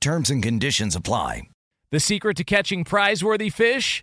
Terms 0.00 0.30
and 0.30 0.42
conditions 0.42 0.96
apply. 0.96 1.42
The 1.92 2.00
secret 2.00 2.36
to 2.38 2.44
catching 2.44 2.84
prize-worthy 2.84 3.50
fish? 3.50 4.02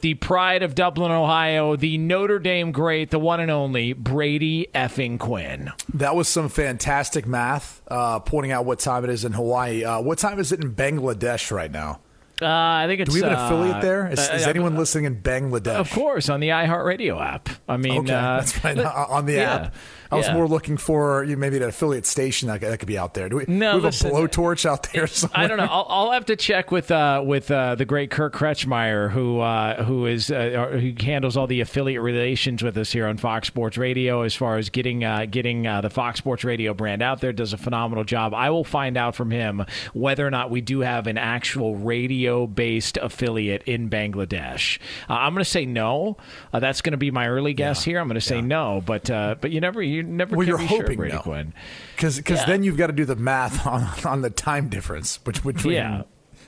The 0.00 0.14
pride 0.14 0.62
of 0.62 0.74
Dublin, 0.74 1.10
Ohio, 1.10 1.74
the 1.76 1.96
Notre 1.96 2.38
Dame 2.38 2.70
great, 2.70 3.10
the 3.10 3.18
one 3.18 3.40
and 3.40 3.50
only 3.50 3.94
Brady 3.94 4.68
effing 4.74 5.18
Quinn. 5.18 5.72
That 5.94 6.14
was 6.14 6.28
some 6.28 6.48
fantastic 6.48 7.26
math, 7.26 7.80
uh, 7.88 8.20
pointing 8.20 8.52
out 8.52 8.66
what 8.66 8.78
time 8.78 9.04
it 9.04 9.10
is 9.10 9.24
in 9.24 9.32
Hawaii. 9.32 9.84
Uh, 9.84 10.00
what 10.00 10.18
time 10.18 10.38
is 10.38 10.52
it 10.52 10.62
in 10.62 10.74
Bangladesh 10.74 11.50
right 11.50 11.70
now? 11.70 12.00
Uh, 12.42 12.46
I 12.46 12.84
think 12.86 13.00
it's. 13.00 13.10
Do 13.10 13.14
we 13.14 13.22
have 13.22 13.32
an 13.32 13.38
uh, 13.38 13.46
affiliate 13.46 13.80
there? 13.82 14.08
Is, 14.08 14.18
is 14.18 14.46
uh, 14.46 14.50
anyone 14.50 14.76
listening 14.76 15.06
in 15.06 15.22
Bangladesh? 15.22 15.76
Of 15.76 15.90
course, 15.90 16.28
on 16.28 16.40
the 16.40 16.48
iHeartRadio 16.50 17.18
app. 17.18 17.48
I 17.66 17.78
mean, 17.78 18.00
Okay, 18.00 18.12
uh, 18.12 18.36
that's 18.40 18.62
right. 18.62 18.78
on 19.08 19.24
the 19.24 19.34
yeah, 19.34 19.54
app. 19.54 19.74
I 20.10 20.16
was 20.16 20.26
yeah. 20.26 20.34
more 20.34 20.48
looking 20.48 20.76
for 20.76 21.24
you 21.24 21.36
maybe 21.36 21.56
an 21.56 21.62
affiliate 21.64 22.06
station 22.06 22.48
that, 22.48 22.60
could- 22.60 22.70
that 22.70 22.78
could 22.78 22.88
be 22.88 22.98
out 22.98 23.14
there. 23.14 23.28
Do 23.28 23.36
we, 23.36 23.44
No, 23.48 23.76
we 23.76 23.82
have 23.82 23.84
listen, 23.84 24.10
a 24.10 24.14
blowtorch 24.14 24.66
out 24.66 24.90
there 24.92 25.06
somewhere? 25.06 25.40
I 25.40 25.46
don't 25.46 25.58
know. 25.58 25.68
I'll, 25.68 25.86
I'll 25.88 26.12
have 26.12 26.26
to 26.26 26.36
check 26.36 26.70
with 26.70 26.90
uh, 26.90 27.22
with 27.24 27.50
uh, 27.50 27.74
the 27.74 27.84
great 27.84 28.10
Kirk 28.10 28.34
Kretschmeyer, 28.34 29.10
who 29.10 29.40
uh, 29.40 29.84
who 29.84 30.06
is 30.06 30.30
uh, 30.30 30.68
who 30.72 30.92
handles 31.04 31.36
all 31.36 31.46
the 31.46 31.60
affiliate 31.60 32.02
relations 32.02 32.62
with 32.62 32.76
us 32.76 32.92
here 32.92 33.06
on 33.06 33.16
Fox 33.16 33.48
Sports 33.48 33.76
Radio, 33.78 34.22
as 34.22 34.34
far 34.34 34.56
as 34.58 34.70
getting 34.70 35.04
uh, 35.04 35.26
getting 35.26 35.66
uh, 35.66 35.80
the 35.80 35.90
Fox 35.90 36.18
Sports 36.18 36.44
Radio 36.44 36.74
brand 36.74 37.02
out 37.02 37.20
there. 37.20 37.32
Does 37.32 37.52
a 37.52 37.58
phenomenal 37.58 38.04
job. 38.04 38.34
I 38.34 38.50
will 38.50 38.64
find 38.64 38.96
out 38.96 39.14
from 39.14 39.30
him 39.30 39.64
whether 39.92 40.26
or 40.26 40.30
not 40.30 40.50
we 40.50 40.60
do 40.60 40.80
have 40.80 41.06
an 41.06 41.18
actual 41.18 41.76
radio 41.76 42.46
based 42.46 42.96
affiliate 42.96 43.62
in 43.64 43.90
Bangladesh. 43.90 44.78
Uh, 45.08 45.14
I'm 45.14 45.34
going 45.34 45.44
to 45.44 45.50
say 45.50 45.66
no. 45.66 46.16
Uh, 46.52 46.60
that's 46.60 46.80
going 46.82 46.92
to 46.92 46.98
be 46.98 47.10
my 47.10 47.28
early 47.28 47.54
guess 47.54 47.84
here. 47.84 47.98
I'm 47.98 48.08
going 48.08 48.14
to 48.14 48.20
say 48.20 48.40
no, 48.40 48.82
but 48.84 49.10
uh, 49.10 49.36
but 49.40 49.50
you 49.50 49.60
never 49.60 49.82
you 49.82 49.95
never 50.02 50.36
Well, 50.36 50.44
can 50.44 50.48
you're 50.48 50.58
be 50.58 50.66
sure, 50.66 50.82
hoping 50.82 50.96
Brady 50.98 51.14
no. 51.14 51.20
Quinn. 51.22 51.52
Because 51.96 52.20
Yeah. 52.28 52.44
then 52.46 52.62
you've 52.62 52.76
got 52.76 52.88
to 52.88 52.92
do 52.92 53.04
the 53.04 53.16
math 53.16 53.66
on, 53.66 53.88
on 54.04 54.22
the 54.22 54.30
time 54.30 54.68
difference 54.68 55.18
bet- 55.18 55.42
between. 55.42 55.74
Yeah. 55.74 56.02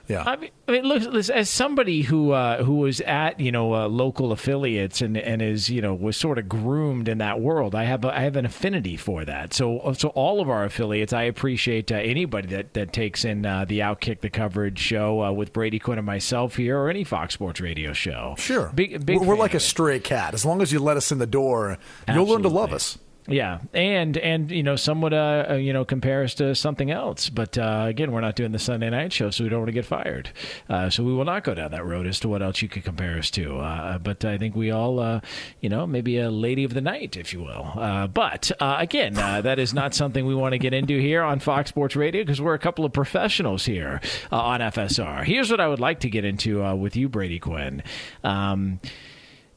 Yeah. 0.07 0.23
I 0.27 0.37
mean, 0.37 0.51
I 0.67 0.73
mean 0.73 0.85
look, 0.85 1.03
as 1.29 1.51
somebody 1.51 2.01
who 2.01 2.31
uh, 2.31 2.65
who 2.65 2.77
was 2.77 3.03
at 3.03 3.39
you 3.41 3.53
know 3.53 3.75
uh, 3.75 3.89
local 3.89 4.33
affiliates 4.33 5.03
and, 5.03 5.19
and 5.19 5.43
is 5.43 5.69
you 5.69 5.83
know 5.83 5.95
was 5.95 6.17
sort 6.17 6.39
of 6.39 6.49
groomed 6.49 7.09
in 7.11 7.19
that 7.19 7.41
world, 7.43 7.75
I 7.75 7.85
have 7.85 8.07
a, 8.07 8.17
I 8.17 8.21
have 8.21 8.37
an 8.37 8.47
affinity 8.47 8.97
for 8.97 9.27
that. 9.27 9.53
So 9.53 9.93
so 9.99 10.09
all 10.09 10.41
of 10.41 10.49
our 10.49 10.65
affiliates, 10.65 11.13
I 11.13 11.25
appreciate 11.25 11.93
uh, 11.93 11.97
anybody 11.97 12.49
that, 12.57 12.73
that 12.73 12.95
takes 12.95 13.27
in 13.27 13.45
uh, 13.45 13.67
the 13.67 13.81
Outkick 13.81 14.23
the 14.23 14.31
coverage 14.31 14.79
show 14.79 15.23
uh, 15.25 15.31
with 15.33 15.53
Brady 15.53 15.79
Quinn 15.79 15.99
and 15.99 16.07
myself 16.07 16.57
here, 16.57 16.79
or 16.79 16.89
any 16.89 17.05
Fox 17.05 17.35
Sports 17.35 17.61
Radio 17.61 17.93
show. 17.93 18.35
Sure. 18.39 18.73
big 18.75 19.05
big. 19.05 19.21
we're, 19.21 19.27
we're 19.27 19.37
like 19.37 19.53
a 19.53 19.61
stray 19.61 20.01
cat. 20.01 20.33
As 20.33 20.43
long 20.43 20.63
as 20.63 20.73
you 20.73 20.79
let 20.79 20.97
us 20.97 21.13
in 21.13 21.19
the 21.19 21.27
door, 21.27 21.77
you'll 22.11 22.25
learn 22.25 22.45
to 22.45 22.49
love 22.49 22.73
us. 22.73 22.97
Yeah, 23.29 23.59
and 23.75 24.17
and 24.17 24.51
you 24.51 24.63
know 24.63 24.77
some 24.77 25.03
would 25.03 25.13
uh, 25.13 25.47
uh, 25.51 25.55
you 25.55 25.75
know 25.75 25.85
compare 25.85 26.23
us 26.23 26.33
to 26.37 26.55
something 26.55 26.91
else, 26.91 27.29
but 27.29 27.59
uh, 27.59 27.85
again 27.87 28.11
we're 28.11 28.23
not 28.23 28.37
doing 28.37 28.53
the 28.53 28.59
Sunday 28.59 28.89
night 28.89 29.13
show, 29.13 29.31
so 29.31 29.45
we 29.45 29.51
don't 29.51 29.61
want 29.61 29.69
to 29.69 29.73
get 29.73 29.85
fired. 29.85 30.31
Uh, 30.69 30.89
so 30.89 31.05
we 31.05 31.13
will 31.13 31.27
not 31.27 31.45
go 31.45 31.55
down 31.55 31.71
that 31.73 31.85
road 31.85 32.07
as 32.07 32.19
to 32.21 32.29
what 32.29 32.43
else 32.43 32.63
you 32.63 32.69
could 32.69 32.85
compare 32.85 33.19
us 33.19 33.31
to. 33.33 33.59
Uh, 33.59 33.99
but 33.99 34.25
I 34.25 34.39
think 34.39 34.57
we 34.57 34.71
all, 34.71 34.99
uh, 34.99 35.21
you 35.61 35.69
know, 35.69 35.87
maybe 35.87 36.19
a 36.19 36.31
lady 36.31 36.65
of 36.65 36.73
the 36.73 36.81
night, 36.81 37.19
if 37.19 37.35
you 37.35 37.41
will. 37.41 37.73
Uh, 37.77 38.07
but 38.07 38.51
uh, 38.61 38.77
again, 38.79 39.19
uh, 39.19 39.43
that 39.43 39.59
is 39.59 39.75
not 39.75 39.95
something 39.95 40.25
we 40.25 40.35
want 40.35 40.53
to 40.53 40.59
get 40.59 40.73
into 40.73 40.99
here 40.99 41.23
on 41.23 41.39
Fox 41.39 41.69
Sports 41.69 41.97
Radio 41.97 42.23
because 42.23 42.41
we're 42.41 42.55
a 42.55 42.59
couple 42.59 42.87
of 42.87 42.93
professionals 42.95 43.67
here 43.67 44.01
uh, 44.33 44.41
on 44.41 44.61
FSR. 44.61 45.25
Here's 45.25 45.51
what 45.51 45.61
I 45.61 45.69
would 45.69 45.81
like 45.81 46.01
to 46.01 46.09
get 46.09 46.25
into 46.25 46.65
uh, 46.65 46.75
with 46.75 46.97
you, 46.97 47.11
Brady 47.11 47.39
Quinn. 47.39 47.83
Um, 48.25 48.81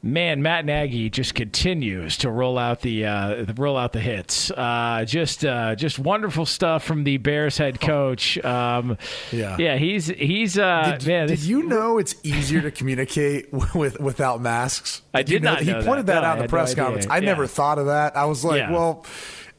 Man, 0.04 0.42
Matt 0.42 0.64
Nagy 0.64 1.10
just 1.10 1.36
continues 1.36 2.16
to 2.18 2.30
roll 2.30 2.58
out 2.58 2.80
the 2.80 3.06
uh, 3.06 3.44
roll 3.56 3.76
out 3.76 3.92
the 3.92 4.00
hits. 4.00 4.50
Uh, 4.50 5.04
just 5.06 5.44
uh, 5.44 5.76
just 5.76 5.96
wonderful 5.96 6.44
stuff 6.44 6.82
from 6.82 7.04
the 7.04 7.18
Bears 7.18 7.56
head 7.56 7.80
coach. 7.80 8.36
Um, 8.44 8.98
Yeah. 9.30 9.56
yeah, 9.60 9.76
he's 9.76 10.06
he's 10.08 10.58
uh, 10.58 10.96
Did, 10.98 11.06
man. 11.06 11.28
did 11.28 11.38
you 11.44 11.62
know 11.62 11.98
it's 11.98 12.16
easier 12.24 12.60
to 12.62 12.72
communicate 12.72 13.52
with 13.76 14.00
without 14.00 14.40
masks? 14.40 15.02
I 15.14 15.20
you 15.20 15.24
did 15.24 15.44
not 15.44 15.60
He 15.60 15.70
know 15.70 15.84
pointed 15.84 16.06
that. 16.06 16.14
that, 16.14 16.20
No, 16.22 16.26
out 16.26 16.32
in 16.32 16.38
the 16.38 16.42
had 16.42 16.50
no 16.50 16.56
press 16.56 16.74
conference. 16.74 17.06
I 17.06 17.18
Yeah. 17.18 17.24
never 17.26 17.46
thought 17.46 17.78
of 17.78 17.86
that. 17.86 18.16
I 18.16 18.24
was 18.24 18.44
like, 18.44 18.58
Yeah. 18.58 18.72
well. 18.72 19.06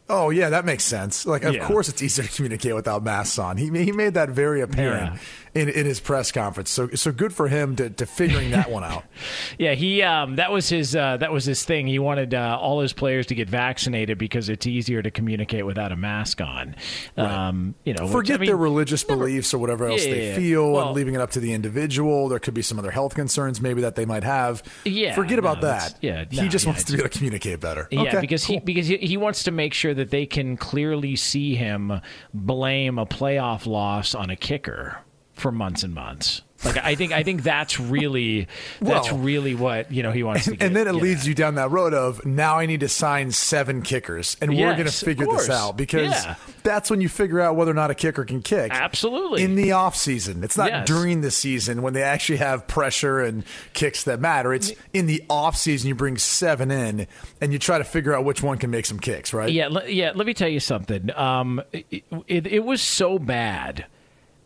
Oh 0.10 0.30
yeah, 0.32 0.50
that 0.50 0.66
makes 0.66 0.84
sense. 0.84 1.26
Like, 1.26 1.44
of 1.46 1.56
Yeah. 1.56 1.66
course, 1.66 1.88
it's 1.88 2.04
easier 2.04 2.26
to 2.26 2.32
communicate 2.36 2.76
without 2.76 3.06
masks 3.06 3.40
on. 3.40 3.56
He 3.56 3.70
he 3.86 3.94
made 3.94 4.16
that 4.16 4.30
very 4.30 4.60
apparent 4.60 5.18
in, 5.56 5.70
in 5.70 5.86
his 5.86 6.00
press 6.00 6.32
conference. 6.32 6.70
So 6.70 6.90
so 6.90 7.12
good 7.12 7.34
for 7.34 7.48
him 7.48 7.76
to, 7.76 7.90
to 7.90 8.06
figuring 8.06 8.52
that 8.52 8.70
one 8.72 8.84
out. 8.84 9.04
Yeah, 9.60 9.74
he 9.74 10.02
um, 10.02 10.36
that 10.38 10.52
was 10.52 10.68
his 10.70 10.96
uh, 10.96 11.18
that 11.18 11.32
was 11.32 11.46
his 11.46 11.64
thing. 11.64 11.86
He 11.88 12.00
wanted 12.00 12.34
uh, 12.34 12.58
all 12.60 12.82
his 12.82 12.92
players 12.92 13.28
to 13.28 13.36
get 13.36 13.48
vaccinated 13.50 14.18
because 14.18 14.50
it's 14.50 14.66
easier 14.66 15.02
to 15.02 15.12
communicate 15.12 15.66
without 15.66 15.92
a 15.92 15.96
mask 15.96 16.42
on. 16.42 16.76
Um, 17.18 17.76
you 17.84 17.94
know, 17.94 18.04
which, 18.04 18.12
Forget 18.12 18.36
I 18.36 18.40
mean, 18.40 18.48
their 18.48 18.58
religious 18.58 19.04
beliefs 19.04 19.54
or 19.54 19.60
whatever 19.60 19.86
else 19.88 20.06
Yeah, 20.06 20.12
they 20.14 20.28
yeah. 20.30 20.36
feel, 20.36 20.72
Well- 20.72 20.88
and 20.88 20.96
leaving 20.96 21.14
it 21.14 21.22
up 21.22 21.32
to 21.32 21.40
the 21.40 21.54
individual. 21.54 22.28
There 22.30 22.40
could 22.40 22.54
be 22.54 22.62
some 22.62 22.80
other 22.80 22.92
health 22.92 23.14
concerns 23.16 23.62
maybe 23.62 23.82
that 23.82 23.96
they 23.96 24.06
might 24.06 24.24
have. 24.24 24.64
Yeah, 24.86 25.14
forget 25.14 25.40
about 25.40 25.58
no, 25.62 25.68
that's- 25.68 25.94
that. 25.94 26.04
yeah, 26.04 26.26
he 26.30 26.42
no, 26.42 26.48
just 26.48 26.66
yeah, 26.66 26.72
wants 26.72 26.84
to 26.86 26.94
be 26.94 27.00
able 27.00 27.10
to 27.10 27.18
communicate 27.18 27.60
better. 27.60 27.88
Yeah, 27.92 28.02
Okay, 28.02 28.22
because 28.22 28.44
he 28.44 28.60
because 28.60 28.88
he, 28.88 28.98
he 28.98 29.18
wants 29.18 29.44
to 29.44 29.52
make 29.52 29.74
sure 29.74 29.94
that 29.94 30.10
they 30.10 30.26
can 30.26 30.58
clearly 30.58 31.16
see 31.16 31.56
him 31.56 32.02
blame 32.34 32.98
a 32.98 33.06
playoff 33.06 33.66
loss 33.68 34.16
on 34.16 34.30
a 34.30 34.36
kicker 34.36 34.98
for 35.44 35.52
months 35.52 35.84
and 35.84 35.94
months. 35.94 36.42
Like 36.66 36.78
I 36.78 36.96
think 36.96 37.12
I 37.12 37.24
think 37.24 37.44
that's 37.44 37.78
really 37.78 38.48
that's 38.80 39.12
Well, 39.12 39.20
really 39.20 39.54
what 39.54 39.92
you 39.92 40.02
know 40.02 40.12
he 40.14 40.24
wants 40.24 40.46
to 40.46 40.52
And, 40.52 40.60
get. 40.60 40.66
and 40.68 40.76
then 40.78 40.88
it 40.88 40.94
leads 40.94 41.28
you 41.28 41.36
down 41.36 41.56
that 41.56 41.72
road 41.72 41.94
of 41.94 42.26
now 42.26 42.58
I 42.58 42.66
need 42.68 42.80
to 42.80 42.88
sign 42.88 43.32
seven 43.32 43.82
kickers, 43.82 44.38
and 44.40 44.56
we're 44.56 44.72
going 44.74 44.86
to 44.88 44.92
figure 44.94 45.26
this 45.26 45.50
out 45.50 45.76
because 45.76 46.08
Yeah. 46.14 46.36
that's 46.64 46.90
when 46.90 47.02
you 47.02 47.10
figure 47.10 47.42
out 47.42 47.58
whether 47.58 47.70
or 47.72 47.74
not 47.74 47.92
a 47.92 47.96
kicker 47.96 48.24
can 48.24 48.42
kick. 48.42 48.72
Absolutely. 48.74 49.44
In 49.44 49.56
the 49.56 49.74
off 49.74 49.98
season, 49.98 50.42
it's 50.42 50.56
not 50.56 50.70
Yes. 50.70 50.88
during 50.88 51.20
the 51.20 51.32
season 51.32 51.82
when 51.82 51.92
they 51.94 52.02
actually 52.04 52.38
have 52.38 52.66
pressure 52.66 53.20
and 53.20 53.44
kicks 53.74 54.06
that 54.06 54.22
matter. 54.22 54.54
It's 54.54 54.72
in 54.94 55.06
the 55.06 55.22
off 55.30 55.58
season 55.58 55.90
you 55.90 55.96
bring 55.96 56.18
seven 56.18 56.72
in, 56.72 57.08
and 57.42 57.52
you 57.52 57.60
try 57.60 57.78
to 57.78 57.84
figure 57.84 58.16
out 58.16 58.24
which 58.24 58.42
one 58.42 58.58
can 58.58 58.72
make 58.72 58.86
some 58.86 59.00
kicks. 59.00 59.34
Right? 59.34 59.52
Yeah, 59.52 59.68
yeah. 59.88 60.14
Let 60.16 60.26
me 60.26 60.34
tell 60.34 60.48
you 60.48 60.62
something. 60.62 61.14
Um, 61.14 61.62
it, 61.74 62.06
it, 62.30 62.48
it 62.48 62.64
was 62.64 62.82
so 62.82 63.20
bad 63.20 63.86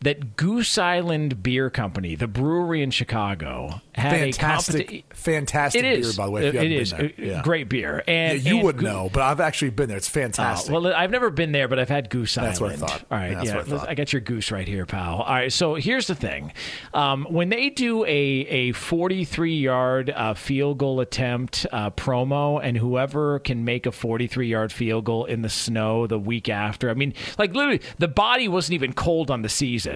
that 0.02 0.36
Goose 0.38 0.78
Island 0.78 1.42
Beer 1.42 1.70
Company, 1.70 2.16
the 2.16 2.28
brewery 2.28 2.84
in 2.84 2.92
Chicago, 2.92 3.82
had 3.94 4.12
Fantastic, 4.36 4.92
a 4.92 4.94
competi- 4.94 5.04
fantastic 5.14 5.84
It 5.84 6.02
beer, 6.04 6.12
by 6.16 6.26
the 6.26 6.32
way. 6.32 6.48
If 6.48 6.54
you 6.54 6.60
it 6.60 6.64
haven't 6.64 6.78
is 6.78 6.94
been 6.94 7.14
there. 7.18 7.28
Uh, 7.32 7.36
Yeah. 7.38 7.42
great 7.42 7.68
beer. 7.70 8.04
Yeah, 8.08 8.14
And 8.14 8.46
you 8.46 8.56
and 8.58 8.64
wouldn't 8.64 8.84
know, 8.84 9.10
but 9.12 9.24
I've 9.24 9.40
actually 9.40 9.72
been 9.72 9.88
there. 9.88 9.98
It's 9.98 10.08
Oh, 10.10 10.12
fantastic. 10.22 10.72
well, 10.72 10.88
I've 10.94 11.10
never 11.12 11.30
been 11.32 11.52
there, 11.52 11.68
but 11.68 11.80
I've 11.80 11.90
had 11.90 12.10
Goose 12.10 12.36
That's 12.36 12.62
what 12.62 12.72
I 12.74 12.76
thought. 12.76 13.04
All 13.10 13.18
right, 13.18 13.30
Yeah, 13.32 13.34
that's 13.36 13.48
yeah, 13.48 13.56
what 13.56 13.66
I 13.66 13.70
thought. 13.78 13.90
I 13.90 13.94
got 13.96 14.14
your 14.14 14.20
goose 14.22 14.52
right 14.52 14.68
here, 14.68 14.86
pal. 14.86 15.22
All 15.22 15.34
right, 15.34 15.52
so 15.52 15.76
here's 15.76 16.08
the 16.08 16.16
thing: 16.16 16.54
um, 16.94 17.26
when 17.30 17.50
they 17.50 17.70
do 17.70 18.06
a 18.06 18.08
a 18.10 18.72
43 18.74 19.56
yard 19.58 20.10
uh, 20.12 20.34
field 20.36 20.78
goal 20.78 21.00
attempt 21.00 21.66
uh, 21.72 21.90
promo, 21.92 22.60
and 22.64 22.78
whoever 22.78 23.40
can 23.40 23.66
make 23.66 23.86
a 23.86 23.92
43 23.92 24.48
yard 24.48 24.72
field 24.72 25.06
goal 25.06 25.26
in 25.26 25.42
the 25.42 25.50
snow 25.50 26.06
the 26.08 26.20
week 26.20 26.50
after, 26.50 26.90
I 26.90 26.94
mean, 26.94 27.14
like 27.40 27.54
literally, 27.56 27.82
the 27.98 28.08
body 28.08 28.48
wasn't 28.48 28.76
even 28.76 28.94
cold 28.94 29.32
on 29.32 29.42
the 29.42 29.50
season, 29.50 29.87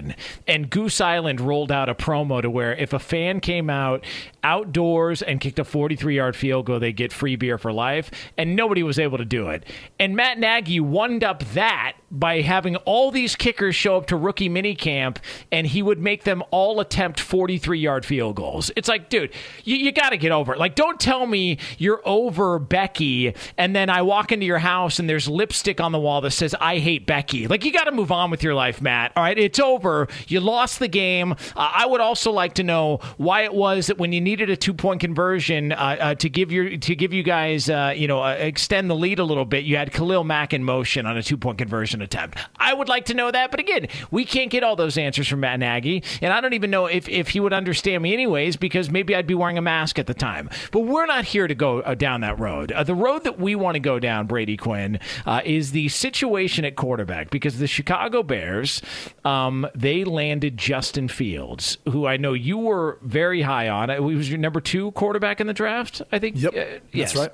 and 0.46 0.70
Goose 0.70 1.00
Island 1.00 1.40
rolled 1.40 1.72
out 1.72 1.88
a 1.88 1.94
promo 1.94 2.42
to 2.42 2.50
where 2.50 2.74
if 2.74 2.92
a 2.92 2.98
fan 2.98 3.40
came 3.40 3.70
out 3.70 4.04
outdoors 4.44 5.22
and 5.22 5.40
kicked 5.40 5.58
a 5.58 5.64
43 5.64 6.16
yard 6.16 6.36
field 6.36 6.66
goal, 6.66 6.80
they 6.80 6.92
get 6.92 7.12
free 7.12 7.36
beer 7.36 7.58
for 7.58 7.72
life, 7.72 8.10
and 8.36 8.56
nobody 8.56 8.82
was 8.82 8.98
able 8.98 9.18
to 9.18 9.24
do 9.24 9.48
it. 9.48 9.64
And 9.98 10.16
Matt 10.16 10.38
Nagy 10.38 10.80
wound 10.80 11.24
up 11.24 11.44
that 11.54 11.94
by 12.10 12.42
having 12.42 12.76
all 12.76 13.10
these 13.10 13.36
kickers 13.36 13.74
show 13.74 13.96
up 13.96 14.06
to 14.06 14.16
rookie 14.16 14.48
minicamp, 14.48 15.16
and 15.50 15.66
he 15.66 15.82
would 15.82 15.98
make 15.98 16.24
them 16.24 16.42
all 16.50 16.80
attempt 16.80 17.20
43 17.20 17.78
yard 17.78 18.04
field 18.04 18.36
goals. 18.36 18.70
It's 18.76 18.88
like, 18.88 19.08
dude, 19.08 19.32
you, 19.64 19.76
you 19.76 19.92
got 19.92 20.10
to 20.10 20.16
get 20.16 20.32
over 20.32 20.52
it. 20.52 20.58
Like, 20.58 20.74
don't 20.74 21.00
tell 21.00 21.26
me 21.26 21.58
you're 21.78 22.02
over 22.04 22.58
Becky, 22.58 23.34
and 23.56 23.74
then 23.74 23.90
I 23.90 24.02
walk 24.02 24.32
into 24.32 24.46
your 24.46 24.58
house 24.58 24.98
and 24.98 25.08
there's 25.08 25.28
lipstick 25.28 25.80
on 25.80 25.92
the 25.92 25.98
wall 25.98 26.20
that 26.22 26.32
says, 26.32 26.54
I 26.60 26.78
hate 26.78 27.06
Becky. 27.06 27.46
Like, 27.46 27.64
you 27.64 27.72
got 27.72 27.84
to 27.84 27.92
move 27.92 28.12
on 28.12 28.30
with 28.30 28.42
your 28.42 28.54
life, 28.54 28.80
Matt. 28.80 29.12
All 29.16 29.22
right, 29.22 29.38
it's 29.38 29.58
over. 29.58 29.81
You 30.28 30.40
lost 30.40 30.78
the 30.78 30.88
game. 30.88 31.32
Uh, 31.32 31.36
I 31.56 31.86
would 31.86 32.00
also 32.00 32.32
like 32.32 32.54
to 32.54 32.62
know 32.62 33.00
why 33.16 33.42
it 33.42 33.54
was 33.54 33.86
that 33.86 33.98
when 33.98 34.12
you 34.12 34.20
needed 34.20 34.50
a 34.50 34.56
two 34.56 34.74
point 34.74 35.00
conversion 35.00 35.72
uh, 35.72 35.96
uh, 36.00 36.14
to 36.16 36.28
give 36.28 36.52
your 36.52 36.76
to 36.76 36.94
give 36.94 37.12
you 37.12 37.22
guys 37.22 37.68
uh, 37.68 37.92
you 37.96 38.08
know 38.08 38.22
uh, 38.22 38.32
extend 38.32 38.90
the 38.90 38.96
lead 38.96 39.18
a 39.18 39.24
little 39.24 39.44
bit, 39.44 39.64
you 39.64 39.76
had 39.76 39.92
Khalil 39.92 40.24
Mack 40.24 40.52
in 40.52 40.64
motion 40.64 41.06
on 41.06 41.16
a 41.16 41.22
two 41.22 41.36
point 41.36 41.58
conversion 41.58 42.02
attempt. 42.02 42.38
I 42.56 42.74
would 42.74 42.88
like 42.88 43.06
to 43.06 43.14
know 43.14 43.30
that, 43.30 43.50
but 43.50 43.60
again, 43.60 43.88
we 44.10 44.24
can't 44.24 44.50
get 44.50 44.62
all 44.62 44.76
those 44.76 44.96
answers 44.96 45.28
from 45.28 45.40
Matt 45.40 45.58
Nagy, 45.58 46.02
and 46.20 46.32
I 46.32 46.40
don't 46.40 46.54
even 46.54 46.70
know 46.70 46.86
if 46.86 47.08
if 47.08 47.28
he 47.28 47.40
would 47.40 47.52
understand 47.52 48.02
me 48.02 48.12
anyways 48.12 48.56
because 48.56 48.90
maybe 48.90 49.14
I'd 49.14 49.26
be 49.26 49.34
wearing 49.34 49.58
a 49.58 49.62
mask 49.62 49.98
at 49.98 50.06
the 50.06 50.14
time. 50.14 50.50
But 50.70 50.80
we're 50.80 51.06
not 51.06 51.24
here 51.24 51.46
to 51.46 51.54
go 51.54 51.80
uh, 51.80 51.94
down 51.94 52.20
that 52.22 52.38
road. 52.38 52.72
The 52.84 52.94
road 52.94 53.24
that 53.24 53.38
we 53.38 53.54
want 53.54 53.74
to 53.74 53.80
go 53.80 53.98
down, 53.98 54.26
Brady 54.26 54.56
Quinn, 54.56 54.98
is 55.44 55.72
the 55.72 55.88
situation 55.88 56.64
at 56.64 56.76
quarterback 56.76 57.30
because 57.30 57.58
the 57.58 57.66
Chicago 57.66 58.22
Bears 58.22 58.82
um, 59.24 59.66
they 59.74 60.04
landed 60.04 60.56
Justin 60.56 61.08
Fields, 61.08 61.78
who 61.90 62.06
I 62.06 62.16
know 62.16 62.32
you 62.32 62.58
were 62.58 62.98
very 63.02 63.42
high 63.42 63.68
on. 63.68 63.90
Uh, 63.90 63.96
He 64.08 64.14
was 64.14 64.28
your 64.30 64.38
number 64.38 64.60
two 64.60 64.92
quarterback 64.92 65.40
in 65.40 65.46
the 65.46 65.52
draft, 65.54 66.02
I 66.12 66.18
think. 66.18 66.36
Yep, 66.40 66.52
Uh, 66.54 66.56
that's 66.58 66.82
yes. 66.92 67.16
right. 67.16 67.30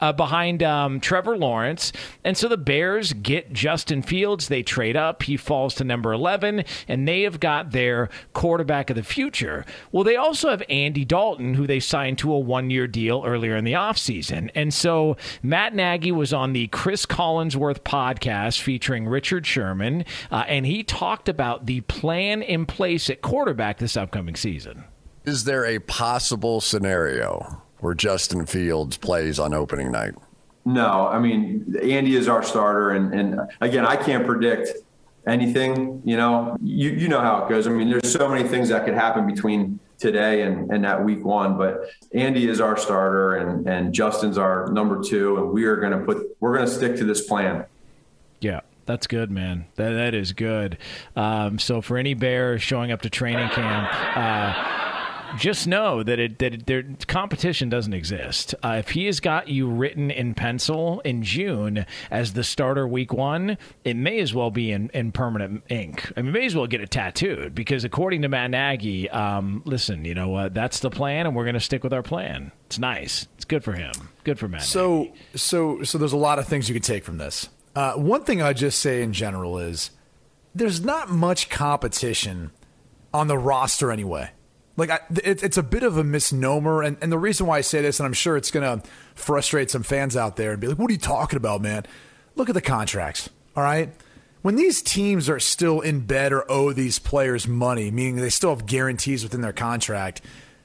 Uh, 0.00 0.12
behind 0.12 0.62
um, 0.62 1.00
Trevor 1.00 1.36
Lawrence. 1.36 1.92
And 2.24 2.36
so 2.36 2.48
the 2.48 2.56
Bears 2.56 3.12
get 3.12 3.52
Justin 3.52 4.02
Fields. 4.02 4.48
They 4.48 4.62
trade 4.62 4.96
up. 4.96 5.22
He 5.22 5.36
falls 5.36 5.74
to 5.76 5.84
number 5.84 6.12
11, 6.12 6.64
and 6.88 7.06
they 7.08 7.22
have 7.22 7.40
got 7.40 7.70
their 7.72 8.08
quarterback 8.32 8.90
of 8.90 8.96
the 8.96 9.02
future. 9.02 9.64
Well, 9.92 10.04
they 10.04 10.16
also 10.16 10.50
have 10.50 10.62
Andy 10.68 11.04
Dalton, 11.04 11.54
who 11.54 11.66
they 11.66 11.80
signed 11.80 12.18
to 12.18 12.32
a 12.32 12.38
one 12.38 12.70
year 12.70 12.86
deal 12.86 13.22
earlier 13.26 13.56
in 13.56 13.64
the 13.64 13.72
offseason. 13.72 14.50
And 14.54 14.72
so 14.74 15.16
Matt 15.42 15.74
Nagy 15.74 16.12
was 16.12 16.32
on 16.32 16.52
the 16.52 16.66
Cris 16.68 17.06
Collinsworth 17.06 17.80
podcast 17.80 18.60
featuring 18.60 19.06
Richard 19.06 19.46
Sherman, 19.46 20.04
uh, 20.30 20.44
and 20.48 20.66
he 20.66 20.82
talked 20.82 21.28
about 21.28 21.66
the 21.66 21.77
plan 21.82 22.42
in 22.42 22.66
place 22.66 23.10
at 23.10 23.22
quarterback 23.22 23.78
this 23.78 23.96
upcoming 23.96 24.36
season. 24.36 24.84
Is 25.24 25.44
there 25.44 25.64
a 25.64 25.78
possible 25.78 26.60
scenario 26.60 27.62
where 27.80 27.94
Justin 27.94 28.46
Fields 28.46 28.96
plays 28.96 29.38
on 29.38 29.54
opening 29.54 29.92
night? 29.92 30.14
No, 30.64 31.06
I 31.06 31.18
mean 31.18 31.76
Andy 31.82 32.16
is 32.16 32.28
our 32.28 32.42
starter, 32.42 32.90
and, 32.90 33.14
and 33.14 33.40
again, 33.60 33.86
I 33.86 33.96
can't 33.96 34.26
predict 34.26 34.68
anything. 35.26 36.02
You 36.04 36.16
know, 36.16 36.56
you 36.62 36.90
you 36.90 37.08
know 37.08 37.20
how 37.20 37.44
it 37.44 37.48
goes. 37.48 37.66
I 37.66 37.70
mean, 37.70 37.90
there's 37.90 38.10
so 38.10 38.28
many 38.28 38.46
things 38.46 38.68
that 38.68 38.84
could 38.84 38.94
happen 38.94 39.26
between 39.26 39.80
today 39.98 40.42
and, 40.42 40.70
and 40.70 40.84
that 40.84 41.04
week 41.04 41.24
one. 41.24 41.56
But 41.56 41.90
Andy 42.12 42.48
is 42.48 42.60
our 42.60 42.76
starter, 42.76 43.36
and 43.36 43.68
and 43.68 43.92
Justin's 43.92 44.38
our 44.38 44.70
number 44.72 45.02
two, 45.02 45.36
and 45.36 45.50
we 45.50 45.64
are 45.64 45.76
going 45.76 45.92
to 45.92 46.04
put 46.04 46.36
we're 46.40 46.54
going 46.54 46.66
to 46.66 46.72
stick 46.72 46.96
to 46.96 47.04
this 47.04 47.26
plan. 47.26 47.64
That's 48.88 49.06
good, 49.06 49.30
man. 49.30 49.66
That 49.74 49.90
that 49.90 50.14
is 50.14 50.32
good. 50.32 50.78
Um, 51.14 51.58
so 51.58 51.82
for 51.82 51.98
any 51.98 52.14
bear 52.14 52.58
showing 52.58 52.90
up 52.90 53.02
to 53.02 53.10
training 53.10 53.50
camp, 53.50 53.90
uh, 54.16 55.36
just 55.36 55.66
know 55.66 56.02
that 56.02 56.18
it 56.18 56.38
that 56.38 56.54
it, 56.54 56.66
their 56.66 56.84
competition 57.06 57.68
doesn't 57.68 57.92
exist. 57.92 58.54
Uh, 58.62 58.76
if 58.78 58.88
he 58.88 59.04
has 59.04 59.20
got 59.20 59.48
you 59.48 59.68
written 59.68 60.10
in 60.10 60.32
pencil 60.32 61.00
in 61.00 61.22
June 61.22 61.84
as 62.10 62.32
the 62.32 62.42
starter 62.42 62.88
week 62.88 63.12
one, 63.12 63.58
it 63.84 63.94
may 63.94 64.20
as 64.20 64.32
well 64.32 64.50
be 64.50 64.72
in, 64.72 64.88
in 64.94 65.12
permanent 65.12 65.64
ink. 65.68 66.10
I 66.16 66.22
mean, 66.22 66.32
may 66.32 66.46
as 66.46 66.56
well 66.56 66.66
get 66.66 66.80
it 66.80 66.90
tattooed 66.90 67.54
because 67.54 67.84
according 67.84 68.22
to 68.22 68.28
Matt 68.28 68.52
Nagy, 68.52 69.10
um, 69.10 69.60
listen, 69.66 70.06
you 70.06 70.14
know 70.14 70.30
what? 70.30 70.54
That's 70.54 70.80
the 70.80 70.88
plan, 70.88 71.26
and 71.26 71.36
we're 71.36 71.44
going 71.44 71.52
to 71.52 71.60
stick 71.60 71.84
with 71.84 71.92
our 71.92 72.02
plan. 72.02 72.52
It's 72.64 72.78
nice. 72.78 73.28
It's 73.36 73.44
good 73.44 73.62
for 73.62 73.74
him. 73.74 73.92
Good 74.24 74.38
for 74.38 74.48
Matt. 74.48 74.62
So, 74.62 75.12
so, 75.34 75.82
so 75.82 75.98
there's 75.98 76.14
a 76.14 76.16
lot 76.16 76.38
of 76.38 76.48
things 76.48 76.70
you 76.70 76.74
can 76.74 76.82
take 76.82 77.04
from 77.04 77.18
this. 77.18 77.50
Uh, 77.78 77.92
one 77.92 78.24
thing 78.24 78.42
I 78.42 78.54
just 78.54 78.80
say 78.80 79.02
in 79.02 79.12
general 79.12 79.56
is 79.56 79.92
there's 80.52 80.84
not 80.84 81.10
much 81.10 81.48
competition 81.48 82.50
on 83.14 83.28
the 83.28 83.38
roster 83.38 83.92
anyway. 83.92 84.32
Like 84.76 84.90
I, 84.90 84.98
it, 85.22 85.44
it's 85.44 85.56
a 85.56 85.62
bit 85.62 85.84
of 85.84 85.96
a 85.96 86.02
misnomer, 86.02 86.82
and, 86.82 86.96
and 87.00 87.12
the 87.12 87.18
reason 87.18 87.46
why 87.46 87.58
I 87.58 87.60
say 87.60 87.80
this, 87.80 88.00
and 88.00 88.06
I'm 88.08 88.14
sure 88.14 88.36
it's 88.36 88.50
going 88.50 88.80
to 88.80 88.84
frustrate 89.14 89.70
some 89.70 89.84
fans 89.84 90.16
out 90.16 90.34
there 90.34 90.50
and 90.50 90.60
be 90.60 90.66
like, 90.66 90.76
"What 90.76 90.90
are 90.90 90.92
you 90.92 90.98
talking 90.98 91.36
about, 91.36 91.62
man?" 91.62 91.86
Look 92.34 92.48
at 92.48 92.56
the 92.56 92.60
contracts. 92.60 93.30
All 93.54 93.62
right, 93.62 93.94
when 94.42 94.56
these 94.56 94.82
teams 94.82 95.28
are 95.28 95.38
still 95.38 95.80
in 95.80 96.00
bed 96.00 96.32
or 96.32 96.50
owe 96.50 96.72
these 96.72 96.98
players 96.98 97.46
money, 97.46 97.92
meaning 97.92 98.16
they 98.16 98.28
still 98.28 98.50
have 98.50 98.66
guarantees 98.66 99.22
within 99.22 99.40
their 99.40 99.52
contract, 99.52 100.20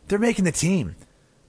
they're 0.07 0.17
making 0.17 0.45
the 0.45 0.51
team. 0.51 0.95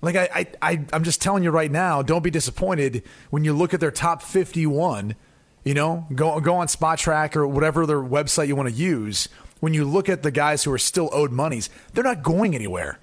Like 0.03 0.17
I, 0.17 0.29
I, 0.35 0.47
I 0.61 0.85
I'm 0.93 1.05
just 1.05 1.23
telling 1.23 1.43
you 1.43 1.51
right 1.51 1.71
now, 1.71 2.03
don't 2.03 2.23
be 2.23 2.31
disappointed 2.31 3.03
when 3.31 3.45
you 3.45 3.55
look 3.55 3.73
at 3.73 3.81
their 3.81 3.91
top 3.91 4.21
51. 4.21 5.17
You 5.65 5.75
know, 5.75 6.07
go 6.15 6.39
go 6.41 6.57
on 6.57 6.67
Spotrac 6.67 7.37
or 7.37 7.47
whatever 7.47 7.87
their 7.87 8.01
website 8.01 8.49
you 8.49 8.57
want 8.57 8.69
to 8.69 8.75
use. 8.75 9.29
When 9.61 9.73
you 9.73 9.85
look 9.85 10.09
at 10.09 10.23
the 10.23 10.31
guys 10.31 10.65
who 10.65 10.73
are 10.73 10.79
still 10.79 11.09
owed 11.13 11.33
monies, 11.33 11.71
they're 11.93 12.05
not 12.05 12.23
going 12.23 12.55
anywhere. 12.55 12.99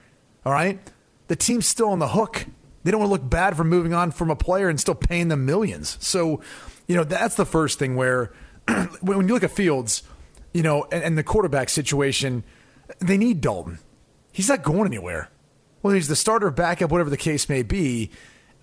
All 0.45 0.53
right, 0.53 0.79
the 1.27 1.35
team's 1.35 1.65
still 1.65 1.89
on 1.89 1.99
the 1.99 2.09
hook. 2.09 2.45
They 2.83 2.91
don't 2.91 2.99
want 2.99 3.09
to 3.09 3.13
look 3.13 3.29
bad 3.29 3.57
for 3.57 3.63
moving 3.63 3.93
on 3.93 4.11
from 4.11 4.29
a 4.29 4.35
player 4.35 4.69
and 4.69 4.79
still 4.79 4.95
paying 4.95 5.27
them 5.27 5.45
millions. 5.45 5.97
So, 5.99 6.41
you 6.87 6.95
know, 6.95 7.03
that's 7.03 7.35
the 7.35 7.45
first 7.45 7.79
thing 7.79 7.95
where 7.95 8.31
when 9.01 9.27
you 9.27 9.33
look 9.33 9.43
at 9.43 9.51
Fields, 9.51 10.03
you 10.53 10.63
know, 10.63 10.87
and, 10.91 11.03
and 11.03 11.17
the 11.17 11.23
quarterback 11.23 11.69
situation, 11.69 12.43
they 12.99 13.17
need 13.17 13.41
Dalton. 13.41 13.79
He's 14.31 14.49
not 14.49 14.63
going 14.63 14.87
anywhere 14.87 15.29
whether 15.81 15.95
he's 15.95 16.07
the 16.07 16.15
starter, 16.15 16.49
backup, 16.51 16.91
whatever 16.91 17.09
the 17.09 17.17
case 17.17 17.49
may 17.49 17.63
be. 17.63 18.09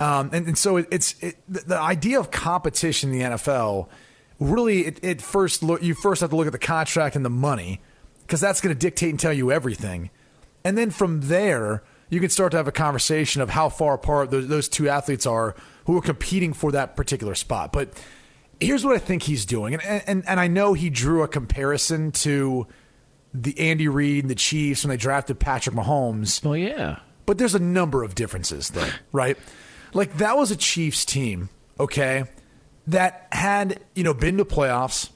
Um, 0.00 0.30
and, 0.32 0.46
and 0.46 0.58
so 0.58 0.76
it, 0.76 0.88
it's 0.90 1.14
it, 1.20 1.36
the, 1.48 1.60
the 1.60 1.78
idea 1.78 2.20
of 2.20 2.30
competition 2.30 3.12
in 3.12 3.18
the 3.18 3.24
NFL. 3.36 3.88
Really, 4.38 4.86
it, 4.86 5.00
it 5.02 5.22
first 5.22 5.62
look 5.62 5.82
you 5.82 5.94
first 5.94 6.20
have 6.20 6.30
to 6.30 6.36
look 6.36 6.46
at 6.46 6.52
the 6.52 6.58
contract 6.58 7.16
and 7.16 7.24
the 7.24 7.30
money 7.30 7.80
because 8.22 8.40
that's 8.40 8.60
going 8.60 8.74
to 8.74 8.78
dictate 8.78 9.10
and 9.10 9.18
tell 9.18 9.32
you 9.32 9.50
everything. 9.50 10.10
And 10.64 10.76
then 10.78 10.90
from 10.90 11.22
there, 11.22 11.82
you 12.10 12.20
can 12.20 12.30
start 12.30 12.52
to 12.52 12.56
have 12.56 12.68
a 12.68 12.72
conversation 12.72 13.42
of 13.42 13.50
how 13.50 13.68
far 13.68 13.94
apart 13.94 14.30
those, 14.30 14.46
those 14.48 14.68
two 14.68 14.88
athletes 14.88 15.26
are 15.26 15.56
who 15.86 15.96
are 15.96 16.02
competing 16.02 16.52
for 16.52 16.72
that 16.72 16.94
particular 16.94 17.34
spot. 17.34 17.72
But 17.72 17.90
here's 18.60 18.84
what 18.84 18.94
I 18.94 18.98
think 18.98 19.24
he's 19.24 19.44
doing, 19.44 19.74
and 19.74 19.82
and, 20.06 20.28
and 20.28 20.38
I 20.38 20.46
know 20.46 20.74
he 20.74 20.90
drew 20.90 21.22
a 21.22 21.28
comparison 21.28 22.12
to 22.12 22.66
the 23.34 23.58
Andy 23.58 23.88
Reid 23.88 24.24
and 24.24 24.30
the 24.30 24.34
Chiefs 24.34 24.84
when 24.84 24.90
they 24.90 24.96
drafted 24.96 25.38
Patrick 25.38 25.74
Mahomes. 25.74 26.44
Well, 26.44 26.56
yeah. 26.56 27.00
But 27.26 27.38
there's 27.38 27.54
a 27.54 27.60
number 27.60 28.02
of 28.02 28.14
differences 28.14 28.70
there, 28.70 28.94
right? 29.12 29.36
Like 29.94 30.18
that 30.18 30.36
was 30.36 30.50
a 30.50 30.56
Chiefs 30.56 31.04
team, 31.04 31.48
okay, 31.80 32.24
that 32.86 33.26
had, 33.32 33.80
you 33.94 34.04
know, 34.04 34.14
been 34.14 34.36
to 34.38 34.44
playoffs. 34.44 35.10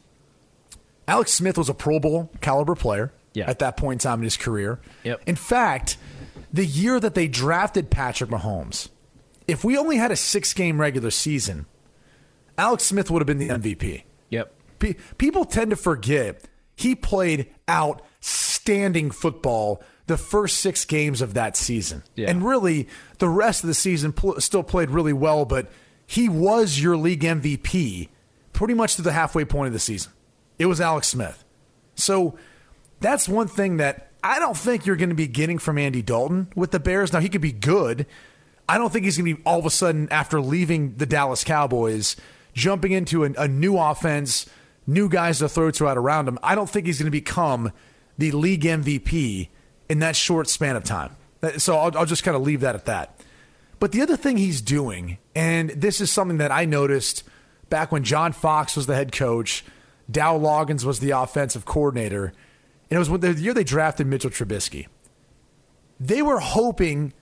Alex 1.08 1.32
Smith 1.32 1.58
was 1.58 1.68
a 1.68 1.74
Pro 1.74 1.98
Bowl 2.00 2.30
caliber 2.40 2.74
player, 2.74 3.12
Yeah. 3.34 3.48
at 3.50 3.58
that 3.60 3.76
point 3.76 4.02
in 4.04 4.08
time 4.10 4.20
in 4.20 4.24
his 4.24 4.36
career. 4.36 4.80
Yep. 5.04 5.22
In 5.26 5.36
fact, 5.36 5.96
the 6.52 6.64
year 6.66 7.00
that 7.00 7.14
they 7.14 7.28
drafted 7.28 7.90
Patrick 7.90 8.30
Mahomes, 8.30 8.88
if 9.48 9.64
we 9.64 9.76
only 9.76 9.96
had 9.96 10.10
a 10.12 10.16
six 10.16 10.52
game 10.52 10.80
regular 10.80 11.10
season, 11.10 11.66
Alex 12.56 12.84
Smith 12.84 13.10
would 13.10 13.20
have 13.20 13.26
been 13.26 13.38
the 13.38 13.48
MVP. 13.48 14.04
Yep. 14.30 14.54
Pe- 14.78 14.94
people 15.18 15.44
tend 15.44 15.70
to 15.70 15.76
forget 15.76 16.44
he 16.76 16.94
played 16.94 17.46
outstanding 17.68 19.10
football 19.10 19.82
the 20.06 20.16
first 20.16 20.58
six 20.58 20.84
games 20.84 21.22
of 21.22 21.34
that 21.34 21.56
season. 21.56 22.02
Yeah. 22.14 22.30
And 22.30 22.44
really, 22.44 22.88
the 23.18 23.28
rest 23.28 23.62
of 23.62 23.68
the 23.68 23.74
season 23.74 24.12
pl- 24.12 24.40
still 24.40 24.62
played 24.62 24.90
really 24.90 25.12
well, 25.12 25.44
but 25.44 25.70
he 26.06 26.28
was 26.28 26.80
your 26.80 26.96
league 26.96 27.22
MVP 27.22 28.08
pretty 28.52 28.74
much 28.74 28.96
to 28.96 29.02
the 29.02 29.12
halfway 29.12 29.44
point 29.44 29.68
of 29.68 29.72
the 29.72 29.78
season. 29.78 30.12
It 30.58 30.66
was 30.66 30.80
Alex 30.80 31.08
Smith. 31.08 31.44
So 31.94 32.36
that's 33.00 33.28
one 33.28 33.48
thing 33.48 33.78
that 33.78 34.10
I 34.22 34.38
don't 34.38 34.56
think 34.56 34.86
you're 34.86 34.96
going 34.96 35.08
to 35.08 35.14
be 35.14 35.26
getting 35.26 35.58
from 35.58 35.78
Andy 35.78 36.02
Dalton 36.02 36.48
with 36.54 36.70
the 36.70 36.80
Bears. 36.80 37.12
Now, 37.12 37.20
he 37.20 37.28
could 37.28 37.40
be 37.40 37.52
good. 37.52 38.06
I 38.68 38.78
don't 38.78 38.92
think 38.92 39.04
he's 39.04 39.16
going 39.16 39.30
to 39.30 39.36
be 39.36 39.42
all 39.44 39.58
of 39.58 39.66
a 39.66 39.70
sudden, 39.70 40.08
after 40.10 40.40
leaving 40.40 40.94
the 40.96 41.06
Dallas 41.06 41.44
Cowboys, 41.44 42.16
jumping 42.54 42.92
into 42.92 43.24
a, 43.24 43.32
a 43.36 43.48
new 43.48 43.76
offense, 43.76 44.46
new 44.86 45.08
guys 45.08 45.38
to 45.38 45.48
throw 45.48 45.70
to 45.72 45.88
out 45.88 45.98
around 45.98 46.28
him. 46.28 46.38
I 46.42 46.54
don't 46.54 46.70
think 46.70 46.86
he's 46.86 46.98
going 46.98 47.06
to 47.06 47.10
become 47.10 47.72
the 48.18 48.30
league 48.32 48.62
MVP 48.62 49.48
in 49.92 49.98
that 49.98 50.16
short 50.16 50.48
span 50.48 50.74
of 50.74 50.84
time. 50.84 51.14
So 51.58 51.76
I'll, 51.76 51.98
I'll 51.98 52.06
just 52.06 52.24
kind 52.24 52.34
of 52.34 52.42
leave 52.42 52.60
that 52.60 52.74
at 52.74 52.86
that. 52.86 53.20
But 53.78 53.92
the 53.92 54.00
other 54.00 54.16
thing 54.16 54.38
he's 54.38 54.62
doing, 54.62 55.18
and 55.34 55.68
this 55.68 56.00
is 56.00 56.10
something 56.10 56.38
that 56.38 56.50
I 56.50 56.64
noticed 56.64 57.24
back 57.68 57.92
when 57.92 58.02
John 58.02 58.32
Fox 58.32 58.74
was 58.74 58.86
the 58.86 58.94
head 58.94 59.12
coach, 59.12 59.66
Dowell 60.10 60.40
Loggains 60.40 60.86
was 60.86 61.00
the 61.00 61.10
offensive 61.10 61.66
coordinator, 61.66 62.32
and 62.90 62.96
it 62.96 62.98
was 62.98 63.10
the 63.20 63.34
year 63.34 63.52
they 63.52 63.64
drafted 63.64 64.06
Mitchell 64.06 64.30
Trubisky. 64.30 64.86
They 66.00 66.22
were 66.22 66.40
hoping 66.40 67.12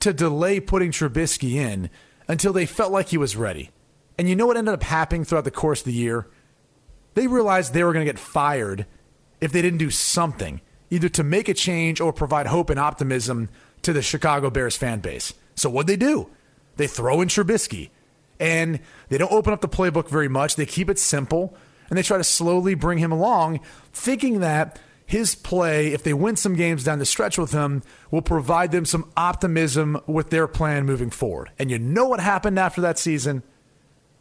to 0.00 0.12
delay 0.12 0.60
putting 0.60 0.90
Trubisky 0.90 1.54
in 1.54 1.88
until 2.28 2.52
they 2.52 2.66
felt 2.66 2.92
like 2.92 3.08
he 3.08 3.16
was 3.16 3.36
ready. 3.36 3.70
And 4.18 4.28
you 4.28 4.36
know 4.36 4.46
what 4.46 4.58
ended 4.58 4.74
up 4.74 4.82
happening 4.82 5.24
throughout 5.24 5.44
the 5.44 5.50
course 5.50 5.80
of 5.80 5.86
the 5.86 5.92
year? 5.94 6.28
They 7.14 7.26
realized 7.26 7.72
they 7.72 7.84
were 7.84 7.94
going 7.94 8.04
to 8.04 8.12
get 8.12 8.20
fired 8.20 8.84
if 9.40 9.50
they 9.50 9.62
didn't 9.62 9.78
do 9.78 9.88
something, 9.88 10.60
either 10.90 11.08
to 11.10 11.22
make 11.22 11.48
a 11.48 11.54
change 11.54 12.00
or 12.00 12.12
provide 12.12 12.46
hope 12.46 12.70
and 12.70 12.78
optimism 12.78 13.48
to 13.82 13.92
the 13.92 14.02
Chicago 14.02 14.50
Bears 14.50 14.76
fan 14.76 15.00
base. 15.00 15.34
So 15.54 15.68
what'd 15.70 15.88
they 15.88 15.96
do? 15.96 16.30
They 16.76 16.86
throw 16.86 17.20
in 17.20 17.28
Trubisky. 17.28 17.90
And 18.40 18.80
they 19.08 19.18
don't 19.18 19.32
open 19.32 19.52
up 19.52 19.60
the 19.60 19.68
playbook 19.68 20.08
very 20.08 20.28
much. 20.28 20.56
They 20.56 20.66
keep 20.66 20.88
it 20.88 20.98
simple 20.98 21.56
and 21.88 21.98
they 21.98 22.02
try 22.02 22.18
to 22.18 22.24
slowly 22.24 22.74
bring 22.74 22.98
him 22.98 23.12
along, 23.12 23.60
thinking 23.92 24.40
that 24.40 24.78
his 25.06 25.34
play, 25.34 25.88
if 25.88 26.02
they 26.02 26.12
win 26.12 26.36
some 26.36 26.54
games 26.54 26.84
down 26.84 26.98
the 26.98 27.06
stretch 27.06 27.38
with 27.38 27.52
him, 27.52 27.82
will 28.10 28.22
provide 28.22 28.72
them 28.72 28.84
some 28.84 29.10
optimism 29.16 29.98
with 30.06 30.28
their 30.30 30.46
plan 30.46 30.84
moving 30.84 31.10
forward. 31.10 31.50
And 31.58 31.70
you 31.70 31.78
know 31.78 32.06
what 32.06 32.20
happened 32.20 32.58
after 32.58 32.82
that 32.82 32.98
season? 32.98 33.42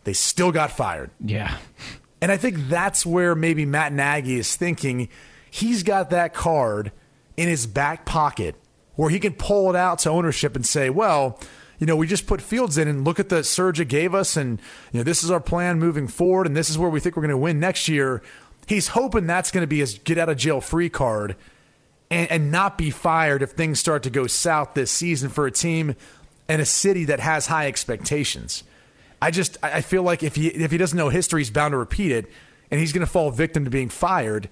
They 0.05 0.13
still 0.13 0.53
got 0.53 0.71
fired. 0.71 1.11
Yeah. 1.19 1.57
And 2.21 2.31
I 2.31 2.37
think 2.37 2.69
that's 2.69 3.05
where 3.05 3.35
maybe 3.35 3.65
Matt 3.65 3.91
Nagy 3.91 4.39
is 4.39 4.55
thinking 4.55 5.09
he's 5.49 5.83
got 5.83 6.09
that 6.09 6.33
card 6.33 6.91
in 7.35 7.47
his 7.47 7.67
back 7.67 8.05
pocket 8.05 8.55
where 8.95 9.09
he 9.09 9.19
can 9.19 9.33
pull 9.33 9.69
it 9.69 9.75
out 9.75 9.99
to 9.99 10.09
ownership 10.09 10.55
and 10.55 10.65
say, 10.65 10.89
well, 10.89 11.39
you 11.79 11.85
know, 11.85 11.95
we 11.95 12.07
just 12.07 12.25
put 12.25 12.41
Fields 12.41 12.77
in 12.77 12.87
and 12.87 13.05
look 13.05 13.19
at 13.19 13.29
the 13.29 13.43
surge 13.43 13.79
it 13.79 13.85
gave 13.85 14.15
us, 14.15 14.35
and 14.35 14.59
you 14.91 14.99
know, 14.99 15.03
this 15.03 15.23
is 15.23 15.29
our 15.29 15.39
plan 15.39 15.79
moving 15.79 16.07
forward, 16.07 16.47
and 16.47 16.57
this 16.57 16.69
is 16.69 16.77
where 16.77 16.89
we 16.89 16.99
think 16.99 17.15
we're 17.15 17.21
going 17.21 17.29
to 17.29 17.37
win 17.37 17.59
next 17.59 17.87
year. 17.87 18.23
He's 18.65 18.89
hoping 18.89 19.27
that's 19.27 19.51
going 19.51 19.61
to 19.61 19.67
be 19.67 19.79
his 19.79 19.99
get 19.99 20.17
out 20.17 20.27
of 20.27 20.37
jail 20.37 20.59
free 20.59 20.89
card 20.89 21.35
and, 22.09 22.29
and 22.31 22.51
not 22.51 22.77
be 22.77 22.89
fired 22.89 23.41
if 23.41 23.51
things 23.51 23.79
start 23.79 24.03
to 24.03 24.09
go 24.09 24.27
south 24.27 24.73
this 24.73 24.91
season 24.91 25.29
for 25.29 25.45
a 25.45 25.51
team 25.51 25.95
and 26.49 26.61
a 26.61 26.65
city 26.65 27.05
that 27.05 27.19
has 27.19 27.47
high 27.47 27.67
expectations. 27.67 28.63
I 29.21 29.31
just 29.31 29.57
I 29.63 29.81
feel 29.81 30.03
like 30.03 30.23
if 30.23 30.35
he 30.35 30.47
if 30.47 30.71
he 30.71 30.77
doesn't 30.77 30.97
know 30.97 31.09
history, 31.09 31.41
he's 31.41 31.51
bound 31.51 31.73
to 31.73 31.77
repeat 31.77 32.11
it, 32.11 32.31
and 32.71 32.79
he's 32.79 32.91
going 32.91 33.05
to 33.05 33.11
fall 33.11 33.29
victim 33.29 33.65
to 33.65 33.69
being 33.69 33.89
fired 33.89 34.49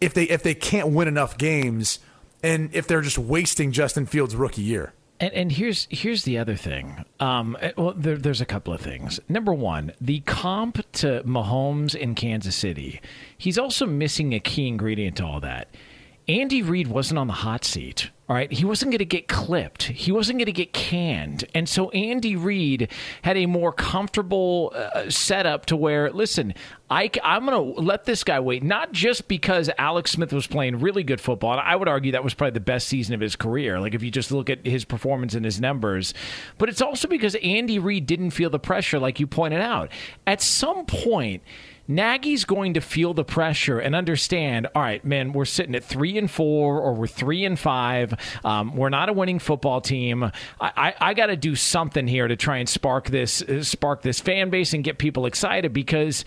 if 0.00 0.14
they 0.14 0.24
if 0.24 0.42
they 0.42 0.54
can't 0.54 0.88
win 0.88 1.08
enough 1.08 1.38
games 1.38 1.98
and 2.42 2.70
if 2.74 2.86
they're 2.86 3.00
just 3.00 3.18
wasting 3.18 3.72
Justin 3.72 4.06
Fields' 4.06 4.36
rookie 4.36 4.62
year. 4.62 4.92
And, 5.18 5.32
and 5.32 5.52
here's 5.52 5.88
here's 5.90 6.24
the 6.24 6.38
other 6.38 6.56
thing. 6.56 7.04
Um, 7.20 7.56
eh, 7.60 7.72
well, 7.76 7.94
there, 7.96 8.16
there's 8.16 8.40
a 8.40 8.46
couple 8.46 8.72
of 8.72 8.80
things. 8.80 9.18
Number 9.28 9.54
one, 9.54 9.92
the 10.00 10.20
comp 10.20 10.84
to 10.94 11.22
Mahomes 11.24 11.94
in 11.94 12.14
Kansas 12.14 12.54
City. 12.54 13.00
He's 13.36 13.58
also 13.58 13.86
missing 13.86 14.34
a 14.34 14.40
key 14.40 14.68
ingredient 14.68 15.16
to 15.16 15.24
all 15.24 15.40
that. 15.40 15.68
Andy 16.28 16.60
Reid 16.60 16.88
wasn't 16.88 17.18
on 17.18 17.28
the 17.28 17.32
hot 17.32 17.64
seat. 17.64 18.10
All 18.28 18.34
right, 18.34 18.50
he 18.50 18.64
wasn't 18.64 18.90
going 18.90 18.98
to 18.98 19.04
get 19.04 19.28
clipped. 19.28 19.84
He 19.84 20.10
wasn't 20.10 20.40
going 20.40 20.46
to 20.46 20.52
get 20.52 20.72
canned, 20.72 21.44
and 21.54 21.68
so 21.68 21.90
Andy 21.90 22.34
Reid 22.34 22.90
had 23.22 23.36
a 23.36 23.46
more 23.46 23.72
comfortable 23.72 24.72
uh, 24.74 25.08
setup 25.08 25.66
to 25.66 25.76
where, 25.76 26.10
listen, 26.10 26.52
I, 26.90 27.08
am 27.22 27.46
going 27.46 27.74
to 27.74 27.80
let 27.80 28.04
this 28.04 28.24
guy 28.24 28.40
wait, 28.40 28.64
not 28.64 28.90
just 28.90 29.28
because 29.28 29.70
Alex 29.78 30.10
Smith 30.10 30.32
was 30.32 30.48
playing 30.48 30.80
really 30.80 31.04
good 31.04 31.20
football. 31.20 31.52
And 31.52 31.60
I 31.60 31.76
would 31.76 31.86
argue 31.86 32.12
that 32.12 32.24
was 32.24 32.34
probably 32.34 32.52
the 32.52 32.60
best 32.60 32.88
season 32.88 33.14
of 33.14 33.20
his 33.20 33.36
career. 33.36 33.78
Like 33.78 33.94
if 33.94 34.02
you 34.02 34.10
just 34.10 34.32
look 34.32 34.50
at 34.50 34.66
his 34.66 34.84
performance 34.84 35.34
and 35.34 35.44
his 35.44 35.60
numbers, 35.60 36.14
but 36.58 36.68
it's 36.68 36.82
also 36.82 37.06
because 37.06 37.36
Andy 37.36 37.78
Reid 37.78 38.06
didn't 38.06 38.30
feel 38.30 38.50
the 38.50 38.58
pressure, 38.58 38.98
like 38.98 39.20
you 39.20 39.28
pointed 39.28 39.60
out. 39.60 39.90
At 40.26 40.42
some 40.42 40.86
point. 40.86 41.42
Nagy's 41.88 42.44
going 42.44 42.74
to 42.74 42.80
feel 42.80 43.14
the 43.14 43.24
pressure 43.24 43.78
and 43.78 43.94
understand. 43.94 44.66
All 44.74 44.82
right, 44.82 45.04
man, 45.04 45.32
we're 45.32 45.44
sitting 45.44 45.74
at 45.74 45.84
three 45.84 46.18
and 46.18 46.30
four, 46.30 46.80
or 46.80 46.94
we're 46.94 47.06
three 47.06 47.44
and 47.44 47.58
five. 47.58 48.14
Um, 48.44 48.76
we're 48.76 48.88
not 48.88 49.08
a 49.08 49.12
winning 49.12 49.38
football 49.38 49.80
team. 49.80 50.24
I, 50.24 50.32
I, 50.60 50.94
I 51.00 51.14
got 51.14 51.26
to 51.26 51.36
do 51.36 51.54
something 51.54 52.06
here 52.06 52.28
to 52.28 52.36
try 52.36 52.58
and 52.58 52.68
spark 52.68 53.10
this, 53.10 53.42
uh, 53.42 53.62
spark 53.62 54.02
this 54.02 54.20
fan 54.20 54.50
base 54.50 54.72
and 54.72 54.82
get 54.82 54.98
people 54.98 55.26
excited 55.26 55.72
because 55.72 56.24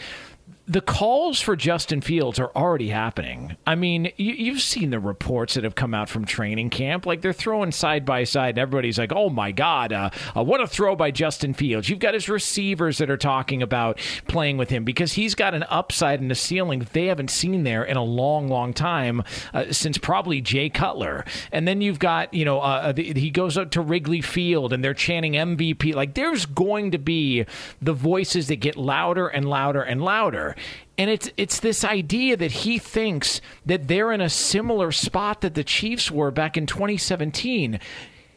the 0.69 0.81
calls 0.81 1.41
for 1.41 1.55
Justin 1.55 1.99
Fields 1.99 2.39
are 2.39 2.51
already 2.55 2.89
happening. 2.89 3.57
I 3.65 3.73
mean, 3.73 4.11
you, 4.17 4.53
have 4.53 4.61
seen 4.61 4.91
the 4.91 4.99
reports 4.99 5.55
that 5.55 5.63
have 5.63 5.73
come 5.73 5.95
out 5.95 6.09
from 6.09 6.25
training 6.25 6.69
camp. 6.69 7.07
Like 7.07 7.21
they're 7.21 7.33
throwing 7.33 7.71
side 7.71 8.05
by 8.05 8.23
side, 8.23 8.49
and 8.49 8.59
everybody's 8.59 8.99
like, 8.99 9.11
"Oh 9.11 9.31
my 9.31 9.51
God, 9.51 9.91
uh, 9.91 10.11
uh, 10.38 10.43
what 10.43 10.61
a 10.61 10.67
throw 10.67 10.95
by 10.95 11.09
Justin 11.09 11.55
Fields!" 11.55 11.89
You've 11.89 11.97
got 11.97 12.13
his 12.13 12.29
receivers 12.29 12.99
that 12.99 13.09
are 13.09 13.17
talking 13.17 13.63
about 13.63 13.99
playing 14.27 14.57
with 14.57 14.69
him 14.69 14.83
because 14.83 15.13
he's 15.13 15.33
got 15.33 15.55
an 15.55 15.65
upside 15.69 16.21
and 16.21 16.31
a 16.31 16.35
ceiling 16.35 16.79
that 16.79 16.93
they 16.93 17.07
haven't 17.07 17.31
seen 17.31 17.63
there 17.63 17.83
in 17.83 17.97
a 17.97 18.03
long, 18.03 18.47
long 18.47 18.71
time 18.71 19.23
uh, 19.55 19.71
since 19.71 19.97
probably 19.97 20.39
Jay 20.39 20.69
Cutler. 20.69 21.25
And 21.51 21.67
then 21.67 21.81
you've 21.81 21.99
got, 21.99 22.31
you 22.31 22.45
know, 22.45 22.59
uh, 22.59 22.91
the, 22.91 23.13
he 23.13 23.31
goes 23.31 23.57
up 23.57 23.71
to 23.71 23.81
Wrigley 23.81 24.21
Field 24.21 24.71
and 24.71 24.83
they're 24.83 24.93
chanting 24.93 25.33
MVP. 25.33 25.95
Like 25.95 26.13
there's 26.13 26.45
going 26.45 26.91
to 26.91 26.99
be 26.99 27.45
the 27.81 27.93
voices 27.93 28.49
that 28.49 28.57
get 28.57 28.75
louder 28.75 29.27
and 29.27 29.49
louder 29.49 29.81
and 29.81 30.03
louder. 30.03 30.55
And 30.98 31.10
it's 31.10 31.30
it's 31.38 31.60
this 31.60 31.84
idea 31.84 32.36
that 32.38 32.51
he 32.51 32.78
thinks 32.78 33.42
that 33.66 33.88
they're 33.88 34.12
in 34.12 34.22
a 34.22 34.30
similar 34.30 34.92
spot 34.92 35.42
that 35.42 35.54
the 35.54 35.63
Chiefs 35.63 36.12
were 36.12 36.32
back 36.32 36.58
in 36.58 36.66
2017. 36.66 37.80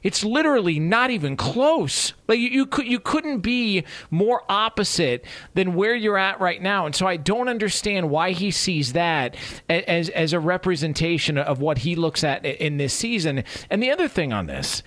It's 0.03 0.25
literally 0.25 0.81
not 0.81 1.11
even 1.11 1.37
close. 1.37 2.13
Like 2.27 2.39
you, 2.39 2.49
you 2.49 2.67
could 2.67 2.87
you 2.87 2.99
couldn't 2.99 3.39
be 3.39 3.85
more 4.11 4.43
opposite 4.49 5.25
than 5.55 5.75
where 5.75 5.95
you're 5.95 6.19
at 6.19 6.41
right 6.41 6.61
now. 6.61 6.87
And 6.87 6.95
so 6.95 7.07
I 7.07 7.17
don't 7.17 7.49
understand 7.49 8.11
why 8.11 8.33
he 8.33 8.51
sees 8.51 8.93
that 8.95 9.37
as 9.69 10.09
as 10.11 10.33
a 10.33 10.41
representation 10.41 11.39
of 11.39 11.61
what 11.61 11.79
he 11.79 11.95
looks 11.95 12.25
at 12.25 12.45
in 12.45 12.77
this 12.77 12.95
season. 12.95 13.45
And 13.71 13.83
the 13.83 13.91
other 13.91 14.09
thing 14.09 14.33
on 14.33 14.47
this, 14.47 14.83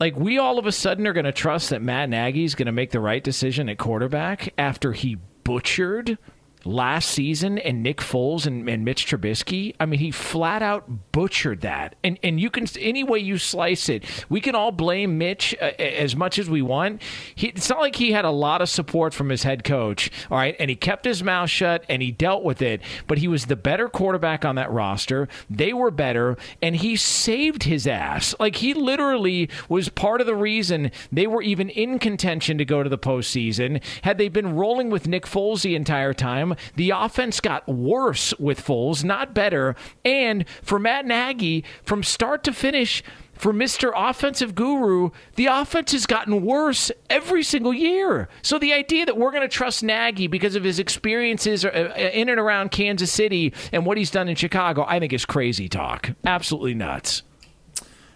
like 0.00 0.16
we 0.16 0.38
all 0.38 0.58
of 0.58 0.66
a 0.66 0.72
sudden 0.72 1.06
are 1.06 1.12
going 1.12 1.24
to 1.24 1.32
trust 1.32 1.70
that 1.70 1.82
Matt 1.82 2.10
Nagy's 2.10 2.54
going 2.54 2.66
to 2.66 2.72
make 2.72 2.90
the 2.90 3.00
right 3.00 3.22
decision 3.22 3.68
at 3.68 3.78
quarterback 3.78 4.52
after 4.58 4.92
he 4.92 5.16
butchered 5.44 6.18
last 6.66 7.10
season 7.10 7.58
and 7.58 7.82
Nick 7.82 7.98
Foles 7.98 8.46
and, 8.46 8.68
and 8.68 8.84
Mitch 8.84 9.06
Trubisky. 9.06 9.74
I 9.78 9.86
mean, 9.86 10.00
he 10.00 10.10
flat 10.10 10.62
out 10.62 11.12
butchered 11.12 11.60
that. 11.62 11.94
And 12.02 12.18
and 12.22 12.40
you 12.40 12.50
can 12.50 12.66
any 12.78 13.04
way 13.04 13.18
you 13.18 13.38
slice 13.38 13.88
it, 13.88 14.04
we 14.28 14.40
can 14.40 14.54
all 14.54 14.72
blame 14.72 15.18
Mitch 15.18 15.54
uh, 15.60 15.72
as 15.78 16.16
much 16.16 16.38
as 16.38 16.50
we 16.50 16.62
want. 16.62 17.02
He, 17.34 17.48
it's 17.48 17.70
not 17.70 17.80
like 17.80 17.96
he 17.96 18.12
had 18.12 18.24
a 18.24 18.30
lot 18.30 18.60
of 18.60 18.68
support 18.68 19.14
from 19.14 19.28
his 19.28 19.44
head 19.44 19.64
coach, 19.64 20.10
all 20.30 20.38
right, 20.38 20.56
and 20.58 20.68
he 20.68 20.76
kept 20.76 21.04
his 21.04 21.22
mouth 21.22 21.50
shut 21.50 21.84
and 21.88 22.02
he 22.02 22.10
dealt 22.10 22.42
with 22.42 22.60
it. 22.62 22.80
But 23.06 23.18
he 23.18 23.28
was 23.28 23.46
the 23.46 23.56
better 23.56 23.88
quarterback 23.88 24.44
on 24.44 24.56
that 24.56 24.70
roster. 24.70 25.28
They 25.48 25.72
were 25.72 25.90
better, 25.90 26.36
and 26.60 26.76
he 26.76 26.96
saved 26.96 27.62
his 27.62 27.86
ass. 27.86 28.34
Like 28.40 28.56
he 28.56 28.74
literally 28.74 29.48
was 29.68 29.88
part 29.88 30.20
of 30.20 30.26
the 30.26 30.34
reason 30.34 30.90
they 31.12 31.26
were 31.26 31.42
even 31.42 31.68
in 31.70 31.98
contention 31.98 32.58
to 32.58 32.64
go 32.64 32.82
to 32.82 32.88
the 32.88 32.98
postseason. 32.98 33.82
Had 34.02 34.18
they 34.18 34.28
been 34.28 34.56
rolling 34.56 34.90
with 34.90 35.06
Nick 35.06 35.24
Foles 35.24 35.62
the 35.62 35.76
entire 35.76 36.12
time, 36.12 36.55
the 36.74 36.90
offense 36.90 37.40
got 37.40 37.66
worse 37.68 38.34
with 38.38 38.64
Foles, 38.64 39.04
not 39.04 39.34
better. 39.34 39.76
And 40.04 40.44
for 40.62 40.78
Matt 40.78 41.06
Nagy, 41.06 41.64
from 41.82 42.02
start 42.02 42.44
to 42.44 42.52
finish, 42.52 43.02
for 43.36 43.52
Mr. 43.52 43.92
Offensive 43.94 44.54
Guru, 44.54 45.10
the 45.34 45.46
offense 45.46 45.92
has 45.92 46.06
gotten 46.06 46.42
worse 46.42 46.90
every 47.10 47.42
single 47.42 47.72
year. 47.74 48.28
So 48.42 48.58
the 48.58 48.72
idea 48.72 49.06
that 49.06 49.16
we're 49.16 49.30
going 49.30 49.42
to 49.42 49.48
trust 49.48 49.82
Nagy 49.82 50.26
because 50.26 50.56
of 50.56 50.64
his 50.64 50.78
experiences 50.78 51.64
uh, 51.64 51.68
uh, 51.68 51.98
in 51.98 52.28
and 52.28 52.40
around 52.40 52.70
Kansas 52.70 53.12
City 53.12 53.52
and 53.72 53.84
what 53.84 53.98
he's 53.98 54.10
done 54.10 54.28
in 54.28 54.36
Chicago, 54.36 54.84
I 54.86 54.98
think 54.98 55.12
is 55.12 55.24
crazy 55.24 55.68
talk. 55.68 56.10
Absolutely 56.24 56.74
nuts. 56.74 57.22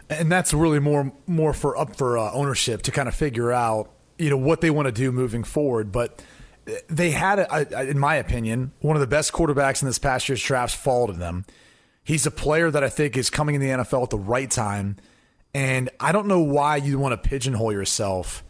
And 0.08 0.32
that's 0.32 0.52
really 0.52 0.80
more 0.80 1.12
more 1.28 1.52
for 1.52 1.76
up 1.76 1.94
for 1.94 2.18
uh, 2.18 2.32
ownership 2.32 2.82
to 2.82 2.90
kind 2.90 3.08
of 3.08 3.14
figure 3.14 3.52
out, 3.52 3.92
you 4.18 4.28
know, 4.28 4.36
what 4.36 4.60
they 4.60 4.70
want 4.70 4.86
to 4.86 4.92
do 4.92 5.12
moving 5.12 5.44
forward. 5.44 5.92
But 5.92 6.20
they 6.88 7.10
had, 7.10 7.38
a, 7.38 7.78
a, 7.78 7.84
in 7.86 7.98
my 7.98 8.16
opinion, 8.16 8.72
one 8.80 8.96
of 8.96 9.00
the 9.00 9.06
best 9.06 9.32
quarterbacks 9.32 9.82
in 9.82 9.86
this 9.86 9.98
past 9.98 10.28
year's 10.28 10.42
drafts 10.42 10.74
fall 10.74 11.06
to 11.06 11.12
them. 11.12 11.44
He's 12.04 12.26
a 12.26 12.30
player 12.30 12.70
that 12.70 12.82
I 12.82 12.88
think 12.88 13.16
is 13.16 13.30
coming 13.30 13.54
in 13.54 13.60
the 13.60 13.68
NFL 13.68 14.04
at 14.04 14.10
the 14.10 14.18
right 14.18 14.50
time. 14.50 14.96
And 15.54 15.90
I 15.98 16.12
don't 16.12 16.26
know 16.26 16.40
why 16.40 16.76
you 16.76 16.98
want 16.98 17.20
to 17.20 17.28
pigeonhole 17.28 17.72
yourself. 17.72 18.44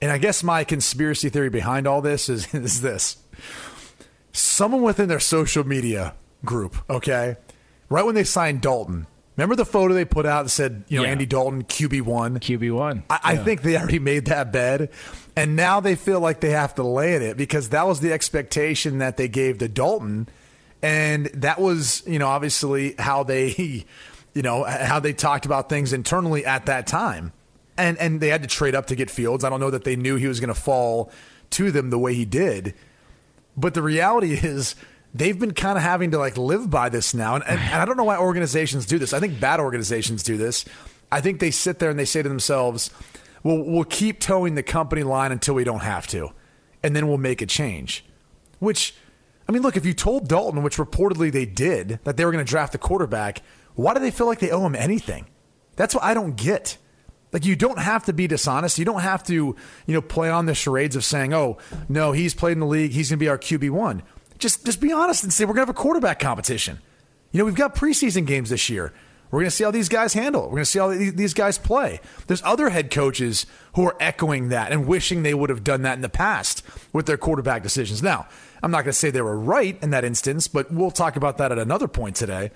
And 0.00 0.10
I 0.10 0.18
guess 0.18 0.42
my 0.42 0.64
conspiracy 0.64 1.28
theory 1.28 1.50
behind 1.50 1.86
all 1.86 2.00
this 2.00 2.28
is, 2.28 2.52
is 2.54 2.80
this 2.80 3.18
someone 4.32 4.82
within 4.82 5.08
their 5.08 5.20
social 5.20 5.64
media 5.64 6.14
group, 6.44 6.76
okay, 6.90 7.36
right 7.88 8.04
when 8.04 8.14
they 8.14 8.24
signed 8.24 8.60
Dalton, 8.60 9.06
remember 9.36 9.56
the 9.56 9.64
photo 9.64 9.94
they 9.94 10.04
put 10.04 10.26
out 10.26 10.44
that 10.44 10.48
said, 10.50 10.84
you 10.88 10.98
know, 10.98 11.04
Yeah. 11.04 11.10
Andy 11.10 11.26
Dalton, 11.26 11.64
QB1? 11.64 12.38
QB1. 12.40 13.02
I, 13.10 13.20
I 13.24 13.36
think 13.36 13.62
they 13.62 13.76
already 13.76 13.98
made 13.98 14.26
that 14.26 14.52
bed. 14.52 14.90
And 15.36 15.56
now 15.56 15.80
they 15.80 15.94
feel 15.94 16.20
like 16.20 16.40
they 16.40 16.50
have 16.50 16.74
to 16.74 16.82
lay 16.82 17.14
in 17.16 17.22
it 17.22 17.36
because 17.36 17.70
that 17.70 17.86
was 17.86 18.00
the 18.00 18.12
expectation 18.12 18.98
that 18.98 19.16
they 19.16 19.28
gave 19.28 19.58
to 19.58 19.68
Dalton. 19.68 20.28
And 20.82 21.26
that 21.26 21.60
was, 21.60 22.02
you 22.06 22.18
know, 22.18 22.28
obviously 22.28 22.94
how 22.98 23.22
they, 23.22 23.86
you 24.34 24.42
know, 24.42 24.64
how 24.64 25.00
they 25.00 25.12
talked 25.12 25.46
about 25.46 25.68
things 25.68 25.92
internally 25.92 26.44
at 26.44 26.66
that 26.66 26.86
time. 26.86 27.32
And 27.78 27.96
and 27.98 28.20
they 28.20 28.28
had 28.28 28.42
to 28.42 28.48
trade 28.48 28.74
up 28.74 28.86
to 28.88 28.94
get 28.94 29.10
Fields. 29.10 29.44
I 29.44 29.48
don't 29.48 29.60
know 29.60 29.70
that 29.70 29.84
they 29.84 29.96
knew 29.96 30.16
he 30.16 30.26
was 30.26 30.40
going 30.40 30.52
to 30.52 30.60
fall 30.60 31.10
to 31.50 31.70
them 31.70 31.88
the 31.88 31.98
way 31.98 32.12
he 32.14 32.26
did. 32.26 32.74
But 33.56 33.72
the 33.72 33.82
reality 33.82 34.34
is 34.34 34.74
they've 35.14 35.38
been 35.38 35.54
kind 35.54 35.76
of 35.76 35.82
having 35.82 36.10
to 36.12 36.18
like 36.18 36.36
live 36.36 36.70
by 36.70 36.88
this 36.88 37.14
now. 37.14 37.34
And, 37.34 37.44
and, 37.46 37.60
and 37.60 37.80
I 37.80 37.84
don't 37.84 37.96
know 37.96 38.04
why 38.04 38.18
organizations 38.18 38.86
do 38.86 38.98
this. 38.98 39.12
I 39.12 39.20
think 39.20 39.40
bad 39.40 39.60
organizations 39.60 40.22
do 40.22 40.36
this. 40.36 40.64
I 41.10 41.20
think 41.20 41.40
they 41.40 41.50
sit 41.50 41.78
there 41.78 41.90
and 41.90 41.98
they 41.98 42.04
say 42.04 42.22
to 42.22 42.28
themselves, 42.28 42.90
well, 43.42 43.62
we'll 43.62 43.84
keep 43.84 44.20
toeing 44.20 44.54
the 44.54 44.62
company 44.62 45.02
line 45.02 45.32
until 45.32 45.54
we 45.54 45.64
don't 45.64 45.80
have 45.80 46.06
to. 46.08 46.30
And 46.82 46.96
then 46.96 47.08
we'll 47.08 47.18
make 47.18 47.42
a 47.42 47.46
change. 47.46 48.04
Which, 48.58 48.94
I 49.48 49.52
mean, 49.52 49.62
look, 49.62 49.76
if 49.76 49.84
you 49.84 49.92
told 49.92 50.28
Dalton, 50.28 50.62
which 50.62 50.76
reportedly 50.76 51.30
they 51.30 51.44
did, 51.44 52.00
that 52.04 52.16
they 52.16 52.24
were 52.24 52.32
going 52.32 52.44
to 52.44 52.48
draft 52.48 52.72
the 52.72 52.78
quarterback, 52.78 53.42
why 53.74 53.94
do 53.94 54.00
they 54.00 54.10
feel 54.10 54.26
like 54.26 54.38
they 54.38 54.50
owe 54.50 54.64
him 54.64 54.76
anything? 54.76 55.26
That's 55.76 55.94
what 55.94 56.04
I 56.04 56.14
don't 56.14 56.36
get. 56.36 56.78
Like 57.32 57.44
you 57.46 57.56
don't 57.56 57.78
have 57.78 58.04
to 58.04 58.12
be 58.12 58.26
dishonest. 58.26 58.78
You 58.78 58.84
don't 58.84 59.00
have 59.00 59.22
to, 59.24 59.34
you 59.34 59.56
know, 59.94 60.02
play 60.02 60.30
on 60.30 60.46
the 60.46 60.54
charades 60.54 60.96
of 60.96 61.04
saying, 61.04 61.32
"Oh, 61.32 61.56
no, 61.88 62.12
he's 62.12 62.34
played 62.34 62.52
in 62.52 62.60
the 62.60 62.66
league. 62.66 62.92
He's 62.92 63.08
going 63.08 63.18
to 63.18 63.24
be 63.24 63.28
our 63.28 63.38
QB 63.38 63.70
one." 63.70 64.02
Just, 64.42 64.66
just 64.66 64.80
be 64.80 64.92
honest 64.92 65.22
and 65.22 65.32
say 65.32 65.44
we're 65.44 65.54
to 65.54 65.60
have 65.60 65.68
a 65.68 65.72
quarterback 65.74 66.18
competition. 66.18 66.80
You 67.30 67.38
know, 67.38 67.44
we've 67.44 67.54
got 67.54 67.76
preseason 67.76 68.26
games 68.26 68.50
this 68.50 68.68
year. 68.68 68.92
We're 69.30 69.38
going 69.38 69.50
to 69.50 69.56
see 69.56 69.62
how 69.62 69.70
these 69.70 69.88
guys 69.88 70.14
handle 70.14 70.42
it. 70.42 70.46
We're 70.46 70.56
going 70.56 70.64
to 70.64 70.70
see 70.70 70.78
how 70.80 70.88
these 70.88 71.14
these 71.14 71.32
guys 71.32 71.58
play. 71.58 72.00
There's 72.26 72.42
other 72.42 72.68
head 72.70 72.90
coaches 72.90 73.46
who 73.76 73.86
are 73.86 73.96
echoing 74.00 74.48
that 74.48 74.72
and 74.72 74.86
wishing 74.86 75.22
they 75.22 75.32
would 75.32 75.48
have 75.48 75.62
done 75.62 75.82
that 75.82 75.94
in 75.94 76.02
the 76.02 76.08
past 76.08 76.62
with 76.92 77.06
their 77.06 77.16
quarterback 77.16 77.62
decisions. 77.62 78.02
Now, 78.02 78.26
I'm 78.64 78.72
not 78.72 78.78
going 78.78 78.92
to 78.92 78.98
say 78.98 79.10
they 79.10 79.22
were 79.22 79.38
right 79.38 79.78
in 79.80 79.90
that 79.90 80.04
instance, 80.04 80.48
but 80.48 80.72
we'll 80.72 80.90
talk 80.90 81.14
about 81.14 81.38
that 81.38 81.52
at 81.52 81.58
another 81.58 81.86
point 81.86 82.16
today. 82.16 82.50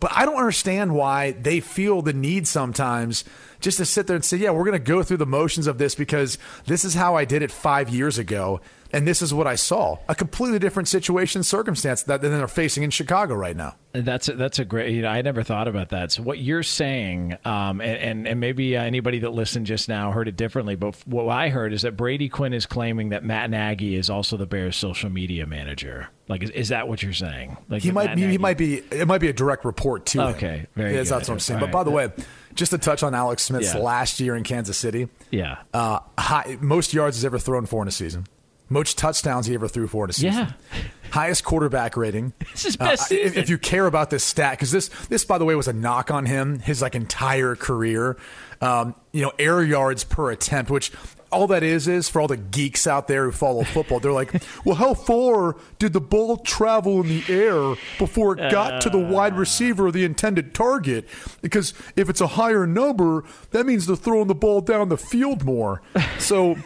But 0.00 0.12
I 0.14 0.26
don't 0.26 0.36
understand 0.36 0.94
why 0.94 1.30
they 1.30 1.60
feel 1.60 2.02
the 2.02 2.12
need 2.12 2.48
sometimes 2.48 3.24
just 3.60 3.76
to 3.76 3.84
sit 3.84 4.06
there 4.06 4.16
and 4.16 4.24
say, 4.24 4.38
yeah, 4.38 4.50
we're 4.50 4.64
going 4.64 4.72
to 4.72 4.78
go 4.78 5.02
through 5.02 5.18
the 5.18 5.26
motions 5.26 5.66
of 5.66 5.78
this 5.78 5.94
because 5.94 6.38
this 6.66 6.84
is 6.84 6.94
how 6.94 7.14
I 7.14 7.24
did 7.24 7.42
it 7.42 7.52
five 7.52 7.88
years 7.88 8.18
ago. 8.18 8.60
And 8.92 9.06
this 9.06 9.22
is 9.22 9.32
what 9.32 9.46
I 9.46 9.54
saw 9.54 9.98
a 10.08 10.14
completely 10.14 10.58
different 10.58 10.88
situation, 10.88 11.42
circumstance 11.42 12.02
that 12.04 12.20
than 12.22 12.32
they're 12.32 12.48
facing 12.48 12.82
in 12.82 12.90
Chicago 12.90 13.34
right 13.34 13.56
now. 13.56 13.76
That's 13.92 14.28
a, 14.28 14.34
that's 14.34 14.58
a 14.58 14.64
great. 14.64 14.94
You 14.94 15.02
know, 15.02 15.08
I 15.08 15.22
never 15.22 15.42
thought 15.42 15.66
about 15.68 15.88
that. 15.90 16.12
So 16.12 16.22
what 16.22 16.38
you're 16.38 16.62
saying, 16.62 17.36
um, 17.44 17.80
and, 17.80 17.96
and 17.98 18.28
and 18.28 18.40
maybe 18.40 18.76
anybody 18.76 19.20
that 19.20 19.30
listened 19.30 19.66
just 19.66 19.88
now 19.88 20.12
heard 20.12 20.28
it 20.28 20.36
differently, 20.36 20.76
but 20.76 20.96
what 21.06 21.28
I 21.28 21.48
heard 21.48 21.72
is 21.72 21.82
that 21.82 21.96
Brady 21.96 22.28
Quinn 22.28 22.52
is 22.52 22.66
claiming 22.66 23.08
that 23.10 23.24
Matt 23.24 23.50
Nagy 23.50 23.96
is 23.96 24.08
also 24.10 24.36
the 24.36 24.46
Bears' 24.46 24.76
social 24.76 25.10
media 25.10 25.46
manager. 25.46 26.08
Like, 26.28 26.44
is, 26.44 26.50
is 26.50 26.68
that 26.68 26.86
what 26.86 27.02
you're 27.02 27.12
saying? 27.12 27.56
Like 27.68 27.82
He 27.82 27.90
might 27.90 28.06
Matt 28.10 28.16
be, 28.16 28.22
he 28.22 28.26
Nagy- 28.28 28.38
might 28.38 28.58
be 28.58 28.74
it 28.90 29.08
might 29.08 29.20
be 29.20 29.28
a 29.28 29.32
direct 29.32 29.64
report 29.64 30.06
to 30.06 30.20
him. 30.20 30.26
Okay, 30.36 30.66
very 30.76 30.94
Yes, 30.94 31.08
good. 31.08 31.16
that's 31.16 31.28
what 31.28 31.34
I'm 31.34 31.40
saying. 31.40 31.60
All 31.60 31.66
But 31.66 31.72
by 31.72 31.82
the 31.84 31.90
way, 31.90 32.10
just 32.54 32.70
to 32.70 32.78
touch 32.78 33.02
on 33.02 33.14
Alex 33.14 33.42
Smith's 33.42 33.74
Yeah. 33.74 33.80
last 33.80 34.20
year 34.20 34.36
in 34.36 34.44
Kansas 34.44 34.76
City, 34.76 35.08
Yeah. 35.32 35.58
uh, 35.74 35.98
high, 36.16 36.56
most 36.60 36.94
yards 36.94 37.16
he's 37.16 37.24
ever 37.24 37.38
thrown 37.40 37.66
for 37.66 37.82
in 37.82 37.88
a 37.88 37.92
season, 37.92 38.26
most 38.70 38.96
touchdowns 38.96 39.46
he 39.46 39.54
ever 39.54 39.68
threw 39.68 39.86
for 39.86 40.04
in 40.04 40.10
a 40.10 40.12
season. 40.14 40.32
Yeah. 40.32 40.52
Highest 41.10 41.44
quarterback 41.44 41.96
rating. 41.96 42.32
This 42.52 42.64
is 42.64 42.76
best 42.76 43.10
Uh, 43.12 43.14
if, 43.16 43.22
season. 43.28 43.42
if 43.42 43.50
you 43.50 43.58
care 43.58 43.86
about 43.86 44.10
this 44.10 44.24
stat, 44.24 44.52
because 44.52 44.70
this, 44.70 44.88
this 45.08 45.24
by 45.24 45.36
the 45.38 45.44
way, 45.44 45.54
was 45.56 45.68
a 45.68 45.72
knock 45.72 46.10
on 46.10 46.24
him 46.26 46.60
his 46.60 46.80
like 46.80 46.94
entire 46.94 47.56
career. 47.56 48.16
Um, 48.62 48.94
you 49.12 49.22
know, 49.22 49.32
air 49.38 49.62
yards 49.62 50.04
per 50.04 50.30
attempt, 50.30 50.70
which 50.70 50.92
all 51.32 51.46
that 51.46 51.62
is 51.62 51.88
is 51.88 52.08
for 52.08 52.20
all 52.20 52.28
the 52.28 52.36
geeks 52.36 52.86
out 52.86 53.08
there 53.08 53.24
who 53.24 53.32
follow 53.32 53.62
football. 53.64 54.00
They're 54.00 54.12
like, 54.12 54.42
well, 54.64 54.74
how 54.76 54.94
far 54.94 55.56
did 55.78 55.92
the 55.94 56.00
ball 56.00 56.36
travel 56.38 57.00
in 57.00 57.08
the 57.08 57.24
air 57.28 57.74
before 57.98 58.38
it 58.38 58.50
got 58.50 58.80
to 58.82 58.90
the 58.90 58.98
wide 58.98 59.36
receiver 59.36 59.86
or 59.86 59.92
the 59.92 60.04
intended 60.04 60.54
target? 60.54 61.08
Because 61.40 61.72
if 61.96 62.10
it's 62.10 62.20
a 62.20 62.26
higher 62.26 62.66
number, 62.66 63.24
that 63.52 63.64
means 63.64 63.86
they're 63.86 63.96
throwing 63.96 64.26
the 64.28 64.34
ball 64.34 64.60
down 64.60 64.90
the 64.90 64.98
field 64.98 65.44
more. 65.44 65.80
So. 66.18 66.56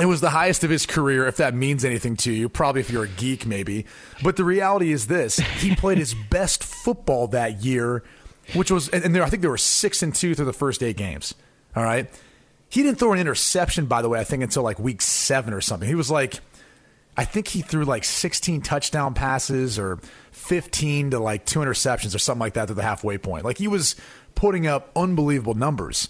It 0.00 0.06
was 0.06 0.20
the 0.20 0.30
highest 0.30 0.64
of 0.64 0.70
his 0.70 0.86
career, 0.86 1.26
if 1.26 1.36
that 1.36 1.54
means 1.54 1.84
anything 1.84 2.16
to 2.18 2.32
you. 2.32 2.48
Probably 2.48 2.80
if 2.80 2.90
you're 2.90 3.04
a 3.04 3.08
geek, 3.08 3.44
maybe. 3.44 3.84
But 4.22 4.36
the 4.36 4.44
reality 4.44 4.90
is 4.90 5.06
this: 5.06 5.36
he 5.36 5.76
played 5.76 5.98
his 5.98 6.14
best 6.14 6.64
football 6.64 7.28
that 7.28 7.62
year, 7.62 8.02
which 8.54 8.70
was, 8.70 8.88
and 8.88 9.14
there, 9.14 9.22
I 9.22 9.28
think 9.28 9.42
there 9.42 9.50
were 9.50 9.58
six 9.58 10.02
and 10.02 10.14
two 10.14 10.34
through 10.34 10.46
the 10.46 10.52
first 10.52 10.82
eight 10.82 10.96
games. 10.96 11.34
All 11.76 11.82
right, 11.82 12.08
he 12.68 12.82
didn't 12.82 12.98
throw 12.98 13.12
an 13.12 13.18
interception, 13.18 13.86
by 13.86 14.00
the 14.00 14.08
way. 14.08 14.18
I 14.18 14.24
think 14.24 14.42
until 14.42 14.62
like 14.62 14.78
week 14.78 15.02
seven 15.02 15.52
or 15.52 15.60
something. 15.60 15.86
He 15.86 15.94
was 15.94 16.10
like, 16.10 16.40
I 17.16 17.26
think 17.26 17.48
he 17.48 17.60
threw 17.60 17.84
like 17.84 18.04
16 18.04 18.62
touchdown 18.62 19.12
passes 19.12 19.78
or 19.78 19.98
15 20.30 21.10
to 21.10 21.18
like 21.18 21.44
two 21.44 21.58
interceptions 21.58 22.14
or 22.14 22.18
something 22.18 22.40
like 22.40 22.54
that 22.54 22.68
to 22.68 22.74
the 22.74 22.82
halfway 22.82 23.18
point. 23.18 23.44
Like 23.44 23.58
he 23.58 23.68
was 23.68 23.94
putting 24.34 24.66
up 24.66 24.90
unbelievable 24.96 25.54
numbers. 25.54 26.08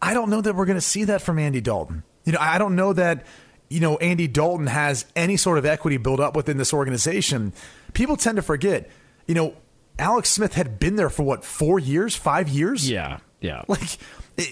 I 0.00 0.14
don't 0.14 0.30
know 0.30 0.40
that 0.40 0.54
we're 0.54 0.64
going 0.64 0.78
to 0.78 0.80
see 0.80 1.04
that 1.04 1.20
from 1.20 1.38
Andy 1.38 1.60
Dalton. 1.60 2.02
You 2.26 2.32
know, 2.32 2.38
I 2.38 2.58
don't 2.58 2.76
know 2.76 2.92
that 2.92 3.24
you 3.70 3.80
know 3.80 3.96
Andy 3.96 4.28
Dalton 4.28 4.66
has 4.66 5.06
any 5.16 5.38
sort 5.38 5.56
of 5.56 5.64
equity 5.64 5.96
built 5.96 6.20
up 6.20 6.36
within 6.36 6.58
this 6.58 6.74
organization. 6.74 7.54
People 7.94 8.18
tend 8.18 8.36
to 8.36 8.42
forget. 8.42 8.90
You 9.26 9.34
know, 9.34 9.54
Alex 9.98 10.30
Smith 10.30 10.54
had 10.54 10.78
been 10.78 10.96
there 10.96 11.08
for 11.08 11.22
what 11.22 11.44
four 11.44 11.78
years, 11.78 12.14
five 12.14 12.48
years. 12.48 12.90
Yeah. 12.90 13.20
Yeah. 13.40 13.62
Like 13.68 13.98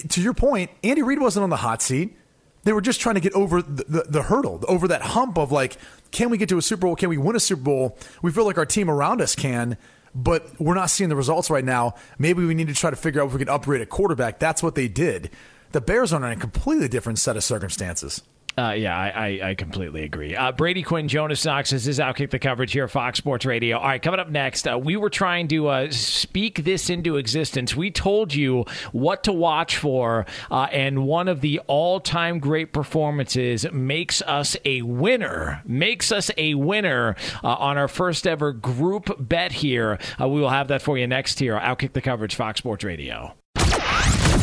to 0.08 0.22
your 0.22 0.34
point, 0.34 0.70
Andy 0.82 1.02
Reid 1.02 1.20
wasn't 1.20 1.44
on 1.44 1.50
the 1.50 1.56
hot 1.56 1.82
seat. 1.82 2.16
They 2.62 2.72
were 2.72 2.80
just 2.80 3.00
trying 3.00 3.16
to 3.16 3.20
get 3.20 3.34
over 3.34 3.60
the, 3.60 3.84
the, 3.84 4.02
the 4.08 4.22
hurdle, 4.22 4.64
over 4.66 4.88
that 4.88 5.02
hump 5.02 5.36
of 5.36 5.52
like, 5.52 5.76
can 6.10 6.30
we 6.30 6.38
get 6.38 6.48
to 6.48 6.56
a 6.56 6.62
Super 6.62 6.86
Bowl? 6.86 6.96
Can 6.96 7.10
we 7.10 7.18
win 7.18 7.36
a 7.36 7.40
Super 7.40 7.60
Bowl? 7.60 7.98
We 8.22 8.32
feel 8.32 8.46
like 8.46 8.56
our 8.56 8.64
team 8.64 8.88
around 8.88 9.20
us 9.20 9.34
can, 9.34 9.76
but 10.14 10.58
we're 10.58 10.74
not 10.74 10.88
seeing 10.88 11.10
the 11.10 11.16
results 11.16 11.50
right 11.50 11.64
now. 11.64 11.96
Maybe 12.18 12.46
we 12.46 12.54
need 12.54 12.68
to 12.68 12.74
try 12.74 12.88
to 12.88 12.96
figure 12.96 13.20
out 13.20 13.26
if 13.26 13.32
we 13.34 13.40
can 13.40 13.50
upgrade 13.50 13.82
a 13.82 13.86
quarterback. 13.86 14.38
That's 14.38 14.62
what 14.62 14.76
they 14.76 14.88
did. 14.88 15.30
The 15.74 15.80
Bears 15.80 16.12
are 16.12 16.24
in 16.24 16.30
a 16.30 16.36
completely 16.36 16.86
different 16.86 17.18
set 17.18 17.36
of 17.36 17.42
circumstances. 17.42 18.22
Uh, 18.56 18.74
yeah, 18.78 18.96
I, 18.96 19.08
I, 19.08 19.48
I 19.50 19.54
completely 19.56 20.04
agree. 20.04 20.36
Uh, 20.36 20.52
Brady 20.52 20.84
Quinn, 20.84 21.08
Jonas 21.08 21.44
Knox, 21.44 21.70
this 21.70 21.88
is 21.88 21.98
Outkick 21.98 22.30
the 22.30 22.38
coverage 22.38 22.70
here, 22.70 22.86
Fox 22.86 23.18
Sports 23.18 23.44
Radio. 23.44 23.78
All 23.78 23.84
right, 23.88 24.00
coming 24.00 24.20
up 24.20 24.28
next, 24.28 24.68
uh, 24.68 24.78
we 24.78 24.94
were 24.94 25.10
trying 25.10 25.48
to 25.48 25.66
uh, 25.66 25.90
speak 25.90 26.62
this 26.62 26.90
into 26.90 27.16
existence. 27.16 27.74
We 27.74 27.90
told 27.90 28.32
you 28.32 28.66
what 28.92 29.24
to 29.24 29.32
watch 29.32 29.76
for, 29.76 30.26
uh, 30.48 30.68
and 30.70 31.08
one 31.08 31.26
of 31.26 31.40
the 31.40 31.58
all 31.66 31.98
time 31.98 32.38
great 32.38 32.72
performances 32.72 33.66
makes 33.72 34.22
us 34.22 34.56
a 34.64 34.82
winner. 34.82 35.60
Makes 35.64 36.12
us 36.12 36.30
a 36.38 36.54
winner 36.54 37.16
uh, 37.42 37.48
on 37.48 37.78
our 37.78 37.88
first 37.88 38.28
ever 38.28 38.52
group 38.52 39.10
bet 39.18 39.50
here. 39.50 39.98
We 40.20 40.40
will 40.40 40.50
have 40.50 40.68
that 40.68 40.82
for 40.82 40.96
you 40.96 41.08
next 41.08 41.40
here. 41.40 41.58
Outkick 41.58 41.94
the 41.94 42.00
coverage, 42.00 42.36
Fox 42.36 42.58
Sports 42.58 42.84
Radio. 42.84 43.34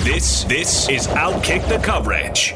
This 0.04 0.46
this 0.46 0.90
is 0.90 1.06
Outkick 1.06 1.70
the 1.70 1.78
coverage. 1.78 2.56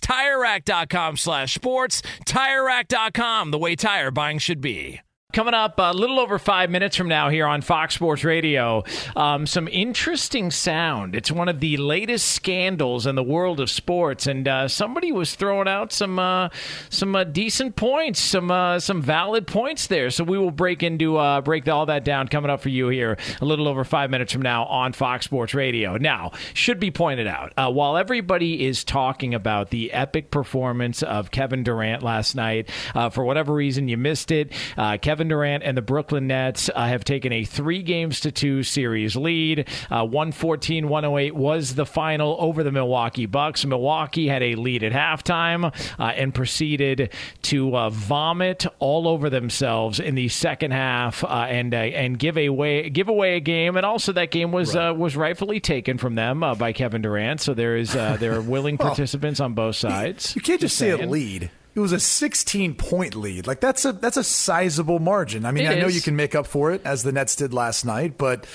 TireRack.com 0.01 1.17
slash 1.17 1.53
sports. 1.53 2.01
TireRack.com, 2.25 3.51
the 3.51 3.59
way 3.59 3.75
tire 3.75 4.11
buying 4.11 4.39
should 4.39 4.61
be. 4.61 5.01
Coming 5.33 5.53
up 5.53 5.75
a 5.77 5.93
little 5.93 6.19
over 6.19 6.37
five 6.37 6.69
minutes 6.69 6.97
from 6.97 7.07
now 7.07 7.29
here 7.29 7.45
on 7.45 7.61
Fox 7.61 7.95
Sports 7.95 8.25
Radio, 8.25 8.83
um, 9.15 9.47
some 9.47 9.69
interesting 9.69 10.51
sound. 10.51 11.15
It's 11.15 11.31
one 11.31 11.47
of 11.47 11.61
the 11.61 11.77
latest 11.77 12.33
scandals 12.33 13.07
in 13.07 13.15
the 13.15 13.23
world 13.23 13.61
of 13.61 13.69
sports, 13.69 14.27
and 14.27 14.45
uh, 14.45 14.67
somebody 14.67 15.13
was 15.13 15.35
throwing 15.35 15.69
out 15.69 15.93
some 15.93 16.19
uh, 16.19 16.49
some 16.89 17.15
uh, 17.15 17.23
decent 17.23 17.77
points, 17.77 18.19
some 18.19 18.51
uh, 18.51 18.81
some 18.81 19.01
valid 19.01 19.47
points 19.47 19.87
there. 19.87 20.09
So 20.09 20.25
we 20.25 20.37
will 20.37 20.51
break 20.51 20.83
into 20.83 21.15
uh, 21.15 21.39
break 21.39 21.65
all 21.69 21.85
that 21.85 22.03
down 22.03 22.27
coming 22.27 22.51
up 22.51 22.59
for 22.59 22.69
you 22.69 22.89
here 22.89 23.17
a 23.39 23.45
little 23.45 23.69
over 23.69 23.85
five 23.85 24.09
minutes 24.09 24.33
from 24.33 24.41
now 24.41 24.65
on 24.65 24.91
Fox 24.91 25.23
Sports 25.23 25.53
Radio. 25.53 25.95
Now, 25.95 26.31
should 26.53 26.79
be 26.79 26.91
pointed 26.91 27.27
out 27.27 27.53
uh, 27.55 27.71
while 27.71 27.95
everybody 27.95 28.65
is 28.65 28.83
talking 28.83 29.33
about 29.33 29.69
the 29.69 29.93
epic 29.93 30.29
performance 30.29 31.03
of 31.03 31.31
Kevin 31.31 31.63
Durant 31.63 32.03
last 32.03 32.35
night, 32.35 32.69
for 33.13 33.23
whatever 33.23 33.53
reason 33.53 33.87
you 33.87 33.95
missed 33.95 34.29
it, 34.31 34.51
Kevin. 35.01 35.20
Kevin 35.21 35.27
Durant 35.29 35.61
and 35.63 35.77
the 35.77 35.83
Brooklyn 35.83 36.25
Nets 36.25 36.67
uh, 36.73 36.87
have 36.87 37.03
taken 37.03 37.31
a 37.31 37.43
three 37.43 37.83
games 37.83 38.21
to 38.21 38.31
two 38.31 38.63
series 38.63 39.15
lead. 39.15 39.67
Uh, 39.91 40.03
114 40.03 40.89
108 40.89 41.35
was 41.35 41.75
the 41.75 41.85
final 41.85 42.35
over 42.39 42.63
the 42.63 42.71
Milwaukee 42.71 43.27
Bucks. 43.27 43.63
Milwaukee 43.63 44.27
had 44.27 44.41
a 44.41 44.55
lead 44.55 44.81
at 44.81 44.93
halftime 44.93 45.71
uh, 45.99 46.03
and 46.03 46.33
proceeded 46.33 47.13
to 47.43 47.77
uh, 47.77 47.91
vomit 47.91 48.65
all 48.79 49.07
over 49.07 49.29
themselves 49.29 49.99
in 49.99 50.15
the 50.15 50.27
second 50.27 50.71
half 50.71 51.23
uh, 51.23 51.27
and 51.47 51.75
uh, 51.75 51.77
and 51.77 52.17
give 52.17 52.35
away 52.35 52.89
give 52.89 53.07
away 53.07 53.35
a 53.35 53.39
game. 53.39 53.77
And 53.77 53.85
also 53.85 54.13
that 54.13 54.31
game 54.31 54.51
was 54.51 54.73
Right. 54.75 54.89
was 54.89 55.15
rightfully 55.15 55.59
taken 55.59 55.99
from 55.99 56.15
them 56.15 56.39
by 56.57 56.73
Kevin 56.73 57.03
Durant. 57.03 57.41
So 57.41 57.53
there 57.53 57.77
is 57.77 57.93
there 57.93 58.33
are 58.33 58.41
willing 58.41 58.75
Well, 58.79 58.87
participants 58.87 59.39
on 59.39 59.53
both 59.53 59.75
sides. 59.75 60.35
You 60.35 60.41
can't 60.41 60.61
just, 60.61 60.75
say 60.77 60.89
a 60.89 60.97
lead. 60.97 61.51
It 61.73 61.79
was 61.79 61.91
a 61.93 61.99
16 61.99 62.75
point 62.75 63.15
lead. 63.15 63.47
Like 63.47 63.61
that's 63.61 63.85
a 63.85 63.93
that's 63.93 64.17
a 64.17 64.23
sizable 64.23 64.99
margin. 64.99 65.45
I 65.45 65.51
mean, 65.51 65.65
It 65.65 65.69
I 65.71 65.75
know 65.79 65.87
is. 65.87 65.95
you 65.95 66.01
can 66.01 66.15
make 66.15 66.35
up 66.35 66.45
for 66.47 66.71
it 66.71 66.81
as 66.83 67.03
the 67.03 67.11
Nets 67.11 67.35
did 67.35 67.53
last 67.53 67.85
night, 67.85 68.17
but 68.17 68.45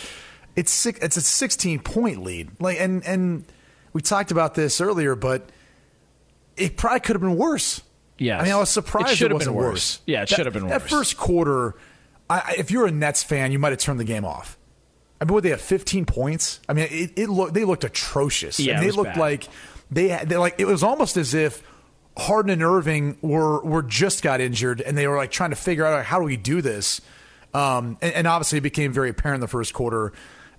it's 0.55 0.71
six, 0.71 0.99
it's 1.01 1.17
a 1.17 1.23
16 1.23 1.79
point 1.81 2.23
lead. 2.23 2.51
Like 2.61 2.79
and 2.81 3.05
and 3.07 3.45
we 3.95 4.03
talked 4.03 4.31
about 4.31 4.55
this 4.55 4.81
earlier, 4.81 5.15
but 5.15 5.49
it 6.57 6.77
probably 6.77 7.01
could 7.01 7.17
have 7.17 7.23
been 7.23 7.37
worse. 7.37 7.83
Yeah, 8.19 8.39
I 8.41 8.45
mean, 8.45 8.53
I 8.53 8.57
was 8.59 8.71
surprised 8.71 9.09
It 9.09 9.13
it, 9.13 9.17
should 9.17 9.31
have 9.31 9.35
wasn't 9.37 9.57
been 9.57 9.63
worse. 9.65 9.73
worse. 9.73 10.01
Yeah, 10.07 10.23
it 10.23 10.29
should 10.31 10.47
have 10.47 10.53
been 10.55 10.69
That 10.69 10.83
first 10.89 11.17
quarter, 11.19 11.75
I, 12.31 12.55
if 12.57 12.71
you're 12.71 12.87
a 12.87 12.91
Nets 12.91 13.23
fan, 13.23 13.53
you 13.53 13.59
might 13.59 13.71
have 13.71 13.79
turned 13.79 14.01
the 14.01 14.05
game 14.05 14.25
off. 14.25 14.57
I 15.21 15.25
mean, 15.25 15.35
what 15.35 15.43
they 15.43 15.51
have 15.51 15.61
15 15.61 16.05
points. 16.07 16.61
I 16.69 16.73
mean, 16.73 16.89
it, 16.91 17.13
it 17.17 17.29
looked 17.29 17.53
they 17.55 17.65
looked 17.65 17.85
atrocious. 17.85 18.59
Yeah, 18.61 18.75
and 18.79 18.83
they 18.87 18.91
looked 18.91 19.15
bad. 19.15 19.19
like 19.19 19.49
they 19.91 20.09
had 20.09 20.29
they 20.29 20.37
like 20.37 20.55
it 20.59 20.67
was 20.67 20.83
almost 20.83 21.17
as 21.17 21.33
if 21.35 21.63
Harden 22.17 22.51
and 22.51 22.63
Irving 22.63 23.19
were 23.21 23.63
were 23.63 23.83
just 23.83 24.23
got 24.23 24.41
injured 24.41 24.81
and 24.81 24.97
they 24.97 25.07
were 25.07 25.17
like 25.17 25.31
trying 25.31 25.51
to 25.51 25.57
figure 25.57 25.85
out 25.85 25.93
like, 25.93 26.07
how 26.07 26.19
do 26.19 26.25
we 26.25 26.37
do 26.37 26.63
this. 26.63 27.01
Um, 27.53 27.99
and, 28.01 28.13
and 28.13 28.27
obviously, 28.27 28.59
it 28.59 28.63
became 28.63 28.93
very 28.93 29.11
apparent 29.11 29.37
in 29.37 29.41
the 29.41 29.49
first 29.49 29.75
quarter 29.75 30.13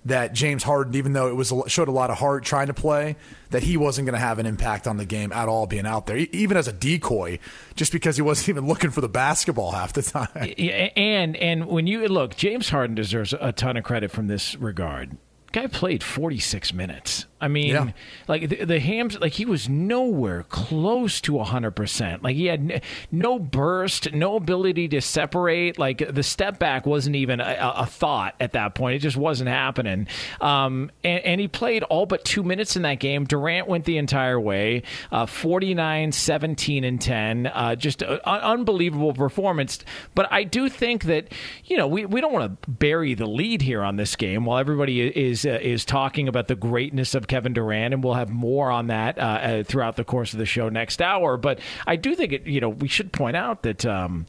that 0.04 0.32
James 0.32 0.62
Harden, 0.62 0.94
even 0.94 1.12
though 1.12 1.28
it 1.28 1.36
was 1.36 1.52
showed 1.66 1.88
a 1.88 1.92
lot 1.92 2.10
of 2.10 2.18
heart 2.18 2.44
trying 2.44 2.68
to 2.68 2.74
play, 2.74 3.16
that 3.50 3.62
he 3.62 3.76
wasn't 3.76 4.06
going 4.06 4.14
to 4.14 4.24
have 4.24 4.38
an 4.38 4.46
impact 4.46 4.86
on 4.86 4.96
the 4.96 5.04
game 5.04 5.32
at 5.32 5.48
all 5.48 5.66
being 5.66 5.86
out 5.86 6.06
there, 6.06 6.16
even 6.16 6.56
as 6.56 6.68
a 6.68 6.72
decoy, 6.72 7.38
just 7.74 7.92
because 7.92 8.16
he 8.16 8.22
wasn't 8.22 8.48
even 8.50 8.66
looking 8.66 8.90
for 8.90 9.00
the 9.00 9.08
basketball 9.08 9.72
half 9.72 9.92
the 9.92 10.02
time. 10.02 10.28
Yeah, 10.56 10.90
and 10.96 11.36
and 11.36 11.66
when 11.66 11.86
you 11.86 12.06
look, 12.08 12.36
James 12.36 12.68
Harden 12.68 12.94
deserves 12.94 13.34
a 13.38 13.52
ton 13.52 13.76
of 13.76 13.84
credit 13.84 14.10
from 14.10 14.26
this 14.28 14.56
regard. 14.56 15.16
Guy 15.50 15.66
played 15.66 16.02
46 16.02 16.74
minutes. 16.74 17.24
I 17.40 17.48
mean, 17.48 17.68
Yeah. 17.74 17.90
like 18.26 18.48
the, 18.48 18.64
the 18.64 18.80
hams, 18.80 19.18
like 19.20 19.32
he 19.34 19.44
was 19.44 19.68
nowhere 19.68 20.42
close 20.48 21.20
to 21.20 21.32
100%. 21.32 22.22
Like 22.22 22.34
he 22.34 22.46
had 22.46 22.72
n- 22.72 22.80
no 23.12 23.38
burst, 23.38 24.12
no 24.12 24.34
ability 24.34 24.88
to 24.88 25.00
separate. 25.00 25.78
Like 25.78 26.12
the 26.12 26.24
step 26.24 26.58
back 26.58 26.84
wasn't 26.84 27.14
even 27.14 27.40
a, 27.40 27.72
a 27.76 27.86
thought 27.86 28.34
at 28.40 28.52
that 28.54 28.74
point. 28.74 28.96
It 28.96 28.98
just 28.98 29.16
wasn't 29.16 29.50
happening. 29.50 30.08
Um, 30.40 30.90
and, 31.04 31.24
and 31.24 31.40
he 31.40 31.46
played 31.46 31.84
all 31.84 32.06
but 32.06 32.24
two 32.24 32.42
minutes 32.42 32.74
in 32.74 32.82
that 32.82 32.98
game. 32.98 33.24
Durant 33.24 33.68
went 33.68 33.84
the 33.84 33.98
entire 33.98 34.40
way, 34.40 34.82
uh, 35.12 35.26
49, 35.26 36.10
17, 36.10 36.82
and 36.82 37.00
10. 37.00 37.46
Uh, 37.46 37.76
just 37.76 38.02
an 38.02 38.18
unbelievable 38.24 39.12
performance. 39.14 39.78
But 40.16 40.26
I 40.32 40.42
do 40.42 40.68
think 40.68 41.04
that, 41.04 41.28
you 41.66 41.76
know, 41.76 41.86
we, 41.86 42.04
we 42.04 42.20
don't 42.20 42.32
want 42.32 42.60
to 42.62 42.70
bury 42.70 43.14
the 43.14 43.26
lead 43.26 43.62
here 43.62 43.82
on 43.84 43.94
this 43.94 44.16
game 44.16 44.44
while 44.44 44.58
everybody 44.58 45.06
is 45.06 45.46
uh, 45.46 45.58
is 45.62 45.84
talking 45.84 46.26
about 46.26 46.48
the 46.48 46.56
greatness 46.56 47.14
of 47.14 47.27
Kevin 47.28 47.52
Durant, 47.52 47.94
and 47.94 48.02
we'll 48.02 48.14
have 48.14 48.30
more 48.30 48.70
on 48.70 48.88
that 48.88 49.18
uh, 49.18 49.22
uh, 49.22 49.62
throughout 49.62 49.96
the 49.96 50.04
course 50.04 50.32
of 50.32 50.38
the 50.38 50.46
show 50.46 50.68
next 50.68 51.00
hour. 51.00 51.36
But 51.36 51.60
I 51.86 51.96
do 51.96 52.14
think 52.14 52.32
it, 52.32 52.46
you 52.46 52.60
know 52.60 52.68
we 52.68 52.88
should 52.88 53.12
point 53.12 53.36
out 53.36 53.62
that. 53.62 53.86
Um, 53.86 54.26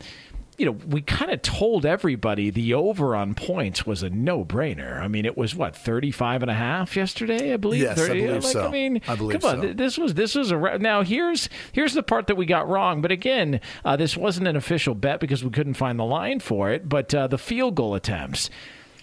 you 0.57 0.65
know, 0.65 0.73
we 0.73 1.01
kind 1.01 1.31
of 1.31 1.41
told 1.41 1.85
everybody 1.85 2.49
the 2.49 2.73
over 2.73 3.15
on 3.15 3.33
points 3.33 3.85
was 3.85 4.03
a 4.03 4.09
no-brainer. 4.09 4.99
I 4.99 5.07
mean, 5.07 5.25
it 5.25 5.37
was 5.37 5.55
what 5.55 5.73
35 5.73 6.41
and 6.41 6.51
a 6.51 6.53
half 6.53 6.97
yesterday, 6.97 7.53
I 7.53 7.57
believe. 7.57 7.83
Yes, 7.83 7.97
I 7.97 8.07
believe 8.09 8.43
like, 8.43 8.53
so. 8.53 8.67
I 8.67 8.69
mean, 8.69 9.01
I 9.07 9.15
believe 9.15 9.39
come 9.39 9.49
on, 9.49 9.61
so. 9.61 9.73
this 9.73 9.97
was 9.97 10.15
this 10.15 10.35
was 10.35 10.51
a 10.51 10.77
now 10.77 11.01
here's 11.01 11.47
here's 11.71 11.93
the 11.93 12.03
part 12.03 12.27
that 12.27 12.35
we 12.35 12.45
got 12.45 12.67
wrong. 12.67 13.01
But 13.01 13.13
again, 13.13 13.61
uh, 13.85 13.95
this 13.95 14.17
wasn't 14.17 14.49
an 14.49 14.57
official 14.57 14.95
bet 14.95 15.21
because 15.21 15.45
we 15.45 15.49
couldn't 15.49 15.75
find 15.75 15.97
the 15.97 16.03
line 16.03 16.41
for 16.41 16.71
it. 16.71 16.89
But 16.89 17.15
uh, 17.15 17.27
the 17.27 17.37
field 17.37 17.75
goal 17.75 17.95
attempts, 17.95 18.49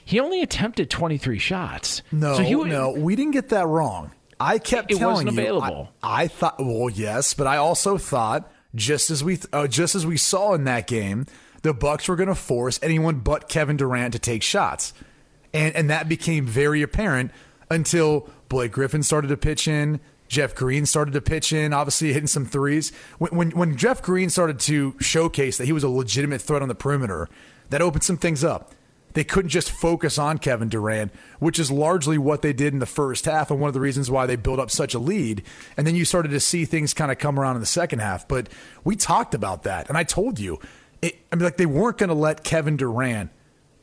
he 0.07 0.21
only 0.21 0.40
attempted 0.40 0.88
23 0.88 1.38
shots. 1.38 2.01
No, 2.12 2.37
so 2.37 2.42
he, 2.42 2.55
no, 2.55 2.92
we 2.92 3.16
didn't 3.16 3.33
get 3.33 3.49
that 3.51 3.66
wrong. 3.66 4.12
I 4.38 4.59
kept 4.59 4.92
It 4.92 4.99
telling 4.99 5.27
wasn't 5.27 5.33
you. 5.33 5.40
available. 5.40 5.90
I, 6.03 6.23
I 6.23 6.29
thought, 6.29 6.59
well, 6.61 6.88
yes, 6.88 7.35
but 7.35 7.49
I 7.49 7.57
also 7.57 7.99
thought 7.99 8.51
just 8.75 9.11
as 9.11 9.25
we 9.25 9.38
uh, 9.53 9.66
just 9.66 9.97
as 9.97 10.07
we 10.07 10.16
saw 10.16 10.55
in 10.55 10.62
that 10.64 10.87
game, 10.87 11.27
the 11.62 11.75
Bucks 11.75 12.07
were 12.09 12.14
going 12.14 12.29
to 12.29 12.35
force 12.37 12.79
anyone 12.83 13.16
but 13.16 13.49
Kevin 13.49 13.77
Durant 13.77 14.12
to 14.12 14.21
take 14.21 14.45
shots, 14.45 14.95
and 15.53 15.75
and 15.75 15.90
that 15.90 16.09
became 16.09 16.47
very 16.47 16.83
apparent 16.83 17.33
until 17.69 18.31
Blake 18.49 18.71
Griffin 18.71 19.03
started 19.03 19.29
to 19.29 19.37
pitch 19.37 19.66
in. 19.66 19.99
Jeff 20.29 20.55
Green 20.55 20.87
started 20.87 21.14
to 21.14 21.21
pitch 21.21 21.53
in, 21.53 21.73
obviously 21.73 22.12
hitting 22.12 22.27
some 22.29 22.45
threes. 22.45 22.92
When, 23.19 23.35
when 23.35 23.51
when 23.53 23.77
Jeff 23.77 24.03
Green 24.03 24.31
started 24.31 24.61
to 24.61 24.95
showcase 25.01 25.59
that 25.59 25.64
he 25.64 25.73
was 25.73 25.83
a 25.83 25.88
legitimate 25.88 26.42
threat 26.42 26.62
on 26.62 26.69
the 26.69 26.75
perimeter, 26.77 27.29
that 27.71 27.83
opened 27.83 28.05
some 28.05 28.19
things 28.19 28.45
up. 28.45 28.73
They 29.16 29.24
couldn't 29.24 29.48
just 29.48 29.70
focus 29.70 30.18
on 30.18 30.37
Kevin 30.37 30.68
Durant, 30.68 31.11
which 31.38 31.59
is 31.59 31.70
largely 31.70 32.18
what 32.18 32.42
they 32.42 32.52
did 32.52 32.74
in 32.74 32.81
the 32.81 32.85
first 32.85 33.24
half, 33.24 33.50
and 33.50 33.59
one 33.59 33.68
of 33.68 33.72
the 33.72 33.81
reasons 33.81 34.11
why 34.11 34.26
they 34.26 34.37
built 34.37 34.59
up 34.59 34.70
such 34.70 34.92
a 34.92 34.98
lead. 34.98 35.42
And 35.74 35.87
then 35.87 35.94
you 35.94 36.05
started 36.05 36.33
to 36.33 36.38
see 36.38 36.66
things 36.66 36.92
kind 36.92 37.11
of 37.11 37.16
come 37.16 37.40
around 37.40 37.57
in 37.57 37.61
the 37.61 37.66
second 37.66 38.00
half. 38.00 38.29
But 38.29 38.50
we 38.85 38.94
talked 38.94 39.33
about 39.33 39.62
that, 39.62 39.88
and 39.88 39.96
I 39.96 40.05
told 40.05 40.38
you, 40.38 40.61
it, 41.00 41.16
I 41.33 41.37
mean, 41.37 41.44
like 41.44 41.57
they 41.57 41.64
weren't 41.64 41.96
going 41.96 42.11
to 42.11 42.14
let 42.14 42.44
Kevin 42.44 42.76
Durant 42.76 43.31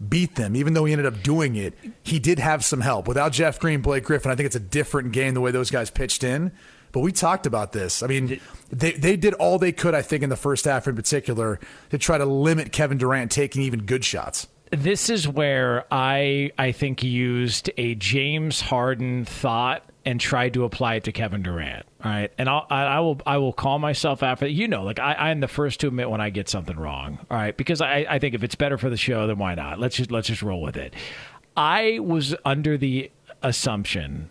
beat 0.07 0.35
them, 0.35 0.55
even 0.55 0.75
though 0.75 0.85
he 0.85 0.93
ended 0.93 1.07
up 1.07 1.23
doing 1.23 1.55
it. 1.55 1.73
He 2.03 2.19
did 2.19 2.37
have 2.37 2.63
some 2.63 2.81
help 2.81 3.07
without 3.07 3.31
Jeff 3.31 3.59
Green, 3.59 3.81
Blake 3.81 4.03
Griffin. 4.03 4.31
I 4.31 4.35
think 4.35 4.45
it's 4.45 4.55
a 4.55 4.59
different 4.59 5.13
game 5.13 5.33
the 5.33 5.41
way 5.41 5.49
those 5.49 5.71
guys 5.71 5.89
pitched 5.89 6.23
in. 6.23 6.51
But 6.91 6.99
we 6.99 7.11
talked 7.11 7.47
about 7.47 7.71
this. 7.71 8.03
I 8.03 8.07
mean, 8.07 8.39
they 8.71 8.91
they 8.91 9.15
did 9.15 9.33
all 9.33 9.57
they 9.57 9.71
could, 9.71 9.95
I 9.95 10.03
think, 10.03 10.21
in 10.21 10.29
the 10.29 10.35
first 10.35 10.65
half 10.65 10.87
in 10.87 10.95
particular, 10.95 11.59
to 11.89 11.97
try 11.97 12.19
to 12.19 12.25
limit 12.25 12.71
Kevin 12.71 12.99
Durant 12.99 13.31
taking 13.31 13.63
even 13.63 13.85
good 13.85 14.05
shots. 14.05 14.45
This 14.75 15.09
is 15.09 15.27
where 15.27 15.86
I 15.91 16.51
I 16.57 16.71
think 16.71 17.03
used 17.03 17.69
a 17.77 17.95
James 17.95 18.62
Harden 18.62 19.25
thought 19.25 19.83
and 20.05 20.19
tried 20.19 20.53
to 20.55 20.65
apply 20.65 20.95
it 20.95 21.03
to 21.05 21.12
Kevin 21.12 21.43
Durant. 21.43 21.86
All 22.03 22.12
right, 22.12 22.31
and 22.38 22.49
I'll, 22.49 22.65
I, 22.69 22.83
I 22.83 22.99
will 22.99 23.21
I 23.25 23.38
will 23.38 23.53
call 23.53 23.79
myself 23.79 24.23
after 24.23 24.47
you 24.47 24.67
know 24.67 24.83
like 24.83 24.99
I, 24.99 25.13
I'm 25.13 25.39
the 25.39 25.47
first 25.47 25.79
to 25.81 25.88
admit 25.88 26.09
when 26.09 26.21
I 26.21 26.29
get 26.29 26.49
something 26.49 26.77
wrong. 26.77 27.19
All 27.29 27.38
right, 27.38 27.55
because 27.55 27.81
I, 27.81 28.05
I 28.09 28.19
think 28.19 28.36
if 28.36 28.43
it's 28.43 28.55
better 28.55 28.77
for 28.77 28.89
the 28.89 28.97
show, 28.97 29.27
then 29.27 29.38
why 29.38 29.55
not? 29.55 29.79
Let's 29.79 29.95
just 29.95 30.12
let's 30.12 30.27
just 30.27 30.41
roll 30.41 30.62
with 30.62 30.77
it. 30.77 30.93
I 31.55 31.99
was 31.99 32.36
under 32.43 32.77
the 32.77 33.12
assumption 33.43 34.29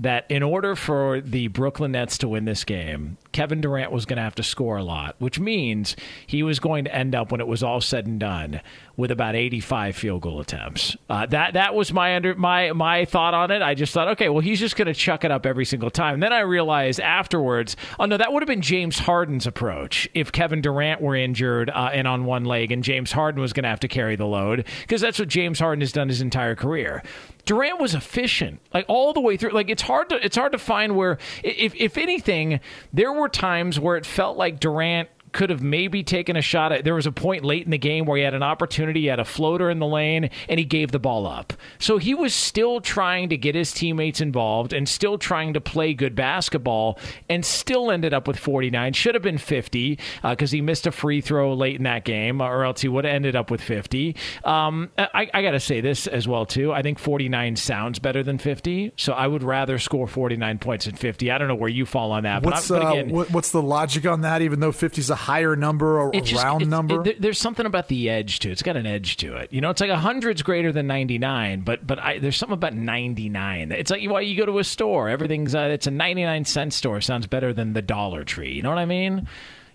that 0.00 0.28
in 0.28 0.42
order 0.42 0.74
for 0.74 1.20
the 1.20 1.48
Brooklyn 1.48 1.92
Nets 1.92 2.18
to 2.18 2.28
win 2.28 2.44
this 2.44 2.64
game, 2.64 3.16
Kevin 3.32 3.60
Durant 3.60 3.92
was 3.92 4.06
going 4.06 4.16
to 4.16 4.22
have 4.22 4.34
to 4.36 4.42
score 4.42 4.76
a 4.76 4.82
lot, 4.82 5.14
which 5.18 5.38
means 5.38 5.94
he 6.26 6.42
was 6.42 6.58
going 6.58 6.84
to 6.84 6.94
end 6.94 7.14
up 7.14 7.30
when 7.30 7.40
it 7.40 7.46
was 7.46 7.62
all 7.62 7.80
said 7.80 8.06
and 8.06 8.18
done 8.18 8.60
with 8.96 9.10
about 9.10 9.34
85 9.34 9.96
field 9.96 10.22
goal 10.22 10.40
attempts. 10.40 10.96
Uh, 11.08 11.26
that 11.26 11.54
that 11.54 11.74
was 11.74 11.92
my 11.92 12.16
under 12.16 12.34
my 12.34 12.72
my 12.72 13.04
thought 13.04 13.34
on 13.34 13.50
it. 13.50 13.62
I 13.62 13.74
just 13.74 13.92
thought, 13.92 14.08
okay, 14.08 14.28
well, 14.28 14.40
he's 14.40 14.60
just 14.60 14.76
going 14.76 14.86
to 14.86 14.94
chuck 14.94 15.24
it 15.24 15.30
up 15.30 15.46
every 15.46 15.64
single 15.64 15.90
time. 15.90 16.14
And 16.14 16.22
then 16.22 16.32
I 16.32 16.40
realized 16.40 17.00
afterwards, 17.00 17.76
oh 17.98 18.04
no, 18.06 18.16
that 18.16 18.32
would 18.32 18.42
have 18.42 18.48
been 18.48 18.62
James 18.62 18.98
Harden's 18.98 19.46
approach 19.46 20.08
if 20.14 20.32
Kevin 20.32 20.60
Durant 20.60 21.00
were 21.00 21.16
injured 21.16 21.70
uh, 21.70 21.90
and 21.92 22.06
on 22.08 22.24
one 22.24 22.44
leg, 22.44 22.72
and 22.72 22.82
James 22.82 23.12
Harden 23.12 23.40
was 23.40 23.52
going 23.52 23.64
to 23.64 23.70
have 23.70 23.80
to 23.80 23.88
carry 23.88 24.16
the 24.16 24.26
load 24.26 24.66
because 24.82 25.00
that's 25.00 25.18
what 25.18 25.28
James 25.28 25.60
Harden 25.60 25.80
has 25.80 25.92
done 25.92 26.08
his 26.08 26.20
entire 26.20 26.54
career. 26.56 27.02
Durant 27.44 27.80
was 27.80 27.94
efficient, 27.94 28.60
like 28.72 28.86
all 28.88 29.12
the 29.12 29.20
way 29.20 29.36
through. 29.36 29.50
Like 29.50 29.68
it's 29.70 29.82
hard 29.82 30.08
to 30.10 30.24
it's 30.24 30.36
hard 30.36 30.52
to 30.52 30.58
find 30.58 30.96
where, 30.96 31.18
if 31.42 31.74
if 31.74 31.98
anything, 31.98 32.60
there 32.92 33.12
were 33.12 33.28
times 33.28 33.78
where 33.78 33.96
it 33.96 34.06
felt 34.06 34.36
like 34.36 34.60
Durant 34.60 35.08
could 35.34 35.50
have 35.50 35.62
maybe 35.62 36.02
taken 36.02 36.36
a 36.36 36.42
shot 36.42 36.72
at. 36.72 36.84
There 36.84 36.94
was 36.94 37.06
a 37.06 37.12
point 37.12 37.44
late 37.44 37.64
in 37.64 37.70
the 37.70 37.78
game 37.78 38.06
where 38.06 38.16
he 38.16 38.22
had 38.22 38.34
an 38.34 38.42
opportunity, 38.42 39.02
he 39.02 39.06
had 39.06 39.20
a 39.20 39.24
floater 39.24 39.68
in 39.68 39.80
the 39.80 39.86
lane, 39.86 40.30
and 40.48 40.58
he 40.58 40.64
gave 40.64 40.92
the 40.92 40.98
ball 40.98 41.26
up. 41.26 41.52
So 41.78 41.98
he 41.98 42.14
was 42.14 42.32
still 42.32 42.80
trying 42.80 43.28
to 43.28 43.36
get 43.36 43.54
his 43.54 43.72
teammates 43.72 44.20
involved 44.20 44.72
and 44.72 44.88
still 44.88 45.18
trying 45.18 45.52
to 45.54 45.60
play 45.60 45.92
good 45.92 46.14
basketball, 46.14 46.98
and 47.28 47.44
still 47.44 47.90
ended 47.90 48.14
up 48.14 48.26
with 48.26 48.38
49. 48.38 48.92
Should 48.94 49.14
have 49.14 49.22
been 49.22 49.38
50 49.38 49.98
because 50.22 50.50
he 50.50 50.60
missed 50.60 50.86
a 50.86 50.92
free 50.92 51.20
throw 51.20 51.52
late 51.52 51.76
in 51.76 51.82
that 51.82 52.04
game, 52.04 52.40
or 52.40 52.64
else 52.64 52.80
he 52.80 52.88
would 52.88 53.04
have 53.04 53.14
ended 53.14 53.36
up 53.36 53.50
with 53.50 53.60
50. 53.60 54.16
Um, 54.44 54.90
I, 54.96 55.28
I 55.34 55.42
got 55.42 55.50
to 55.50 55.60
say 55.60 55.80
this 55.80 56.06
as 56.06 56.28
well 56.28 56.46
too. 56.46 56.72
I 56.72 56.82
think 56.82 56.98
49 56.98 57.56
sounds 57.56 57.98
better 57.98 58.22
than 58.22 58.38
50, 58.38 58.92
so 58.96 59.12
I 59.12 59.26
would 59.26 59.42
rather 59.42 59.78
score 59.78 60.06
49 60.06 60.58
points 60.58 60.84
than 60.84 60.94
50. 60.94 61.30
I 61.30 61.38
don't 61.38 61.48
know 61.48 61.54
where 61.54 61.68
you 61.68 61.84
fall 61.84 62.12
on 62.12 62.22
that, 62.22 62.42
What's 62.44 62.68
but, 62.68 62.76
I, 62.76 62.84
but 62.84 62.86
uh, 62.86 62.90
again, 62.92 63.10
what, 63.10 63.30
what's 63.32 63.50
the 63.50 63.62
logic 63.62 64.06
on 64.06 64.20
that? 64.20 64.40
Even 64.40 64.60
though 64.60 64.72
50 64.72 65.00
is 65.00 65.10
a 65.10 65.23
higher 65.24 65.56
number 65.56 66.00
or 66.00 66.10
a 66.14 66.20
just- 66.20 66.42
round 66.42 66.68
number, 66.68 67.08
it- 67.08 67.20
there's 67.20 67.38
something 67.38 67.66
about 67.66 67.88
the 67.88 68.08
edge 68.10 68.38
to 68.40 68.48
it. 68.48 68.52
It's 68.52 68.62
got 68.62 68.76
an 68.76 68.86
edge 68.86 69.16
to 69.18 69.36
it. 69.36 69.52
You 69.52 69.60
know, 69.60 69.70
it's 69.70 69.80
like 69.80 69.90
a 69.90 69.98
hundred's 69.98 70.42
greater 70.42 70.70
than 70.72 70.86
99, 70.86 71.60
but 71.62 71.86
but 71.86 71.98
I, 71.98 72.18
there's 72.18 72.36
something 72.36 72.54
about 72.54 72.74
99. 72.74 73.72
It's 73.72 73.90
like 73.90 74.08
why 74.08 74.20
you 74.20 74.36
go 74.36 74.46
to 74.46 74.58
a 74.58 74.64
store, 74.64 75.08
everything's 75.08 75.54
uh, 75.54 75.68
it's 75.72 75.86
a 75.86 75.90
99 75.90 76.44
cent 76.44 76.72
store. 76.72 77.00
Sounds 77.00 77.26
better 77.26 77.52
than 77.52 77.72
the 77.72 77.82
Dollar 77.82 78.24
Tree. 78.24 78.52
You 78.52 78.62
know 78.62 78.68
what 78.70 78.78
I 78.78 78.86
mean? 78.86 79.26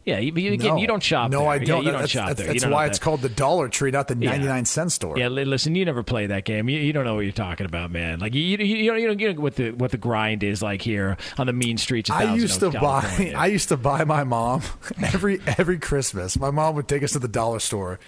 Yeah, 0.05 0.17
you, 0.19 0.31
you, 0.33 0.53
again, 0.53 0.69
no. 0.69 0.77
you 0.77 0.87
don't 0.87 1.03
shop. 1.03 1.29
No, 1.29 1.41
there. 1.41 1.49
I 1.49 1.57
don't. 1.59 1.83
you 1.85 1.91
don't 1.91 1.99
that's 2.01 2.11
shop 2.11 2.27
that's, 2.29 2.39
there. 2.39 2.47
That's 2.53 2.65
why 2.65 2.85
it's 2.87 2.97
to- 2.97 3.03
called 3.03 3.21
the 3.21 3.29
Dollar 3.29 3.67
Tree, 3.67 3.91
not 3.91 4.07
the 4.07 4.15
Yeah. 4.17 4.31
99 4.31 4.65
cent 4.65 4.91
store. 4.91 5.17
Yeah, 5.19 5.27
listen, 5.27 5.75
you 5.75 5.85
never 5.85 6.01
play 6.03 6.25
that 6.27 6.45
game. 6.45 6.67
You, 6.69 6.79
you 6.79 6.93
don't 6.93 7.03
know 7.05 7.15
what 7.15 7.21
you're 7.25 7.31
talking 7.33 7.65
about, 7.65 7.91
man. 7.91 8.19
Like 8.19 8.33
you, 8.33 8.41
you, 8.41 8.57
you, 8.57 8.91
don't, 8.91 9.01
you 9.01 9.07
don't 9.07 9.17
get 9.17 9.37
what 9.37 9.55
the 9.55 9.71
what 9.71 9.91
the 9.91 9.97
grind 9.97 10.41
is 10.43 10.61
like 10.63 10.81
here 10.81 11.17
on 11.37 11.45
the 11.47 11.53
mean 11.53 11.77
streets. 11.77 12.09
Of 12.09 12.15
I 12.15 12.33
used 12.33 12.59
to 12.61 12.67
Oaks, 12.67 12.77
buy. 12.77 13.33
I 13.37 13.47
used 13.47 13.69
to 13.69 13.77
buy 13.77 14.03
my 14.05 14.23
mom 14.23 14.63
every 15.03 15.41
every 15.45 15.77
Christmas. 15.77 16.39
My 16.39 16.49
mom 16.49 16.75
would 16.75 16.87
take 16.87 17.03
us 17.03 17.11
to 17.11 17.19
the 17.19 17.27
dollar 17.27 17.59
store, 17.59 17.99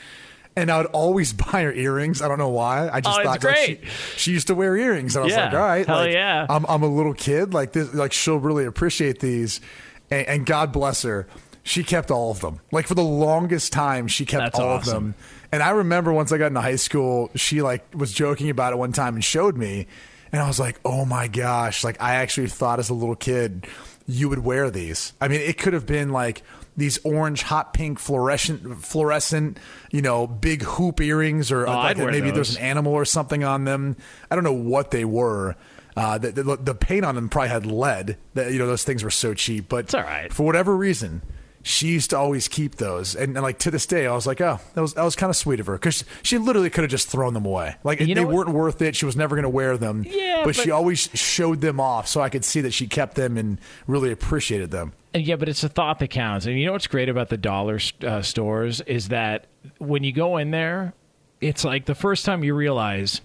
and 0.56 0.72
I 0.72 0.78
would 0.78 0.88
always 0.88 1.34
buy 1.52 1.62
her 1.64 1.74
earrings. 1.74 2.22
I 2.22 2.30
don't 2.30 2.40
know 2.40 2.50
why. 2.50 2.90
I 2.90 3.02
just 3.02 3.20
Oh, 3.20 3.24
thought 3.24 3.44
like, 3.44 3.58
she, 3.58 3.80
she 4.16 4.32
used 4.32 4.48
to 4.48 4.56
wear 4.56 4.76
earrings, 4.78 5.16
and 5.18 5.24
I 5.24 5.26
was 5.26 5.34
Yeah, 5.34 5.46
like, 5.46 5.54
all 5.54 5.60
right, 5.60 5.86
hell 5.86 5.98
like, 5.98 6.14
yeah. 6.14 6.48
I'm 6.50 6.66
I'm 6.68 6.82
a 6.84 6.88
little 6.88 7.14
kid. 7.14 7.54
Like 7.54 7.74
this, 7.74 7.94
like 7.94 8.14
she'll 8.14 8.40
really 8.40 8.66
appreciate 8.66 9.20
these, 9.20 9.62
and, 10.10 10.26
and 10.28 10.46
God 10.48 10.72
bless 10.72 11.04
her. 11.04 11.28
She 11.64 11.84
kept 11.84 12.10
all 12.12 12.32
of 12.32 12.40
them. 12.42 12.60
Like 12.72 12.88
for 12.88 12.96
the 12.96 13.04
longest 13.04 13.72
time, 13.72 14.08
she 14.08 14.26
kept 14.26 14.44
That's 14.44 14.60
all 14.60 14.70
awesome. 14.70 14.96
of 14.96 15.04
them. 15.04 15.16
And 15.52 15.62
I 15.62 15.72
remember 15.72 16.12
once 16.12 16.32
I 16.32 16.38
got 16.38 16.48
into 16.48 16.62
high 16.62 16.76
school, 16.78 17.30
she 17.36 17.62
like 17.62 17.86
was 17.94 18.12
joking 18.14 18.50
about 18.50 18.74
it 18.74 18.78
one 18.78 18.92
time 18.94 19.16
and 19.16 19.24
showed 19.24 19.58
me. 19.58 19.88
And 20.32 20.42
I 20.42 20.48
was 20.48 20.60
like, 20.60 20.80
oh 20.86 21.04
my 21.06 21.28
gosh! 21.28 21.84
Like 21.84 22.02
I 22.02 22.16
actually 22.16 22.48
thought 22.48 22.80
as 22.80 22.90
a 22.90 22.94
little 22.94 23.18
kid 23.18 23.68
you 24.08 24.30
would 24.30 24.40
wear 24.40 24.70
these. 24.72 25.14
I 25.22 25.28
mean, 25.28 25.42
it 25.42 25.58
could 25.58 25.74
have 25.74 25.86
been 25.86 26.10
like 26.10 26.42
these 26.78 26.98
orange, 27.04 27.44
hot 27.44 27.74
pink, 27.74 28.00
fluorescent, 28.00 28.84
fluorescent, 28.84 29.60
you 29.92 30.02
know, 30.02 30.26
big 30.28 30.64
hoop 30.64 31.02
earrings, 31.02 31.52
or 31.52 31.68
Oh, 31.68 31.72
like 31.74 31.98
maybe 31.98 32.32
there's 32.32 32.56
an 32.56 32.62
animal 32.62 32.94
or 32.94 33.04
something 33.06 33.44
on 33.44 33.66
them. 33.66 33.98
I 34.32 34.36
don't 34.36 34.44
know 34.46 34.54
what 34.54 34.92
they 34.92 35.04
were. 35.06 35.56
Uh, 35.98 36.18
the, 36.18 36.32
the, 36.32 36.56
the 36.56 36.74
paint 36.76 37.04
on 37.04 37.16
them 37.16 37.28
probably 37.28 37.50
had 37.50 37.66
lead. 37.66 38.18
That 38.34 38.54
you 38.54 38.58
know, 38.60 38.68
those 38.68 38.86
things 38.86 39.04
were 39.04 39.12
so 39.12 39.34
cheap. 39.34 39.68
But 39.68 39.86
It's 39.86 39.94
all 39.94 40.02
right. 40.04 40.32
for 40.32 40.44
whatever 40.46 40.76
reason. 40.76 41.22
She 41.64 41.88
used 41.88 42.10
to 42.10 42.18
always 42.18 42.48
keep 42.48 42.76
those, 42.76 43.16
and, 43.16 43.36
and 43.36 43.44
like 43.44 43.60
to 43.60 43.72
this 43.72 43.86
day, 43.86 44.08
I 44.08 44.14
was 44.14 44.26
like, 44.26 44.42
"Oh, 44.42 44.60
that 44.74 44.82
was 44.82 44.94
that 44.96 45.04
was 45.04 45.16
kind 45.16 45.30
of 45.30 45.36
sweet 45.36 45.60
of 45.60 45.68
her," 45.68 45.74
because 45.74 46.04
she 46.24 46.38
literally 46.38 46.70
could 46.70 46.84
have 46.84 46.92
just 46.92 47.08
thrown 47.08 47.34
them 47.34 47.46
away. 47.46 47.76
Like 47.84 48.00
You 48.00 48.16
they 48.16 48.26
weren't 48.26 48.50
worth 48.50 48.82
it. 48.82 48.96
She 48.96 49.06
was 49.06 49.16
never 49.16 49.36
going 49.36 49.44
to 49.44 49.50
wear 49.50 49.78
them. 49.78 50.06
Yeah, 50.08 50.42
but, 50.44 50.56
she 50.56 50.72
always 50.72 51.10
showed 51.14 51.62
them 51.62 51.80
off, 51.80 52.08
so 52.08 52.22
I 52.22 52.30
could 52.30 52.44
see 52.44 52.62
that 52.62 52.74
she 52.74 52.88
kept 52.88 53.16
them 53.16 53.38
and 53.38 53.60
really 53.88 54.12
appreciated 54.12 54.72
them. 54.72 54.94
And 55.14 55.26
yeah, 55.26 55.36
but 55.36 55.50
it's 55.50 55.64
a 55.64 55.70
thought 55.70 56.00
that 56.00 56.10
counts. 56.10 56.46
And 56.46 56.60
you 56.60 56.66
know 56.66 56.72
what's 56.72 56.88
great 56.88 57.10
about 57.10 57.30
the 57.30 57.38
dollar 57.38 57.80
uh, 58.06 58.22
stores 58.22 58.82
is 58.82 59.10
that 59.10 59.48
when 59.78 60.04
you 60.04 60.14
go 60.14 60.38
in 60.38 60.52
there, 60.52 60.94
it's 61.42 61.66
like 61.66 61.86
the 61.86 61.96
first 61.96 62.26
time 62.26 62.44
you 62.44 62.54
realize 62.54 63.22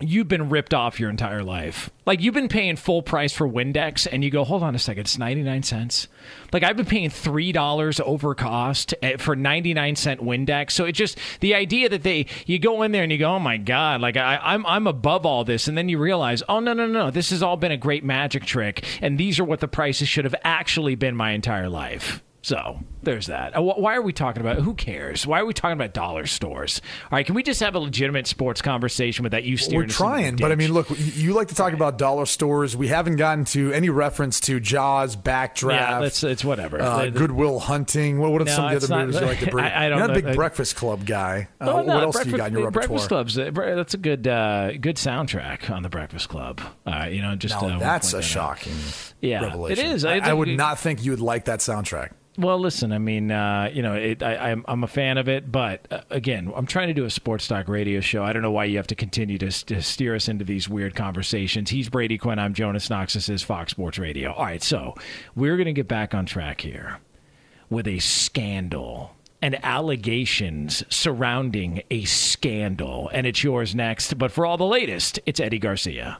you've 0.00 0.28
been 0.28 0.50
ripped 0.50 0.74
off 0.74 1.00
your 1.00 1.10
entire 1.10 1.42
life. 1.42 1.90
Like 2.04 2.20
you've 2.20 2.34
been 2.34 2.48
paying 2.48 2.76
full 2.76 3.02
price 3.02 3.32
for 3.32 3.48
Windex, 3.48 4.06
and 4.10 4.22
you 4.22 4.30
go, 4.30 4.44
hold 4.44 4.62
on 4.62 4.74
a 4.74 4.78
second, 4.78 5.02
it's 5.02 5.18
ninety 5.18 5.42
nine 5.42 5.62
cents. 5.62 6.08
Like 6.52 6.62
I've 6.62 6.76
been 6.76 6.86
paying 6.86 7.10
three 7.10 7.52
dollars 7.52 8.00
over 8.00 8.34
cost 8.34 8.94
eh, 9.02 9.16
for 9.16 9.34
ninety 9.34 9.74
nine 9.74 9.96
cent 9.96 10.20
Windex. 10.20 10.72
So 10.72 10.84
it 10.84 10.92
just 10.92 11.18
the 11.40 11.54
idea 11.54 11.88
that 11.88 12.02
they 12.02 12.26
you 12.46 12.58
go 12.58 12.82
in 12.82 12.92
there 12.92 13.02
and 13.02 13.10
you 13.10 13.18
go, 13.18 13.34
oh 13.34 13.38
my 13.38 13.56
god, 13.56 14.00
like 14.00 14.16
I, 14.16 14.38
I'm 14.42 14.64
I'm 14.66 14.86
above 14.86 15.24
all 15.26 15.44
this, 15.44 15.68
and 15.68 15.76
then 15.76 15.88
you 15.88 15.98
realize, 15.98 16.42
oh 16.48 16.60
no 16.60 16.72
no 16.72 16.86
no, 16.86 17.10
this 17.10 17.30
has 17.30 17.42
all 17.42 17.56
been 17.56 17.72
a 17.72 17.76
great 17.76 18.04
magic 18.04 18.44
trick, 18.44 18.84
and 19.00 19.18
these 19.18 19.40
are 19.40 19.44
what 19.44 19.60
the 19.60 19.68
prices 19.68 20.08
should 20.08 20.24
have 20.24 20.36
actually 20.44 20.94
been 20.94 21.16
my 21.16 21.32
entire 21.32 21.68
life. 21.68 22.22
So 22.46 22.78
there's 23.02 23.26
that. 23.26 23.56
Uh, 23.56 23.60
Why 23.62 23.96
are 23.96 24.02
we 24.02 24.12
talking 24.12 24.40
about? 24.40 24.58
Who 24.58 24.74
cares? 24.74 25.26
Why 25.26 25.40
are 25.40 25.44
we 25.46 25.52
talking 25.52 25.72
about 25.72 25.92
dollar 25.92 26.26
stores? 26.26 26.80
All 27.10 27.16
right, 27.16 27.26
can 27.26 27.34
we 27.34 27.42
just 27.42 27.58
have 27.58 27.74
a 27.74 27.80
legitimate 27.80 28.28
sports 28.28 28.62
conversation 28.62 29.24
without 29.24 29.42
you 29.42 29.56
steering? 29.56 29.88
We're 29.88 29.92
trying, 29.92 30.36
but 30.36 30.52
I 30.52 30.54
mean, 30.54 30.72
look, 30.72 30.86
you 30.96 31.32
like 31.32 31.48
to 31.48 31.56
talk 31.56 31.72
about 31.72 31.98
dollar 31.98 32.24
stores. 32.24 32.76
We 32.76 32.86
haven't 32.86 33.16
gotten 33.16 33.46
to 33.46 33.72
any 33.72 33.88
reference 33.90 34.38
to 34.42 34.60
Jaws, 34.60 35.16
Backdraft. 35.16 35.72
Yeah, 35.72 35.90
that's- 35.94 36.22
it's 36.22 36.44
whatever. 36.44 36.80
Uh, 36.80 37.06
The- 37.06 37.10
the- 37.10 37.18
Goodwill 37.18 37.58
Hunting. 37.58 38.20
What, 38.20 38.30
what 38.30 38.42
are 38.42 38.44
No, 38.44 38.52
some 38.52 38.64
of 38.72 38.80
the 38.80 38.94
other 38.94 39.06
movies 39.06 39.20
you 39.20 39.26
like 39.26 39.40
to 39.40 39.46
bring? 39.50 39.64
I- 39.64 39.86
I 39.86 39.88
don't 39.88 39.98
You're 39.98 40.06
not 40.06 40.16
a 40.16 40.22
big 40.22 40.26
I- 40.30 40.34
Breakfast 40.36 40.76
Club 40.76 41.04
guy. 41.04 41.48
Uh, 41.60 41.64
Oh, 41.68 41.76
what 41.78 41.86
no, 41.86 42.00
else 42.00 42.22
do 42.22 42.30
you 42.30 42.36
got 42.36 42.52
in 42.52 42.58
your 42.58 42.70
Breakfast, 42.70 43.10
repertoire? 43.10 43.24
Breakfast 43.24 43.44
Club's 43.44 43.68
uh, 43.72 43.74
that's 43.74 43.94
a 43.94 43.98
good 43.98 44.28
uh, 44.28 44.70
good 44.80 44.96
soundtrack 44.98 45.68
on 45.68 45.82
the 45.82 45.88
Breakfast 45.88 46.28
Club. 46.28 46.60
Uh, 46.86 47.08
you 47.10 47.22
know, 47.22 47.34
just 47.34 47.58
that's 47.58 48.12
a 48.12 48.18
that 48.18 48.36
out. 48.36 49.12
Yeah, 49.20 49.42
revelation. 49.44 49.86
it 49.86 49.92
is. 49.94 50.04
I, 50.04 50.16
I 50.16 50.30
I 50.30 50.32
would 50.32 50.46
think- 50.48 50.58
not 50.58 50.78
think 50.78 51.04
you 51.04 51.10
would 51.12 51.20
like 51.20 51.46
that 51.46 51.60
soundtrack. 51.60 52.12
Well, 52.38 52.58
listen, 52.58 52.92
I 52.92 52.98
mean, 52.98 53.30
uh, 53.30 53.70
you 53.72 53.80
know, 53.80 53.94
it, 53.94 54.22
I, 54.22 54.50
I'm, 54.50 54.62
I'm 54.68 54.84
a 54.84 54.86
fan 54.86 55.16
of 55.16 55.26
it, 55.26 55.50
but 55.50 55.86
uh, 55.90 56.02
again, 56.10 56.52
I'm 56.54 56.66
trying 56.66 56.88
to 56.88 56.92
do 56.92 57.06
a 57.06 57.10
sports 57.10 57.48
talk 57.48 57.66
radio 57.66 58.00
show. 58.00 58.22
I 58.22 58.34
don't 58.34 58.42
know 58.42 58.50
why 58.50 58.66
you 58.66 58.76
have 58.76 58.86
to 58.88 58.94
continue 58.94 59.38
to, 59.38 59.50
to 59.64 59.80
steer 59.80 60.14
us 60.14 60.28
into 60.28 60.44
these 60.44 60.68
weird 60.68 60.94
conversations. 60.94 61.70
He's 61.70 61.88
Brady 61.88 62.18
Quinn. 62.18 62.38
I'm 62.38 62.52
Jonas 62.52 62.90
Knox. 62.90 63.14
This 63.14 63.30
is 63.30 63.42
Fox 63.42 63.70
Sports 63.70 63.98
Radio. 63.98 64.34
All 64.34 64.44
right, 64.44 64.62
so 64.62 64.94
we're 65.34 65.56
going 65.56 65.64
to 65.64 65.72
get 65.72 65.88
back 65.88 66.12
on 66.12 66.26
track 66.26 66.60
here 66.60 66.98
with 67.70 67.86
a 67.88 68.00
scandal 68.00 69.16
and 69.40 69.58
allegations 69.64 70.84
surrounding 70.94 71.82
a 71.90 72.04
scandal, 72.04 73.08
and 73.14 73.26
it's 73.26 73.42
yours 73.42 73.74
next. 73.74 74.18
But 74.18 74.30
for 74.30 74.44
all 74.44 74.58
the 74.58 74.66
latest, 74.66 75.18
it's 75.24 75.40
Eddie 75.40 75.58
Garcia. 75.58 76.18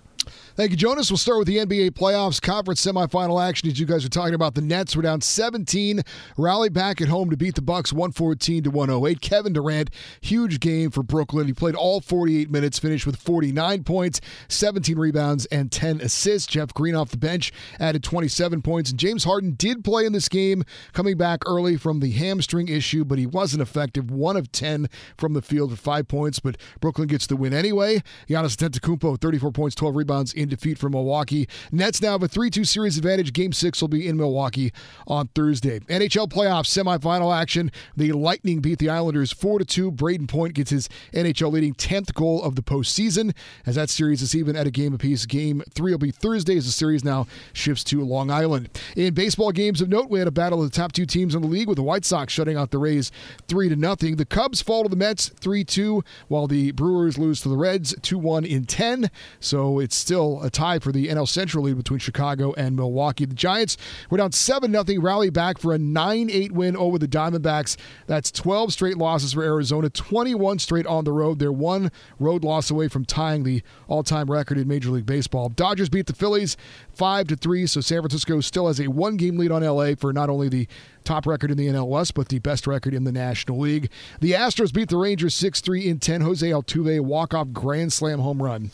Thank 0.57 0.71
you, 0.71 0.79
Jonas. 0.79 1.11
We'll 1.11 1.19
start 1.19 1.38
with 1.38 1.49
the 1.49 1.59
NBA 1.59 1.90
playoffs 1.90 2.40
conference 2.40 2.83
semifinal 2.83 3.47
action. 3.47 3.69
As 3.69 3.79
you 3.79 3.85
guys 3.85 4.07
are 4.07 4.09
talking 4.09 4.33
about, 4.33 4.55
the 4.55 4.62
Nets 4.62 4.97
were 4.97 5.03
down 5.03 5.21
17, 5.21 6.01
rallied 6.38 6.73
back 6.73 7.03
at 7.03 7.09
home 7.09 7.29
to 7.29 7.37
beat 7.37 7.57
the 7.57 7.61
Bucks 7.61 7.92
114 7.92 8.62
to 8.62 8.71
108. 8.71 9.21
Kevin 9.21 9.53
Durant, 9.53 9.90
huge 10.23 10.59
game 10.59 10.90
for 10.90 11.03
Brooklyn. 11.03 11.47
He 11.47 11.53
played 11.53 11.75
all 11.75 12.01
48 12.01 12.51
minutes, 12.51 12.79
finished 12.79 13.05
with 13.05 13.16
49 13.16 13.85
points, 13.85 14.23
17 14.49 14.99
rebounds, 14.99 15.45
and 15.47 15.71
10 15.71 16.01
assists. 16.01 16.47
Jeff 16.47 16.73
Green 16.73 16.95
off 16.95 17.11
the 17.11 17.19
bench 17.19 17.53
added 17.79 18.03
27 18.03 18.62
points. 18.62 18.88
And 18.88 18.99
James 18.99 19.25
Harden 19.25 19.57
did 19.59 19.85
play 19.85 20.07
in 20.07 20.14
this 20.14 20.31
game, 20.31 20.64
coming 20.95 21.19
back 21.19 21.42
early 21.45 21.77
from 21.77 22.01
the 22.01 22.12
hamstring 22.12 22.69
issue, 22.69 23.05
but 23.05 23.19
he 23.19 23.27
wasn't 23.27 23.61
effective. 23.61 24.11
One 24.11 24.38
of 24.38 24.51
10 24.53 24.88
from 25.19 25.35
the 25.35 25.42
field 25.42 25.73
for 25.73 25.77
five 25.77 26.09
points, 26.09 26.40
but 26.40 26.57
Brooklyn 26.81 27.09
gets 27.09 27.27
the 27.27 27.37
win 27.37 27.53
anyway. 27.53 28.03
Giannis 28.27 28.57
Antetokounmpo, 28.57 29.21
34 29.21 29.53
points, 29.53 29.75
12 29.75 29.95
rebounds 29.95 30.33
in 30.33 30.46
defeat 30.49 30.79
for 30.79 30.89
Milwaukee. 30.89 31.49
Nets 31.73 32.01
now 32.01 32.13
have 32.13 32.23
a 32.23 32.29
3-2 32.29 32.67
series 32.67 32.97
advantage. 32.97 33.33
Game 33.33 33.53
six 33.53 33.81
will 33.81 33.89
be 33.89 34.07
in 34.07 34.17
Milwaukee 34.17 34.73
on 35.07 35.29
Thursday. 35.29 35.81
NHL 35.81 36.29
playoffs 36.29 36.67
semifinal 36.67 37.37
action. 37.37 37.71
The 37.97 38.13
Lightning 38.13 38.61
beat 38.61 38.79
the 38.79 38.91
Islanders 38.91 39.33
4-2. 39.33 39.95
Brayden 39.95 40.29
Point 40.29 40.55
gets 40.55 40.71
his 40.71 40.89
NHL 41.13 41.53
leading 41.53 41.75
10th 41.75 42.15
goal 42.15 42.43
of 42.43 42.57
the 42.57 42.63
postseason. 42.63 43.35
As 43.65 43.75
that 43.75 43.91
series 43.91 44.23
is 44.23 44.35
even 44.35 44.57
at 44.57 44.67
a 44.67 44.71
game 44.71 44.95
apiece. 44.95 45.27
Game 45.27 45.63
three 45.71 45.93
will 45.93 45.99
be 45.99 46.11
Thursday 46.11 46.57
as 46.57 46.67
the 46.67 46.73
series 46.73 47.05
now 47.05 47.27
shifts 47.53 47.85
to 47.85 48.05
Long 48.05 48.31
Island. 48.31 48.69
In 48.97 49.15
baseball 49.15 49.53
games 49.53 49.81
of 49.81 49.89
note, 49.89 50.11
we 50.11 50.19
had 50.19 50.29
a 50.29 50.33
battle 50.33 50.63
of 50.63 50.71
the 50.71 50.77
top 50.77 50.93
two 50.93 51.07
teams 51.07 51.35
in 51.35 51.43
the 51.43 51.49
league 51.49 51.69
with 51.69 51.77
the 51.77 51.83
White 51.83 52.05
Sox 52.05 52.33
shutting 52.33 52.57
out 52.57 52.71
the 52.71 52.79
Rays 52.79 53.11
3 53.49 53.69
to 53.69 53.77
nothing. 53.77 54.17
The 54.17 54.25
Cubs 54.25 54.63
fall 54.63 54.83
to 54.83 54.89
the 54.89 54.97
Mets 54.97 55.31
3-2 55.31 56.05
while 56.29 56.47
the 56.47 56.73
Brewers 56.73 57.19
lose 57.19 57.41
to 57.43 57.49
the 57.49 57.57
Reds 57.57 57.95
2-1 57.97 58.47
in 58.47 58.65
10. 58.65 59.11
So 59.41 59.79
it's 59.79 59.97
still 59.97 60.36
a 60.42 60.51
tie 60.51 60.79
for 60.79 60.92
the 60.92 61.09
NL 61.09 61.29
Central 61.29 61.64
lead 61.64 61.77
between 61.77 61.99
Chicago 61.99 62.53
and 62.55 62.77
Milwaukee. 62.77 63.25
The 63.25 63.35
Giants 63.35 63.77
were 64.11 64.18
down 64.18 64.33
7 64.33 64.72
0, 64.72 65.01
rally 65.01 65.31
back 65.31 65.59
for 65.59 65.72
a 65.72 65.79
9 65.79 66.31
8 66.31 66.53
win 66.53 66.77
over 66.77 66.99
the 66.99 67.09
Diamondbacks. 67.09 67.77
That's 68.07 68.31
12 68.31 68.72
straight 68.72 68.96
losses 68.96 69.33
for 69.33 69.42
Arizona, 69.42 69.90
21 69.90 70.59
straight 70.59 70.87
on 70.87 71.05
the 71.05 71.12
road. 71.12 71.38
They're 71.38 71.53
one 71.53 71.90
road 72.18 72.44
loss 72.44 72.70
away 72.70 72.88
from 72.88 73.05
tying 73.05 73.44
the 73.44 73.62
all 73.88 74.03
time 74.03 74.31
record 74.31 74.59
in 74.59 74.68
Major 74.68 74.90
League 74.90 75.07
Baseball. 75.07 75.49
Dodgers 75.49 75.88
beat 75.88 76.07
the 76.07 76.14
Phillies 76.14 76.57
5 76.94 77.29
to 77.29 77.37
3, 77.37 77.66
so 77.66 77.81
San 77.81 78.01
Francisco 78.01 78.40
still 78.40 78.66
has 78.66 78.81
a 78.81 78.88
one 78.88 79.16
game 79.16 79.37
lead 79.37 79.51
on 79.51 79.62
LA 79.62 79.94
for 79.94 80.12
not 80.12 80.31
only 80.31 80.49
the 80.49 80.68
top 81.05 81.27
record 81.27 81.51
in 81.51 81.57
the 81.57 81.68
NL 81.68 81.88
West, 81.88 82.14
but 82.14 82.29
the 82.29 82.38
best 82.40 82.66
record 82.66 82.92
in 82.92 83.05
the 83.05 83.12
National 83.12 83.59
League. 83.59 83.90
The 84.20 84.33
Astros 84.33 84.72
beat 84.72 84.88
the 84.88 84.96
Rangers 84.96 85.35
6 85.35 85.61
3 85.61 85.88
in 85.88 85.99
10. 85.99 86.20
Jose 86.22 86.49
Altuve 86.49 87.01
walk 87.01 87.33
off 87.33 87.53
grand 87.53 87.92
slam 87.92 88.18
home 88.18 88.42
run 88.42 88.70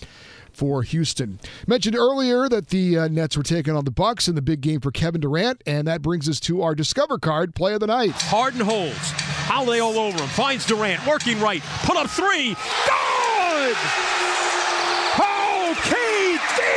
for 0.54 0.82
Houston. 0.82 1.38
Mentioned 1.66 1.96
earlier 1.96 2.48
that 2.48 2.68
the 2.68 2.98
uh, 2.98 3.08
Nets 3.08 3.36
were 3.36 3.42
taking 3.42 3.74
on 3.76 3.84
the 3.84 3.90
Bucks 3.90 4.28
in 4.28 4.34
the 4.34 4.42
big 4.42 4.60
game 4.60 4.80
for 4.80 4.90
Kevin 4.90 5.20
Durant, 5.20 5.62
and 5.66 5.86
that 5.88 6.02
brings 6.02 6.28
us 6.28 6.40
to 6.40 6.62
our 6.62 6.74
Discover 6.74 7.18
Card 7.18 7.54
play 7.54 7.74
of 7.74 7.80
the 7.80 7.86
night. 7.86 8.12
Harden 8.12 8.60
holds. 8.60 9.12
Holiday 9.46 9.80
all 9.80 9.98
over 9.98 10.18
him. 10.18 10.28
Finds 10.28 10.66
Durant. 10.66 11.04
Working 11.06 11.40
right. 11.40 11.62
Put 11.84 11.96
up 11.96 12.08
three. 12.10 12.50
Good! 12.54 13.76
Oh, 15.18 15.74
KD! 15.82 16.72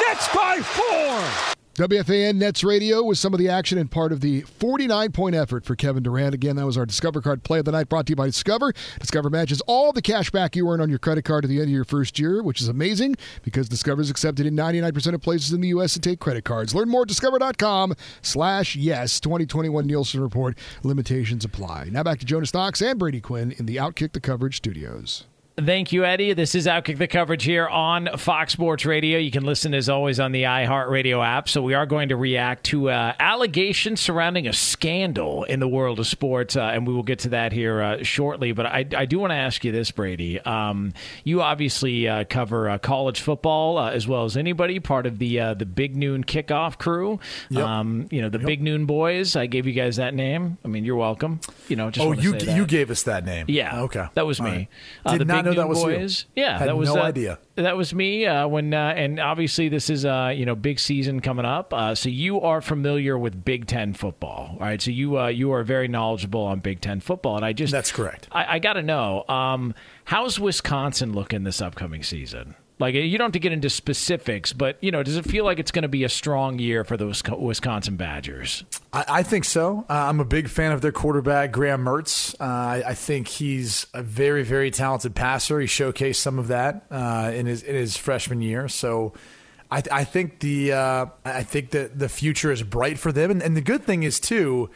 Nets 0.00 0.28
by 0.34 0.60
four. 0.62 1.53
WFAN 1.74 2.36
Nets 2.36 2.62
Radio 2.62 3.02
was 3.02 3.18
some 3.18 3.34
of 3.34 3.40
the 3.40 3.48
action 3.48 3.78
and 3.78 3.90
part 3.90 4.12
of 4.12 4.20
the 4.20 4.42
49 4.42 5.10
point 5.10 5.34
effort 5.34 5.64
for 5.64 5.74
Kevin 5.74 6.04
Durant. 6.04 6.32
Again, 6.32 6.54
that 6.54 6.64
was 6.64 6.78
our 6.78 6.86
Discover 6.86 7.20
Card 7.20 7.42
play 7.42 7.58
of 7.58 7.64
the 7.64 7.72
night 7.72 7.88
brought 7.88 8.06
to 8.06 8.12
you 8.12 8.16
by 8.16 8.26
Discover. 8.26 8.72
Discover 9.00 9.28
matches 9.28 9.60
all 9.62 9.92
the 9.92 10.00
cash 10.00 10.30
back 10.30 10.54
you 10.54 10.70
earn 10.70 10.80
on 10.80 10.88
your 10.88 11.00
credit 11.00 11.24
card 11.24 11.44
at 11.44 11.48
the 11.48 11.56
end 11.56 11.64
of 11.64 11.70
your 11.70 11.84
first 11.84 12.16
year, 12.16 12.44
which 12.44 12.60
is 12.60 12.68
amazing 12.68 13.16
because 13.42 13.68
Discover 13.68 14.02
is 14.02 14.10
accepted 14.10 14.46
in 14.46 14.54
99% 14.54 15.14
of 15.14 15.20
places 15.20 15.52
in 15.52 15.60
the 15.60 15.68
U.S. 15.68 15.94
to 15.94 15.98
take 15.98 16.20
credit 16.20 16.44
cards. 16.44 16.76
Learn 16.76 16.88
more 16.88 17.02
at 17.02 17.08
discover.com 17.08 17.94
slash 18.22 18.76
yes. 18.76 19.18
2021 19.18 19.84
Nielsen 19.84 20.20
Report. 20.20 20.56
Limitations 20.84 21.44
apply. 21.44 21.88
Now 21.90 22.04
back 22.04 22.20
to 22.20 22.24
Jonas 22.24 22.54
Knox 22.54 22.80
and 22.82 23.00
Brady 23.00 23.20
Quinn 23.20 23.50
in 23.50 23.66
the 23.66 23.78
Outkick 23.78 24.12
the 24.12 24.20
Coverage 24.20 24.58
studios. 24.58 25.24
Thank 25.56 25.92
you, 25.92 26.04
Eddie. 26.04 26.32
This 26.32 26.56
is 26.56 26.66
Outkick 26.66 26.98
the 26.98 27.06
coverage 27.06 27.44
here 27.44 27.68
on 27.68 28.08
Fox 28.18 28.52
Sports 28.52 28.84
Radio. 28.84 29.20
You 29.20 29.30
can 29.30 29.44
listen 29.44 29.72
as 29.72 29.88
always 29.88 30.18
on 30.18 30.32
the 30.32 30.42
iHeartRadio 30.42 31.24
app. 31.24 31.48
So 31.48 31.62
we 31.62 31.74
are 31.74 31.86
going 31.86 32.08
to 32.08 32.16
react 32.16 32.64
to 32.66 32.90
uh, 32.90 33.12
allegations 33.20 34.00
surrounding 34.00 34.48
a 34.48 34.52
scandal 34.52 35.44
in 35.44 35.60
the 35.60 35.68
world 35.68 36.00
of 36.00 36.08
sports, 36.08 36.56
uh, 36.56 36.60
and 36.62 36.88
we 36.88 36.92
will 36.92 37.04
get 37.04 37.20
to 37.20 37.28
that 37.28 37.52
here 37.52 37.80
uh, 37.80 38.02
shortly. 38.02 38.50
But 38.50 38.66
I, 38.66 38.84
I 38.96 39.04
do 39.06 39.20
want 39.20 39.30
to 39.30 39.36
ask 39.36 39.64
you 39.64 39.70
this, 39.70 39.92
Brady. 39.92 40.40
Um, 40.40 40.92
you 41.22 41.40
obviously 41.40 42.08
uh, 42.08 42.24
cover 42.24 42.68
uh, 42.68 42.78
college 42.78 43.20
football 43.20 43.78
uh, 43.78 43.92
as 43.92 44.08
well 44.08 44.24
as 44.24 44.36
anybody, 44.36 44.80
part 44.80 45.06
of 45.06 45.20
the 45.20 45.38
uh, 45.38 45.54
the 45.54 45.66
Big 45.66 45.94
Noon 45.94 46.24
Kickoff 46.24 46.78
crew. 46.78 47.20
Yep. 47.50 47.64
Um, 47.64 48.08
you 48.10 48.22
know 48.22 48.28
the 48.28 48.40
Big 48.40 48.60
Noon 48.60 48.86
Boys. 48.86 49.36
I 49.36 49.46
gave 49.46 49.68
you 49.68 49.72
guys 49.72 49.96
that 49.96 50.14
name. 50.14 50.58
I 50.64 50.68
mean, 50.68 50.84
you're 50.84 50.96
welcome. 50.96 51.38
You 51.68 51.76
know, 51.76 51.92
just 51.92 52.04
oh, 52.04 52.10
you 52.10 52.34
you 52.38 52.66
gave 52.66 52.90
us 52.90 53.04
that 53.04 53.24
name. 53.24 53.46
Yeah, 53.48 53.82
Okay. 53.82 54.06
that 54.14 54.26
was 54.26 54.40
All 54.40 54.46
me. 54.46 54.68
right. 55.06 55.18
Did 55.18 55.28
the 55.28 55.43
not 55.44 55.54
know 55.54 55.62
that 55.62 55.68
was 55.68 56.24
you. 56.24 56.42
Yeah, 56.42 56.58
Had 56.58 56.68
that 56.68 56.76
was 56.76 56.88
no 56.88 57.00
uh, 57.00 57.04
idea. 57.04 57.38
That 57.56 57.76
was 57.76 57.94
me. 57.94 58.26
Uh, 58.26 58.46
when 58.48 58.74
uh, 58.74 58.94
and 58.96 59.20
obviously 59.20 59.68
this 59.68 59.90
is 59.90 60.04
uh, 60.04 60.32
you 60.34 60.46
know 60.46 60.54
big 60.54 60.78
season 60.78 61.20
coming 61.20 61.44
up. 61.44 61.72
Uh, 61.72 61.94
so 61.94 62.08
you 62.08 62.40
are 62.40 62.60
familiar 62.60 63.18
with 63.18 63.44
Big 63.44 63.66
Ten 63.66 63.94
football, 63.94 64.56
right? 64.60 64.80
So 64.80 64.90
you 64.90 65.18
uh, 65.18 65.28
you 65.28 65.52
are 65.52 65.62
very 65.62 65.88
knowledgeable 65.88 66.42
on 66.42 66.60
Big 66.60 66.80
Ten 66.80 67.00
football, 67.00 67.36
and 67.36 67.44
I 67.44 67.52
just 67.52 67.72
That's 67.72 67.92
correct. 67.92 68.28
I, 68.32 68.56
I 68.56 68.58
got 68.58 68.74
to 68.74 68.82
know 68.82 69.24
um, 69.28 69.74
how's 70.04 70.38
Wisconsin 70.40 71.12
looking 71.12 71.44
this 71.44 71.60
upcoming 71.60 72.02
season. 72.02 72.54
Like 72.80 72.94
you 72.94 73.16
don't 73.18 73.26
have 73.26 73.32
to 73.32 73.38
get 73.38 73.52
into 73.52 73.70
specifics, 73.70 74.52
but 74.52 74.82
you 74.82 74.90
know, 74.90 75.04
does 75.04 75.16
it 75.16 75.24
feel 75.24 75.44
like 75.44 75.60
it's 75.60 75.70
going 75.70 75.82
to 75.82 75.88
be 75.88 76.02
a 76.02 76.08
strong 76.08 76.58
year 76.58 76.82
for 76.82 76.96
Wisco- 76.96 77.38
Wisconsin 77.38 77.96
Badgers? 77.96 78.64
I, 78.92 79.04
I 79.08 79.22
think 79.22 79.44
so. 79.44 79.84
Uh, 79.88 79.92
I'm 79.92 80.18
a 80.18 80.24
big 80.24 80.48
fan 80.48 80.72
of 80.72 80.80
their 80.80 80.90
quarterback, 80.90 81.52
Graham 81.52 81.84
Mertz. 81.84 82.34
Uh, 82.40 82.44
I, 82.44 82.82
I 82.88 82.94
think 82.94 83.28
he's 83.28 83.86
a 83.94 84.02
very, 84.02 84.42
very 84.42 84.72
talented 84.72 85.14
passer. 85.14 85.60
He 85.60 85.68
showcased 85.68 86.16
some 86.16 86.38
of 86.40 86.48
that 86.48 86.84
uh, 86.90 87.30
in 87.32 87.46
his 87.46 87.62
in 87.62 87.74
his 87.74 87.96
freshman 87.96 88.40
year. 88.40 88.68
So. 88.68 89.12
I, 89.70 89.82
I 89.90 90.04
think 90.04 90.40
the 90.40 90.72
uh, 90.72 91.06
I 91.24 91.42
think 91.42 91.70
that 91.70 91.98
the 91.98 92.08
future 92.08 92.52
is 92.52 92.62
bright 92.62 92.98
for 92.98 93.10
them, 93.12 93.30
and, 93.30 93.42
and 93.42 93.56
the 93.56 93.62
good 93.62 93.82
thing 93.82 94.02
is 94.02 94.20
too, 94.20 94.70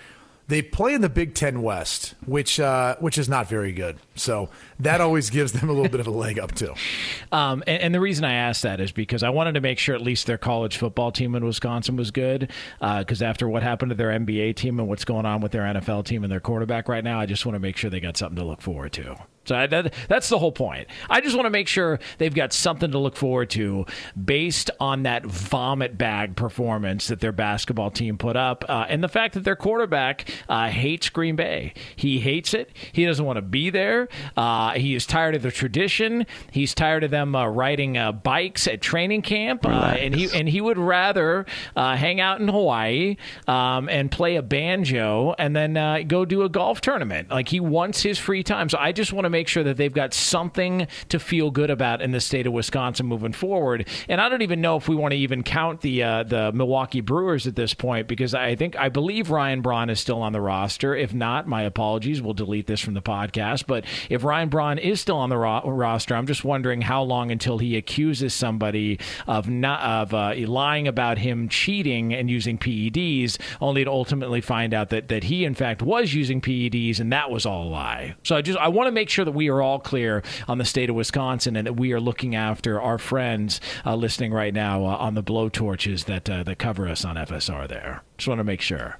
they 0.49 0.62
play 0.62 0.94
in 0.94 1.03
the 1.03 1.11
Big 1.11 1.34
Ten 1.34 1.62
West, 1.62 2.14
which 2.24 2.59
uh, 2.59 2.96
which 2.96 3.18
is 3.18 3.28
not 3.28 3.49
very 3.49 3.70
good. 3.70 3.99
So 4.16 4.49
that 4.81 5.01
always 5.01 5.31
gives 5.31 5.53
them 5.53 5.68
a 5.68 5.72
little 5.72 5.91
bit 5.91 6.01
of 6.01 6.07
a 6.07 6.11
leg 6.11 6.39
up 6.39 6.55
too. 6.55 6.74
Um, 7.31 7.62
and, 7.66 7.83
and 7.83 7.95
the 7.95 8.01
reason 8.01 8.24
I 8.24 8.33
asked 8.33 8.62
that 8.62 8.81
is 8.81 8.91
because 8.91 9.22
I 9.22 9.29
wanted 9.29 9.53
to 9.53 9.61
make 9.61 9.79
sure 9.79 9.95
at 9.95 10.01
least 10.01 10.26
their 10.26 10.39
college 10.39 10.79
football 10.79 11.12
team 11.12 11.35
in 11.35 11.45
Wisconsin 11.45 11.97
was 11.97 12.11
good. 12.11 12.51
Because 12.81 13.20
after 13.20 13.47
what 13.47 13.62
happened 13.62 13.91
to 13.91 13.95
their 13.95 14.09
NBA 14.09 14.57
team 14.57 14.81
and 14.81 14.89
what's 14.89 15.05
going 15.05 15.26
on 15.26 15.43
with 15.43 15.53
their 15.53 15.62
NFL 15.62 16.07
team 16.07 16.24
and 16.24 16.33
their 16.33 16.41
quarterback 16.41 16.89
right 16.89 17.05
now, 17.05 17.20
I 17.20 17.26
just 17.26 17.45
want 17.45 17.55
to 17.55 17.61
make 17.61 17.76
sure 17.76 17.91
they 17.91 18.01
got 18.01 18.16
something 18.16 18.37
to 18.37 18.45
look 18.45 18.62
forward 18.62 18.93
to. 18.95 19.16
So 19.49 19.57
I, 19.57 19.66
that, 19.66 19.95
that's 20.09 20.29
the 20.29 20.39
whole 20.39 20.53
point. 20.53 20.89
I 21.09 21.22
just 21.22 21.35
want 21.35 21.47
to 21.47 21.51
make 21.51 21.68
sure 21.68 21.99
they've 22.18 22.35
got 22.35 22.53
something 22.53 22.91
to 22.91 22.99
look 22.99 23.16
forward 23.16 23.49
to 23.51 23.87
based 24.22 24.70
on 24.79 25.05
that 25.05 25.24
vomit 25.24 25.97
bag 25.97 26.37
performance 26.37 27.09
that 27.09 27.20
their 27.20 27.33
basketball 27.33 27.91
team 27.91 28.18
put 28.18 28.37
up, 28.37 28.64
uh, 28.68 28.85
and 28.89 29.03
the 29.03 29.09
fact 29.09 29.35
that 29.35 29.45
their 29.45 29.57
quarterback 29.57 30.31
uh, 30.51 30.68
hates 30.68 31.09
Green 31.09 31.35
Bay. 31.35 31.72
He 31.97 32.20
hates 32.20 32.53
it. 32.53 32.70
He 32.93 33.07
doesn't 33.07 33.24
want 33.24 33.39
to 33.39 33.43
be 33.43 33.70
there. 33.70 34.09
Uh, 34.37 34.67
he 34.72 34.94
is 34.94 35.06
tired 35.06 35.34
of 35.34 35.42
the 35.42 35.50
tradition. 35.50 36.26
He's 36.50 36.74
tired 36.74 37.04
of 37.04 37.10
them 37.10 37.34
uh, 37.34 37.46
riding 37.46 37.96
uh, 37.96 38.12
bikes 38.12 38.66
at 38.66 38.80
training 38.80 39.22
camp, 39.22 39.66
uh, 39.66 39.96
and 39.98 40.14
he 40.14 40.28
and 40.34 40.48
he 40.48 40.60
would 40.60 40.78
rather 40.78 41.46
uh, 41.76 41.96
hang 41.96 42.20
out 42.20 42.40
in 42.40 42.48
Hawaii 42.48 43.16
um, 43.46 43.88
and 43.88 44.10
play 44.10 44.36
a 44.36 44.42
banjo 44.42 45.34
and 45.38 45.54
then 45.54 45.76
uh, 45.76 46.00
go 46.06 46.24
do 46.24 46.42
a 46.42 46.48
golf 46.48 46.80
tournament. 46.80 47.30
Like 47.30 47.48
he 47.48 47.60
wants 47.60 48.02
his 48.02 48.18
free 48.18 48.42
time. 48.42 48.68
So 48.68 48.78
I 48.78 48.92
just 48.92 49.12
want 49.12 49.24
to 49.24 49.30
make 49.30 49.48
sure 49.48 49.62
that 49.64 49.76
they've 49.76 49.92
got 49.92 50.14
something 50.14 50.86
to 51.08 51.18
feel 51.18 51.50
good 51.50 51.70
about 51.70 52.02
in 52.02 52.10
the 52.10 52.20
state 52.20 52.46
of 52.46 52.52
Wisconsin 52.52 53.06
moving 53.06 53.32
forward. 53.32 53.88
And 54.08 54.20
I 54.20 54.28
don't 54.28 54.42
even 54.42 54.60
know 54.60 54.76
if 54.76 54.88
we 54.88 54.96
want 54.96 55.12
to 55.12 55.18
even 55.18 55.42
count 55.42 55.80
the 55.80 56.02
uh, 56.02 56.22
the 56.24 56.52
Milwaukee 56.52 57.00
Brewers 57.00 57.46
at 57.46 57.56
this 57.56 57.74
point 57.74 58.08
because 58.08 58.34
I 58.34 58.54
think 58.56 58.76
I 58.76 58.88
believe 58.88 59.30
Ryan 59.30 59.60
Braun 59.60 59.90
is 59.90 60.00
still 60.00 60.22
on 60.22 60.32
the 60.32 60.40
roster. 60.40 60.94
If 60.94 61.14
not, 61.14 61.46
my 61.46 61.62
apologies. 61.62 62.22
We'll 62.22 62.34
delete 62.34 62.66
this 62.66 62.80
from 62.80 62.94
the 62.94 63.02
podcast. 63.02 63.66
But 63.66 63.84
if 64.08 64.24
Ryan 64.24 64.48
Braun 64.48 64.57
is 64.78 65.00
still 65.00 65.16
on 65.16 65.30
the 65.30 65.36
ro- 65.38 65.62
roster, 65.64 66.14
I'm 66.14 66.26
just 66.26 66.44
wondering 66.44 66.82
how 66.82 67.02
long 67.02 67.30
until 67.30 67.59
he 67.59 67.76
accuses 67.76 68.34
somebody 68.34 68.98
of 69.26 69.48
not 69.48 69.80
of 69.80 70.14
uh, 70.14 70.34
lying 70.46 70.88
about 70.88 71.18
him 71.18 71.48
cheating 71.48 72.12
and 72.12 72.30
using 72.30 72.59
PEDs, 72.59 73.38
only 73.61 73.84
to 73.84 73.90
ultimately 73.90 74.40
find 74.40 74.74
out 74.74 74.90
that 74.90 75.09
that 75.09 75.24
he 75.24 75.44
in 75.44 75.54
fact 75.54 75.82
was 75.82 76.14
using 76.14 76.40
PEDs 76.40 77.00
and 77.00 77.12
that 77.12 77.30
was 77.30 77.46
all 77.46 77.64
a 77.64 77.70
lie. 77.70 78.14
So 78.24 78.36
I 78.36 78.42
just 78.42 78.59
I 78.59 78.68
want 78.68 78.86
to 78.88 78.92
make 78.92 79.09
sure 79.11 79.24
that 79.24 79.32
we 79.32 79.48
are 79.48 79.62
all 79.62 79.78
clear 79.78 80.22
on 80.46 80.59
the 80.59 80.64
state 80.64 80.90
of 80.90 80.96
Wisconsin 80.96 81.56
and 81.56 81.66
that 81.66 81.74
we 81.74 81.92
are 81.92 82.00
looking 82.00 82.34
after 82.34 82.80
our 82.80 82.98
friends 82.98 83.61
uh, 83.86 83.94
listening 83.94 84.32
right 84.32 84.54
now 84.54 84.84
uh, 84.84 84.96
on 84.96 85.14
the 85.14 85.22
blowtorches 85.22 86.04
that 86.06 86.28
uh, 86.28 86.42
that 86.42 86.59
cover 86.59 86.88
us 86.88 87.04
on 87.04 87.16
FSR. 87.16 87.68
There, 87.68 88.02
just 88.16 88.28
want 88.28 88.38
to 88.38 88.44
make 88.44 88.61
sure. 88.61 88.96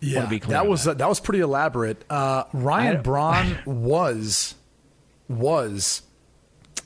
Yeah, 0.00 0.18
Wanna 0.20 0.30
be 0.30 0.40
clear 0.40 0.52
that 0.58 0.66
was 0.66 0.84
that 0.84 1.08
was 1.08 1.20
pretty 1.20 1.40
elaborate. 1.40 2.04
Uh, 2.08 2.44
Ryan 2.52 3.02
Braun 3.02 3.58
was 3.66 4.54
was 5.28 6.02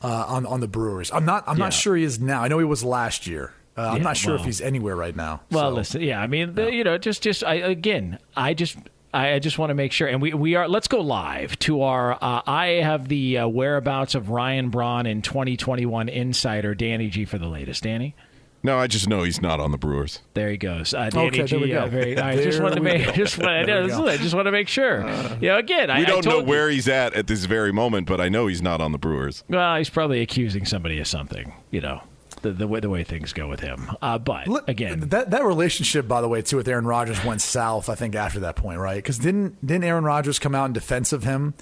uh, 0.02 0.06
on 0.28 0.46
on 0.46 0.60
the 0.60 0.68
Brewers. 0.68 1.10
I'm 1.12 1.24
not 1.24 1.44
I'm 1.46 1.58
Yeah. 1.58 1.64
not 1.64 1.72
sure 1.72 1.96
he 1.96 2.04
is 2.04 2.20
now. 2.20 2.42
I 2.42 2.48
know 2.48 2.58
he 2.58 2.64
was 2.64 2.84
last 2.84 3.26
year. 3.26 3.52
Uh, 3.76 3.90
I'm 3.94 4.02
not 4.02 4.16
sure 4.16 4.34
if 4.34 4.44
he's 4.44 4.60
anywhere 4.60 4.96
right 4.96 5.14
now. 5.14 5.42
Well, 5.52 5.70
So- 5.70 5.74
listen, 5.76 6.00
yeah, 6.02 6.20
I 6.20 6.26
mean, 6.26 6.54
the, 6.56 6.72
you 6.72 6.82
know, 6.82 6.98
just, 6.98 7.22
just, 7.22 7.44
I 7.44 7.54
again, 7.54 8.18
I 8.36 8.54
just. 8.54 8.76
I 9.14 9.32
I 9.34 9.38
just 9.38 9.58
want 9.58 9.70
to 9.70 9.74
make 9.74 9.92
sure, 9.92 10.06
and 10.06 10.20
we, 10.20 10.34
we 10.34 10.54
are. 10.54 10.68
Let's 10.68 10.86
go 10.86 11.00
live 11.00 11.58
to 11.60 11.80
our. 11.80 12.12
Uh, 12.22 12.42
I 12.46 12.66
have 12.82 13.08
the 13.08 13.38
uh, 13.38 13.48
whereabouts 13.48 14.14
of 14.14 14.28
Ryan 14.28 14.68
Braun 14.68 15.06
in 15.06 15.22
2021 15.22 16.10
Insider 16.10 16.74
Danny 16.74 17.08
G 17.08 17.24
for 17.24 17.38
the 17.38 17.46
latest. 17.48 17.84
Danny, 17.84 18.14
No, 18.62 18.76
I 18.78 18.86
just 18.88 19.08
know 19.08 19.22
he's 19.22 19.40
not 19.40 19.60
on 19.60 19.70
the 19.70 19.78
Brewers. 19.78 20.20
there 20.34 20.50
he 20.50 20.56
goes. 20.56 20.92
Uh, 20.92 21.10
Danny 21.10 21.28
Okay, 21.28 21.44
G. 21.44 21.56
there 21.56 21.60
we 21.60 21.68
go. 21.72 21.82
uh, 21.82 21.86
very, 21.86 22.18
I 22.18 22.36
just 22.42 22.60
want 22.60 22.74
to 22.74 22.80
make. 22.80 23.14
Just 23.14 23.38
want, 23.38 23.66
There 23.66 23.82
we 23.84 23.88
to. 23.88 24.02
I 24.04 24.16
just 24.16 24.34
want 24.34 24.46
to 24.46 24.52
make 24.52 24.68
sure. 24.68 25.00
you 25.40 25.48
know, 25.48 25.58
again, 25.58 25.90
I, 25.90 25.98
we 25.98 26.04
I 26.04 26.08
don't 26.08 26.24
know 26.24 26.30
told 26.32 26.44
you- 26.44 26.50
where 26.50 26.68
he's 26.68 26.88
at 26.88 27.14
at 27.14 27.26
this 27.28 27.44
very 27.44 27.72
moment, 27.72 28.06
but 28.08 28.20
I 28.20 28.28
know 28.28 28.46
he's 28.48 28.60
not 28.62 28.80
on 28.80 28.92
the 28.92 28.98
Brewers. 28.98 29.44
Well, 29.48 29.76
he's 29.76 29.90
probably 29.90 30.20
accusing 30.20 30.64
somebody 30.64 30.98
of 30.98 31.06
something. 31.06 31.52
You 31.70 31.80
know, 31.82 32.02
the 32.42 32.50
the 32.52 32.66
way 32.66 32.80
the 32.80 32.90
way 32.90 33.04
things 33.04 33.32
go 33.32 33.46
with 33.48 33.60
him. 33.60 33.90
Uh, 34.02 34.18
but 34.18 34.48
Look, 34.48 34.68
again, 34.68 35.00
that 35.10 35.30
that 35.30 35.44
relationship, 35.44 36.08
by 36.08 36.20
the 36.20 36.28
way, 36.28 36.42
too, 36.42 36.56
with 36.56 36.66
Aaron 36.68 36.86
Rodgers 36.86 37.24
went 37.24 37.40
south. 37.40 37.88
I 37.88 37.94
think 37.94 38.14
after 38.16 38.40
that 38.40 38.56
point, 38.56 38.80
right? 38.80 38.96
Because 38.96 39.18
didn't 39.18 39.64
didn't 39.64 39.84
Aaron 39.84 40.04
Rodgers 40.04 40.38
come 40.40 40.54
out 40.56 40.64
in 40.66 40.72
defense 40.72 41.12
of 41.12 41.22
him, 41.24 41.54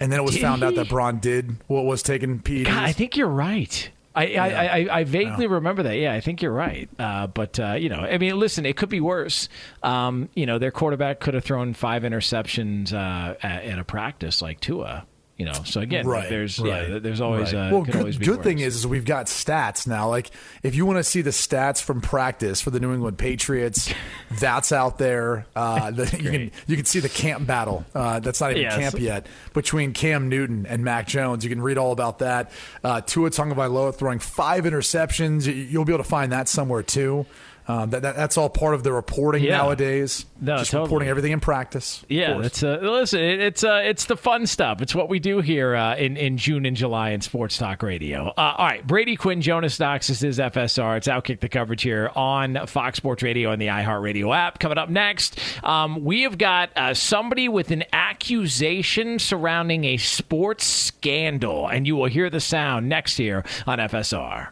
and 0.00 0.10
then 0.12 0.18
it 0.18 0.24
was 0.24 0.34
Did 0.34 0.42
found 0.42 0.62
out 0.64 0.74
that 0.74 0.88
Braun 0.88 1.20
did 1.20 1.56
what 1.68 1.84
was 1.84 2.02
taking 2.02 2.40
PEDs. 2.40 2.66
God, 2.66 2.76
I 2.82 2.92
think 2.92 3.16
you're 3.16 3.28
right. 3.28 3.90
I, 4.18 4.34
I, 4.34 4.64
I, 4.78 4.98
I 5.00 5.04
vaguely 5.04 5.46
remember 5.46 5.82
that. 5.84 5.96
Yeah, 5.96 6.12
I 6.14 6.20
think 6.20 6.42
you're 6.42 6.52
right. 6.52 6.88
Uh, 6.98 7.26
but 7.26 7.58
uh, 7.58 7.72
you 7.72 7.88
know, 7.88 8.00
I 8.00 8.18
mean, 8.18 8.38
listen, 8.38 8.66
it 8.66 8.76
could 8.76 8.88
be 8.88 9.00
worse. 9.00 9.48
Um, 9.82 10.28
you 10.34 10.46
know, 10.46 10.58
their 10.58 10.70
quarterback 10.70 11.20
could 11.20 11.34
have 11.34 11.44
thrown 11.44 11.74
five 11.74 12.02
interceptions 12.02 12.92
uh, 12.92 13.36
at, 13.42 13.64
at 13.64 13.78
a 13.78 13.84
practice 13.84 14.42
like 14.42 14.60
Tua. 14.60 15.06
You 15.38 15.44
know, 15.44 15.52
so 15.64 15.80
again, 15.80 16.04
right, 16.04 16.28
there's 16.28 16.58
right, 16.58 16.88
yeah, 16.88 16.98
there's 16.98 17.20
always 17.20 17.54
right. 17.54 17.68
uh, 17.68 17.72
well. 17.72 17.82
Good, 17.84 17.94
always 17.94 18.18
good 18.18 18.42
thing 18.42 18.58
is, 18.58 18.74
is 18.74 18.88
we've 18.88 19.04
got 19.04 19.26
stats 19.26 19.86
now. 19.86 20.08
Like 20.08 20.32
if 20.64 20.74
you 20.74 20.84
want 20.84 20.98
to 20.98 21.04
see 21.04 21.22
the 21.22 21.30
stats 21.30 21.80
from 21.80 22.00
practice 22.00 22.60
for 22.60 22.70
the 22.70 22.80
New 22.80 22.92
England 22.92 23.18
Patriots, 23.18 23.88
that's 24.40 24.72
out 24.72 24.98
there. 24.98 25.46
Uh, 25.54 25.92
the, 25.92 26.06
you 26.20 26.30
can 26.32 26.50
you 26.66 26.74
can 26.74 26.84
see 26.84 26.98
the 26.98 27.08
camp 27.08 27.46
battle. 27.46 27.84
Uh, 27.94 28.18
that's 28.18 28.40
not 28.40 28.50
even 28.50 28.62
Yes. 28.62 28.74
camp 28.76 28.98
yet 28.98 29.26
between 29.54 29.92
Cam 29.92 30.28
Newton 30.28 30.66
and 30.66 30.82
Mac 30.82 31.06
Jones. 31.06 31.44
You 31.44 31.50
can 31.50 31.62
read 31.62 31.78
all 31.78 31.92
about 31.92 32.18
that. 32.18 32.50
Uh, 32.82 33.00
Tua 33.00 33.30
Tagovailoa 33.30 33.94
throwing 33.94 34.18
five 34.18 34.64
interceptions. 34.64 35.46
You'll 35.70 35.84
be 35.84 35.92
able 35.92 36.02
to 36.02 36.10
find 36.10 36.32
that 36.32 36.48
somewhere 36.48 36.82
too. 36.82 37.26
Um, 37.68 37.90
that, 37.90 38.00
that, 38.02 38.16
that's 38.16 38.38
all 38.38 38.48
part 38.48 38.74
of 38.74 38.82
the 38.82 38.92
reporting 38.92 39.44
Yeah. 39.44 39.58
nowadays. 39.58 40.24
No, 40.40 40.56
just 40.56 40.70
totally. 40.70 40.86
reporting 40.86 41.08
everything 41.10 41.32
in 41.32 41.40
practice. 41.40 42.02
Yeah, 42.08 42.40
it's 42.40 42.62
uh, 42.62 42.78
listen. 42.80 43.20
It, 43.20 43.40
it's 43.40 43.62
uh, 43.62 43.82
it's 43.84 44.06
the 44.06 44.16
fun 44.16 44.46
stuff. 44.46 44.80
It's 44.80 44.94
what 44.94 45.08
we 45.10 45.18
do 45.18 45.40
here 45.40 45.74
uh, 45.76 45.94
in 45.96 46.16
in 46.16 46.38
June 46.38 46.64
and 46.64 46.74
July 46.76 47.10
in 47.10 47.20
Sports 47.20 47.58
Talk 47.58 47.82
Radio. 47.82 48.28
Uh, 48.38 48.54
all 48.56 48.66
right, 48.66 48.86
Brady 48.86 49.16
Quinn, 49.16 49.42
Jonas 49.42 49.78
Knox. 49.78 50.06
This 50.08 50.22
is 50.22 50.38
FSR. 50.38 50.96
It's 50.96 51.08
outkick 51.08 51.40
the 51.40 51.48
coverage 51.48 51.82
here 51.82 52.10
on 52.16 52.66
Fox 52.66 52.96
Sports 52.96 53.22
Radio 53.22 53.50
and 53.50 53.60
the 53.60 53.66
iHeartRadio 53.66 54.34
app. 54.34 54.58
Coming 54.60 54.78
up 54.78 54.88
next, 54.88 55.38
um, 55.62 56.04
we 56.04 56.22
have 56.22 56.38
got 56.38 56.70
uh, 56.76 56.94
somebody 56.94 57.48
with 57.48 57.70
an 57.70 57.84
accusation 57.92 59.18
surrounding 59.18 59.84
a 59.84 59.96
sports 59.98 60.64
scandal, 60.64 61.66
and 61.68 61.86
you 61.86 61.96
will 61.96 62.06
hear 62.06 62.30
the 62.30 62.40
sound 62.40 62.88
next 62.88 63.16
here 63.16 63.44
on 63.66 63.78
FSR. 63.78 64.48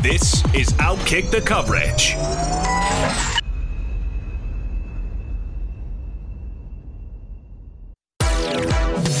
This 0.00 0.44
is 0.54 0.68
Outkick 0.74 1.32
the 1.32 1.40
Coverage. 1.40 2.14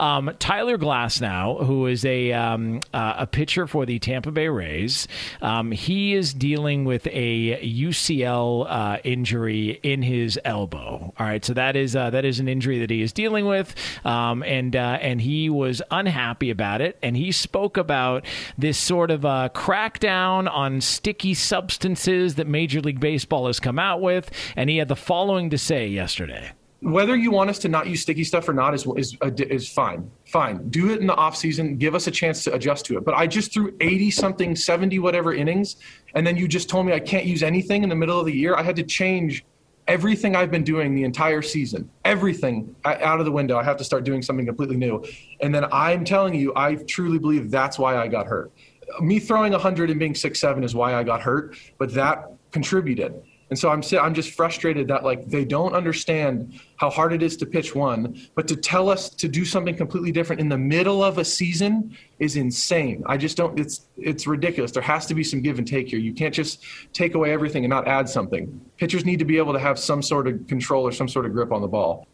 Um, 0.00 0.30
Tyler 0.38 0.78
Glasnow, 0.78 1.66
who 1.66 1.86
is 1.86 2.06
a 2.06 2.32
um, 2.32 2.80
uh, 2.94 3.16
a 3.18 3.26
pitcher 3.26 3.66
for 3.66 3.84
the 3.84 3.98
Tampa 3.98 4.30
Bay 4.30 4.48
Rays, 4.48 5.06
um, 5.42 5.72
he 5.72 6.14
is 6.14 6.32
dealing 6.32 6.86
with 6.86 7.06
a 7.08 7.60
UCL 7.60 8.66
uh, 8.66 8.98
injury 9.04 9.78
in 9.82 10.00
his 10.00 10.40
elbow. 10.42 11.12
All 11.18 11.26
right, 11.26 11.44
so 11.44 11.52
that 11.52 11.76
is 11.76 11.94
uh, 11.94 12.08
that 12.10 12.24
is 12.24 12.40
an 12.40 12.48
injury 12.48 12.78
that 12.78 12.88
he 12.88 13.02
is 13.02 13.12
dealing 13.12 13.44
with, 13.44 13.74
um, 14.06 14.42
and 14.42 14.74
uh, 14.74 14.98
and 15.02 15.20
he 15.20 15.50
was 15.50 15.82
unhappy 15.90 16.48
about 16.48 16.80
it, 16.80 16.98
and 17.02 17.14
he 17.14 17.30
spoke 17.30 17.76
about 17.76 18.24
this 18.56 18.78
sort 18.78 19.10
of 19.10 19.26
uh, 19.26 19.50
crackdown 19.54 20.50
on 20.50 20.80
sticky 20.80 21.34
substances 21.34 22.36
that 22.36 22.46
Major 22.46 22.80
League 22.80 23.00
Baseball 23.00 23.48
has 23.48 23.60
come 23.60 23.78
out 23.78 24.00
with, 24.00 24.30
and 24.56 24.70
he 24.70 24.78
had 24.78 24.88
the 24.88 24.96
following 24.96 25.50
to 25.50 25.58
say 25.58 25.86
yesterday 25.86 26.52
whether 26.80 27.14
you 27.14 27.30
want 27.30 27.50
us 27.50 27.58
to 27.58 27.68
not 27.68 27.86
use 27.86 28.00
sticky 28.00 28.24
stuff 28.24 28.48
or 28.48 28.54
not 28.54 28.74
is 28.74 28.86
is 28.96 29.16
is 29.22 29.68
fine. 29.68 30.10
Fine. 30.26 30.68
Do 30.70 30.90
it 30.90 31.00
in 31.00 31.06
the 31.06 31.14
off 31.14 31.36
season. 31.36 31.76
Give 31.76 31.94
us 31.94 32.06
a 32.06 32.10
chance 32.10 32.42
to 32.44 32.54
adjust 32.54 32.86
to 32.86 32.96
it. 32.96 33.04
But 33.04 33.14
I 33.14 33.26
just 33.26 33.52
threw 33.52 33.74
80 33.80 34.10
something, 34.10 34.56
70 34.56 34.98
whatever 34.98 35.34
innings, 35.34 35.76
and 36.14 36.26
then 36.26 36.36
you 36.36 36.48
just 36.48 36.68
told 36.68 36.86
me 36.86 36.92
I 36.92 37.00
can't 37.00 37.26
use 37.26 37.42
anything 37.42 37.82
in 37.82 37.88
the 37.88 37.94
middle 37.94 38.18
of 38.18 38.26
the 38.26 38.32
year. 38.32 38.54
I 38.54 38.62
had 38.62 38.76
to 38.76 38.82
change 38.82 39.44
everything 39.88 40.36
I've 40.36 40.50
been 40.50 40.64
doing 40.64 40.94
the 40.94 41.04
entire 41.04 41.42
season. 41.42 41.90
Everything 42.04 42.74
out 42.84 43.18
of 43.18 43.26
the 43.26 43.32
window. 43.32 43.58
I 43.58 43.64
have 43.64 43.76
to 43.78 43.84
start 43.84 44.04
doing 44.04 44.22
something 44.22 44.46
completely 44.46 44.76
new. 44.76 45.04
And 45.40 45.54
then 45.54 45.66
I'm 45.72 46.04
telling 46.04 46.34
you, 46.34 46.52
I 46.56 46.76
truly 46.76 47.18
believe 47.18 47.50
that's 47.50 47.78
why 47.78 47.96
I 47.96 48.08
got 48.08 48.26
hurt. 48.26 48.52
Me 49.00 49.18
throwing 49.18 49.52
100 49.52 49.90
and 49.90 49.98
being 50.00 50.14
six 50.14 50.40
seven 50.40 50.64
is 50.64 50.74
why 50.74 50.94
I 50.94 51.02
got 51.02 51.20
hurt, 51.20 51.56
but 51.78 51.92
that 51.94 52.30
contributed 52.52 53.22
And 53.50 53.58
so 53.58 53.68
I'm 53.68 53.82
I'm 54.00 54.14
just 54.14 54.30
frustrated 54.30 54.86
that 54.88 55.04
like 55.04 55.26
they 55.26 55.44
don't 55.44 55.74
understand 55.74 56.60
how 56.76 56.88
hard 56.88 57.12
it 57.12 57.22
is 57.22 57.36
to 57.38 57.46
pitch 57.46 57.74
one, 57.74 58.16
but 58.36 58.46
to 58.48 58.56
tell 58.56 58.88
us 58.88 59.10
to 59.10 59.28
do 59.28 59.44
something 59.44 59.76
completely 59.76 60.12
different 60.12 60.40
in 60.40 60.48
the 60.48 60.56
middle 60.56 61.02
of 61.02 61.18
a 61.18 61.24
season 61.24 61.96
is 62.20 62.36
insane. 62.36 63.02
I 63.06 63.16
just 63.16 63.36
don't. 63.36 63.58
It's 63.58 63.88
it's 63.96 64.26
ridiculous. 64.28 64.70
There 64.70 64.82
has 64.82 65.04
to 65.06 65.14
be 65.14 65.24
some 65.24 65.42
give 65.42 65.58
and 65.58 65.66
take 65.66 65.88
here. 65.88 65.98
You 65.98 66.14
can't 66.14 66.34
just 66.34 66.64
take 66.92 67.14
away 67.14 67.32
everything 67.32 67.64
and 67.64 67.70
not 67.70 67.88
add 67.88 68.08
something. 68.08 68.60
Pitchers 68.76 69.04
need 69.04 69.18
to 69.18 69.24
be 69.24 69.36
able 69.36 69.52
to 69.52 69.58
have 69.58 69.78
some 69.78 70.00
sort 70.00 70.28
of 70.28 70.46
control 70.46 70.86
or 70.86 70.92
some 70.92 71.08
sort 71.08 71.26
of 71.26 71.32
grip 71.32 71.50
on 71.50 71.60
the 71.60 71.68
ball. 71.68 72.06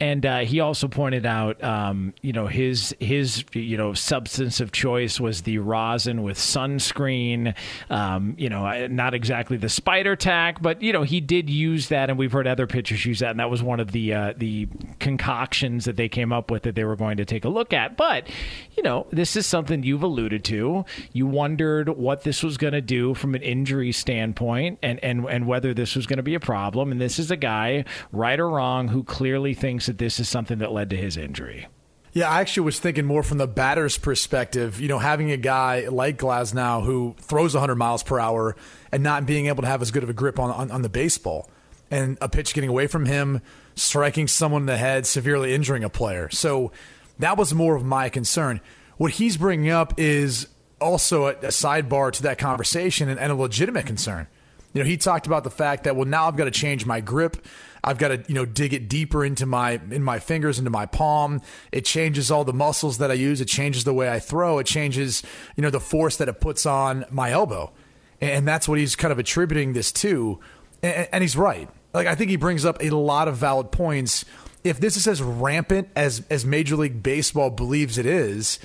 And 0.00 0.26
uh, 0.26 0.40
he 0.40 0.60
also 0.60 0.88
pointed 0.88 1.26
out, 1.26 1.62
um, 1.62 2.14
you 2.20 2.32
know, 2.32 2.46
his 2.46 2.94
his 3.00 3.44
you 3.52 3.76
know 3.76 3.94
substance 3.94 4.60
of 4.60 4.72
choice 4.72 5.20
was 5.20 5.42
the 5.42 5.58
rosin 5.58 6.22
with 6.22 6.36
sunscreen. 6.36 7.54
Um, 7.90 8.34
you 8.38 8.48
know, 8.48 8.86
not 8.88 9.14
exactly 9.14 9.56
the 9.56 9.68
spider 9.68 10.16
tack, 10.16 10.60
but 10.60 10.82
you 10.82 10.92
know 10.92 11.02
he 11.02 11.20
did 11.20 11.48
use 11.48 11.88
that, 11.88 12.10
and 12.10 12.18
we've 12.18 12.32
heard 12.32 12.46
other 12.46 12.66
pitchers 12.66 13.04
use 13.06 13.20
that, 13.20 13.30
and 13.30 13.40
that 13.40 13.50
was 13.50 13.62
one 13.62 13.80
of 13.80 13.92
the 13.92 14.12
uh, 14.12 14.34
the 14.36 14.68
concoctions 14.98 15.84
that 15.84 15.96
they 15.96 16.08
came 16.08 16.32
up 16.32 16.50
with 16.50 16.64
that 16.64 16.74
they 16.74 16.84
were 16.84 16.96
going 16.96 17.16
to 17.16 17.24
take 17.24 17.44
a 17.44 17.48
look 17.48 17.72
at. 17.72 17.96
But 17.96 18.28
you 18.76 18.82
know, 18.82 19.06
this 19.10 19.36
is 19.36 19.46
something 19.46 19.82
you've 19.82 20.02
alluded 20.02 20.44
to. 20.44 20.84
You 21.12 21.26
wondered 21.26 21.88
what 21.88 22.22
this 22.22 22.42
was 22.42 22.56
going 22.56 22.72
to 22.72 22.80
do 22.80 23.14
from 23.14 23.34
an 23.34 23.42
injury 23.42 23.92
standpoint, 23.92 24.78
and 24.82 25.02
and 25.04 25.24
and 25.26 25.46
whether 25.46 25.72
this 25.72 25.94
was 25.94 26.06
going 26.06 26.16
to 26.16 26.22
be 26.22 26.34
a 26.34 26.40
problem. 26.40 26.90
And 26.90 27.00
this 27.00 27.18
is 27.18 27.30
a 27.30 27.36
guy, 27.36 27.84
right 28.12 28.38
or 28.38 28.48
wrong, 28.48 28.88
who 28.88 29.04
clearly 29.04 29.54
thinks 29.54 29.83
that 29.86 29.98
this 29.98 30.20
is 30.20 30.28
something 30.28 30.58
that 30.58 30.72
led 30.72 30.90
to 30.90 30.96
his 30.96 31.16
injury. 31.16 31.66
Yeah, 32.12 32.30
I 32.30 32.40
actually 32.40 32.66
was 32.66 32.78
thinking 32.78 33.06
more 33.06 33.24
from 33.24 33.38
the 33.38 33.48
batter's 33.48 33.98
perspective. 33.98 34.80
You 34.80 34.86
know, 34.86 35.00
having 35.00 35.32
a 35.32 35.36
guy 35.36 35.88
like 35.88 36.16
Glasnow 36.16 36.84
who 36.84 37.16
throws 37.18 37.54
100 37.54 37.74
miles 37.74 38.04
per 38.04 38.20
hour 38.20 38.54
and 38.92 39.02
not 39.02 39.26
being 39.26 39.46
able 39.46 39.62
to 39.62 39.68
have 39.68 39.82
as 39.82 39.90
good 39.90 40.04
of 40.04 40.10
a 40.10 40.12
grip 40.12 40.38
on, 40.38 40.50
on, 40.50 40.70
on 40.70 40.82
the 40.82 40.88
baseball, 40.88 41.50
and 41.90 42.16
a 42.20 42.28
pitch 42.28 42.54
getting 42.54 42.70
away 42.70 42.86
from 42.86 43.06
him, 43.06 43.42
striking 43.74 44.28
someone 44.28 44.62
in 44.62 44.66
the 44.66 44.76
head, 44.76 45.06
severely 45.06 45.54
injuring 45.54 45.82
a 45.82 45.90
player. 45.90 46.30
So 46.30 46.70
that 47.18 47.36
was 47.36 47.52
more 47.52 47.74
of 47.74 47.84
my 47.84 48.08
concern. 48.08 48.60
What 48.96 49.12
he's 49.12 49.36
bringing 49.36 49.70
up 49.70 49.94
is 49.98 50.46
also 50.80 51.26
a, 51.26 51.30
a 51.30 51.48
sidebar 51.48 52.12
to 52.12 52.22
that 52.22 52.38
conversation 52.38 53.08
and, 53.08 53.18
and 53.18 53.32
a 53.32 53.34
legitimate 53.34 53.86
concern. 53.86 54.28
You 54.72 54.82
know, 54.82 54.88
he 54.88 54.96
talked 54.96 55.26
about 55.26 55.44
the 55.44 55.50
fact 55.50 55.84
that 55.84 55.96
well, 55.96 56.06
now 56.06 56.26
I've 56.26 56.36
got 56.36 56.44
to 56.44 56.50
change 56.50 56.84
my 56.86 57.00
grip. 57.00 57.44
I've 57.84 57.98
got 57.98 58.08
to 58.08 58.24
you 58.26 58.34
know 58.34 58.46
dig 58.46 58.72
it 58.72 58.88
deeper 58.88 59.24
into 59.24 59.46
my 59.46 59.72
in 59.90 60.02
my 60.02 60.18
fingers 60.18 60.58
into 60.58 60.70
my 60.70 60.86
palm. 60.86 61.42
It 61.70 61.84
changes 61.84 62.30
all 62.30 62.44
the 62.44 62.52
muscles 62.52 62.98
that 62.98 63.10
I 63.10 63.14
use. 63.14 63.40
It 63.40 63.48
changes 63.48 63.84
the 63.84 63.92
way 63.92 64.10
I 64.10 64.18
throw. 64.18 64.58
It 64.58 64.66
changes 64.66 65.22
you 65.56 65.62
know 65.62 65.70
the 65.70 65.80
force 65.80 66.16
that 66.16 66.28
it 66.28 66.40
puts 66.40 66.66
on 66.66 67.04
my 67.10 67.30
elbow, 67.30 67.72
and 68.20 68.48
that's 68.48 68.66
what 68.66 68.78
he's 68.78 68.96
kind 68.96 69.12
of 69.12 69.18
attributing 69.18 69.74
this 69.74 69.92
to. 69.92 70.40
And, 70.82 71.08
and 71.12 71.22
he's 71.22 71.36
right. 71.36 71.68
Like 71.92 72.06
I 72.06 72.14
think 72.14 72.30
he 72.30 72.36
brings 72.36 72.64
up 72.64 72.82
a 72.82 72.90
lot 72.90 73.28
of 73.28 73.36
valid 73.36 73.70
points. 73.70 74.24
If 74.64 74.80
this 74.80 74.96
is 74.96 75.06
as 75.06 75.22
rampant 75.22 75.88
as 75.94 76.24
as 76.30 76.46
Major 76.46 76.76
League 76.76 77.02
Baseball 77.02 77.50
believes 77.50 77.98
it 77.98 78.06
is, 78.06 78.58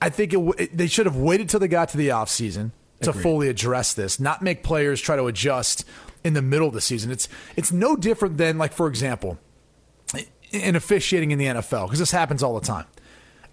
I 0.00 0.10
think 0.10 0.34
it, 0.34 0.54
it, 0.58 0.76
they 0.76 0.86
should 0.88 1.06
have 1.06 1.16
waited 1.16 1.48
till 1.48 1.60
they 1.60 1.68
got 1.68 1.88
to 1.90 1.96
the 1.96 2.08
offseason 2.08 2.72
to 3.00 3.10
Agreed. 3.10 3.22
fully 3.22 3.48
address 3.48 3.94
this, 3.94 4.20
not 4.20 4.42
make 4.42 4.62
players 4.62 5.00
try 5.00 5.16
to 5.16 5.26
adjust 5.26 5.84
in 6.24 6.34
the 6.34 6.42
middle 6.42 6.68
of 6.68 6.74
the 6.74 6.80
season. 6.80 7.10
It's 7.10 7.28
it's 7.56 7.72
no 7.72 7.96
different 7.96 8.36
than 8.38 8.58
like 8.58 8.72
for 8.72 8.86
example, 8.86 9.38
in 10.52 10.76
officiating 10.76 11.30
in 11.30 11.38
the 11.38 11.46
NFL 11.46 11.86
because 11.86 11.98
this 11.98 12.10
happens 12.10 12.42
all 12.42 12.58
the 12.58 12.66
time. 12.66 12.86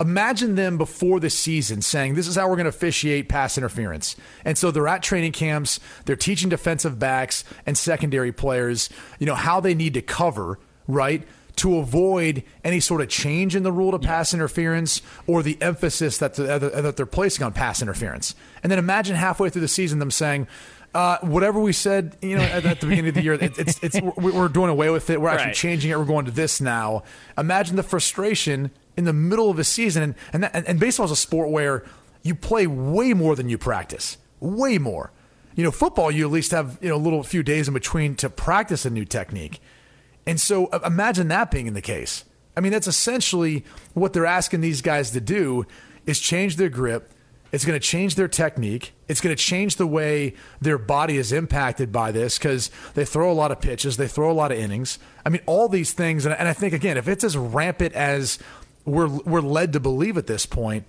Imagine 0.01 0.55
them 0.55 0.77
before 0.77 1.19
the 1.19 1.29
season 1.29 1.81
saying, 1.81 2.13
This 2.13 2.27
is 2.27 2.37
how 2.37 2.47
we're 2.47 2.55
going 2.55 2.65
to 2.65 2.69
officiate 2.69 3.27
pass 3.27 3.57
interference. 3.57 4.15
And 4.45 4.57
so 4.57 4.71
they're 4.71 4.87
at 4.87 5.03
training 5.03 5.33
camps, 5.33 5.79
they're 6.05 6.15
teaching 6.15 6.49
defensive 6.49 6.97
backs 6.97 7.43
and 7.65 7.77
secondary 7.77 8.31
players, 8.31 8.89
you 9.19 9.25
know, 9.25 9.35
how 9.35 9.59
they 9.59 9.73
need 9.73 9.93
to 9.95 10.01
cover, 10.01 10.57
right? 10.87 11.27
To 11.57 11.79
avoid 11.79 12.43
any 12.63 12.79
sort 12.79 13.01
of 13.01 13.09
change 13.09 13.57
in 13.57 13.63
the 13.63 13.73
rule 13.73 13.91
to 13.91 13.99
pass 13.99 14.33
interference 14.33 15.01
or 15.27 15.43
the 15.43 15.61
emphasis 15.61 16.17
that, 16.19 16.35
the, 16.35 16.43
that 16.43 16.95
they're 16.95 17.05
placing 17.05 17.45
on 17.45 17.51
pass 17.51 17.81
interference. 17.81 18.35
And 18.63 18.71
then 18.71 18.79
imagine 18.79 19.17
halfway 19.17 19.49
through 19.49 19.63
the 19.63 19.67
season 19.67 19.99
them 19.99 20.11
saying, 20.11 20.47
uh, 20.93 21.17
whatever 21.21 21.59
we 21.59 21.71
said, 21.73 22.17
you 22.21 22.35
know, 22.37 22.43
at, 22.43 22.65
at 22.65 22.79
the 22.81 22.87
beginning 22.87 23.09
of 23.09 23.15
the 23.15 23.21
year, 23.23 23.33
it, 23.33 23.57
it's 23.59 23.79
it's 23.83 24.01
we're, 24.01 24.47
doing 24.47 24.69
away 24.69 24.89
with 24.89 25.09
it. 25.09 25.21
We're 25.21 25.29
actually 25.29 25.47
Right. 25.47 25.55
changing 25.55 25.91
it. 25.91 25.97
We're 25.99 26.05
going 26.05 26.25
to 26.25 26.31
this 26.31 26.59
now. 26.59 27.03
Imagine 27.37 27.75
the 27.75 27.83
frustration 27.83 28.71
in 28.97 29.05
the 29.05 29.13
middle 29.13 29.49
of 29.49 29.59
a 29.59 29.63
season, 29.63 30.01
and 30.03 30.15
and, 30.33 30.43
that, 30.43 30.67
and 30.67 30.79
baseball 30.79 31.05
is 31.05 31.11
a 31.11 31.15
sport 31.15 31.49
where 31.51 31.85
you 32.23 32.33
play 32.35 32.67
way 32.67 33.13
more 33.13 33.35
than 33.35 33.49
you 33.49 33.57
practice, 33.57 34.17
way 34.39 34.77
more. 34.77 35.11
You 35.55 35.63
know, 35.63 35.71
football 35.71 36.09
you 36.11 36.25
at 36.25 36.31
least 36.31 36.51
have 36.51 36.77
you 36.81 36.89
know 36.89 36.95
a 36.95 36.97
little 36.97 37.21
few 37.23 37.43
days 37.43 37.67
in 37.67 37.73
between 37.73 38.15
to 38.15 38.29
practice 38.29 38.85
a 38.85 38.89
new 38.89 39.05
technique, 39.05 39.59
and 40.25 40.39
so 40.39 40.67
uh, 40.67 40.79
imagine 40.85 41.27
that 41.27 41.51
being 41.51 41.67
in 41.67 41.73
the 41.75 41.81
case. 41.81 42.25
I 42.57 42.61
mean, 42.61 42.71
that's 42.71 42.87
essentially 42.87 43.63
what 43.93 44.13
they're 44.13 44.25
asking 44.25 44.61
these 44.61 44.81
guys 44.81 45.11
to 45.11 45.21
do 45.21 45.65
is 46.05 46.19
change 46.19 46.55
their 46.55 46.69
grip. 46.69 47.13
It's 47.51 47.65
going 47.65 47.79
to 47.79 47.85
change 47.85 48.15
their 48.15 48.27
technique. 48.27 48.93
It's 49.07 49.21
going 49.21 49.35
to 49.35 49.41
change 49.41 49.77
the 49.77 49.87
way 49.87 50.35
their 50.61 50.77
body 50.77 51.17
is 51.17 51.31
impacted 51.31 51.91
by 51.91 52.11
this 52.11 52.37
because 52.37 52.69
they 52.93 53.05
throw 53.05 53.31
a 53.31 53.33
lot 53.33 53.51
of 53.51 53.59
pitches, 53.59 53.97
they 53.97 54.07
throw 54.07 54.31
a 54.31 54.33
lot 54.33 54.51
of 54.51 54.57
innings. 54.57 54.99
I 55.25 55.29
mean, 55.29 55.41
all 55.45 55.67
these 55.67 55.93
things. 55.93 56.25
And, 56.25 56.35
I 56.35 56.53
think, 56.53 56.73
again, 56.73 56.97
if 56.97 57.07
it's 57.07 57.23
as 57.23 57.35
rampant 57.35 57.93
as 57.93 58.39
we're, 58.85 59.07
we're 59.07 59.41
led 59.41 59.73
to 59.73 59.79
believe 59.79 60.17
at 60.17 60.27
this 60.27 60.45
point, 60.45 60.85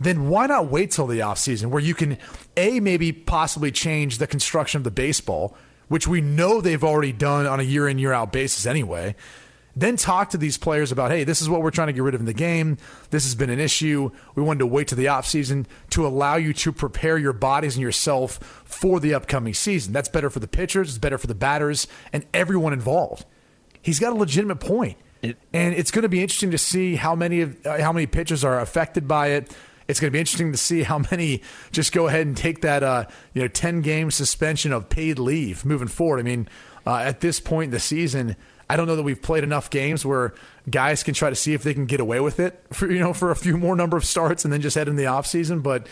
then 0.00 0.28
why 0.28 0.46
not 0.46 0.66
wait 0.66 0.90
till 0.90 1.06
the 1.06 1.20
offseason 1.20 1.66
where 1.66 1.82
you 1.82 1.94
can, 1.94 2.18
A, 2.56 2.80
maybe 2.80 3.12
possibly 3.12 3.70
change 3.70 4.18
the 4.18 4.26
construction 4.26 4.78
of 4.78 4.84
the 4.84 4.90
baseball, 4.90 5.56
which 5.86 6.08
we 6.08 6.20
know 6.20 6.60
they've 6.60 6.82
already 6.82 7.12
done 7.12 7.46
on 7.46 7.60
a 7.60 7.62
year 7.62 7.88
in, 7.88 7.98
year 7.98 8.12
out 8.12 8.32
basis 8.32 8.66
anyway. 8.66 9.14
Then 9.74 9.96
talk 9.96 10.30
to 10.30 10.36
these 10.36 10.58
players 10.58 10.92
about, 10.92 11.10
hey, 11.10 11.24
this 11.24 11.40
is 11.40 11.48
what 11.48 11.62
we're 11.62 11.70
trying 11.70 11.86
to 11.86 11.92
get 11.92 12.02
rid 12.02 12.14
of 12.14 12.20
in 12.20 12.26
the 12.26 12.34
game. 12.34 12.76
This 13.10 13.24
has 13.24 13.34
been 13.34 13.48
an 13.48 13.60
issue. 13.60 14.10
We 14.34 14.42
wanted 14.42 14.60
to 14.60 14.66
wait 14.66 14.88
to 14.88 14.94
the 14.94 15.06
offseason 15.06 15.66
to 15.90 16.06
allow 16.06 16.36
you 16.36 16.52
to 16.52 16.72
prepare 16.72 17.16
your 17.16 17.32
bodies 17.32 17.76
and 17.76 17.82
yourself 17.82 18.62
for 18.64 19.00
the 19.00 19.14
upcoming 19.14 19.54
season. 19.54 19.92
That's 19.92 20.10
better 20.10 20.28
for 20.28 20.40
the 20.40 20.48
pitchers, 20.48 20.90
it's 20.90 20.98
better 20.98 21.18
for 21.18 21.26
the 21.26 21.34
batters, 21.34 21.86
and 22.12 22.26
everyone 22.34 22.72
involved. 22.72 23.24
He's 23.80 23.98
got 23.98 24.12
a 24.12 24.16
legitimate 24.16 24.60
point. 24.60 24.98
and 25.22 25.74
it's 25.74 25.90
going 25.90 26.02
to 26.02 26.08
be 26.08 26.20
interesting 26.20 26.50
to 26.50 26.58
see 26.58 26.96
how 26.96 27.14
many 27.14 27.40
of 27.40 27.66
uh, 27.66 27.80
how 27.80 27.92
many 27.92 28.06
pitchers 28.06 28.44
are 28.44 28.60
affected 28.60 29.06
by 29.06 29.28
it. 29.28 29.56
It's 29.88 30.00
going 30.00 30.10
to 30.10 30.12
be 30.12 30.18
interesting 30.18 30.52
to 30.52 30.58
see 30.58 30.82
how 30.82 30.98
many 31.10 31.42
just 31.70 31.92
go 31.92 32.08
ahead 32.08 32.26
and 32.26 32.36
take 32.36 32.62
that 32.62 32.82
uh, 32.82 33.06
you 33.32 33.42
know 33.42 33.48
ten 33.48 33.80
game 33.80 34.10
suspension 34.10 34.72
of 34.72 34.88
paid 34.88 35.18
leave 35.18 35.64
moving 35.64 35.88
forward. 35.88 36.18
I 36.18 36.22
mean, 36.24 36.48
uh, 36.86 36.96
at 36.96 37.20
this 37.20 37.40
point 37.40 37.66
in 37.66 37.70
the 37.70 37.80
season, 37.80 38.36
I 38.72 38.76
don't 38.76 38.86
know 38.86 38.96
that 38.96 39.02
we've 39.02 39.20
played 39.20 39.44
enough 39.44 39.68
games 39.68 40.06
where 40.06 40.32
guys 40.70 41.02
can 41.02 41.12
try 41.12 41.28
to 41.28 41.36
see 41.36 41.52
if 41.52 41.62
they 41.62 41.74
can 41.74 41.84
get 41.84 42.00
away 42.00 42.20
with 42.20 42.40
it 42.40 42.58
for 42.72 42.90
you 42.90 43.00
know 43.00 43.12
for 43.12 43.30
a 43.30 43.36
few 43.36 43.58
more 43.58 43.76
number 43.76 43.98
of 43.98 44.04
starts 44.06 44.44
and 44.44 44.52
then 44.52 44.62
just 44.62 44.76
head 44.76 44.88
in 44.88 44.96
the 44.96 45.04
offseason. 45.04 45.62
But 45.62 45.86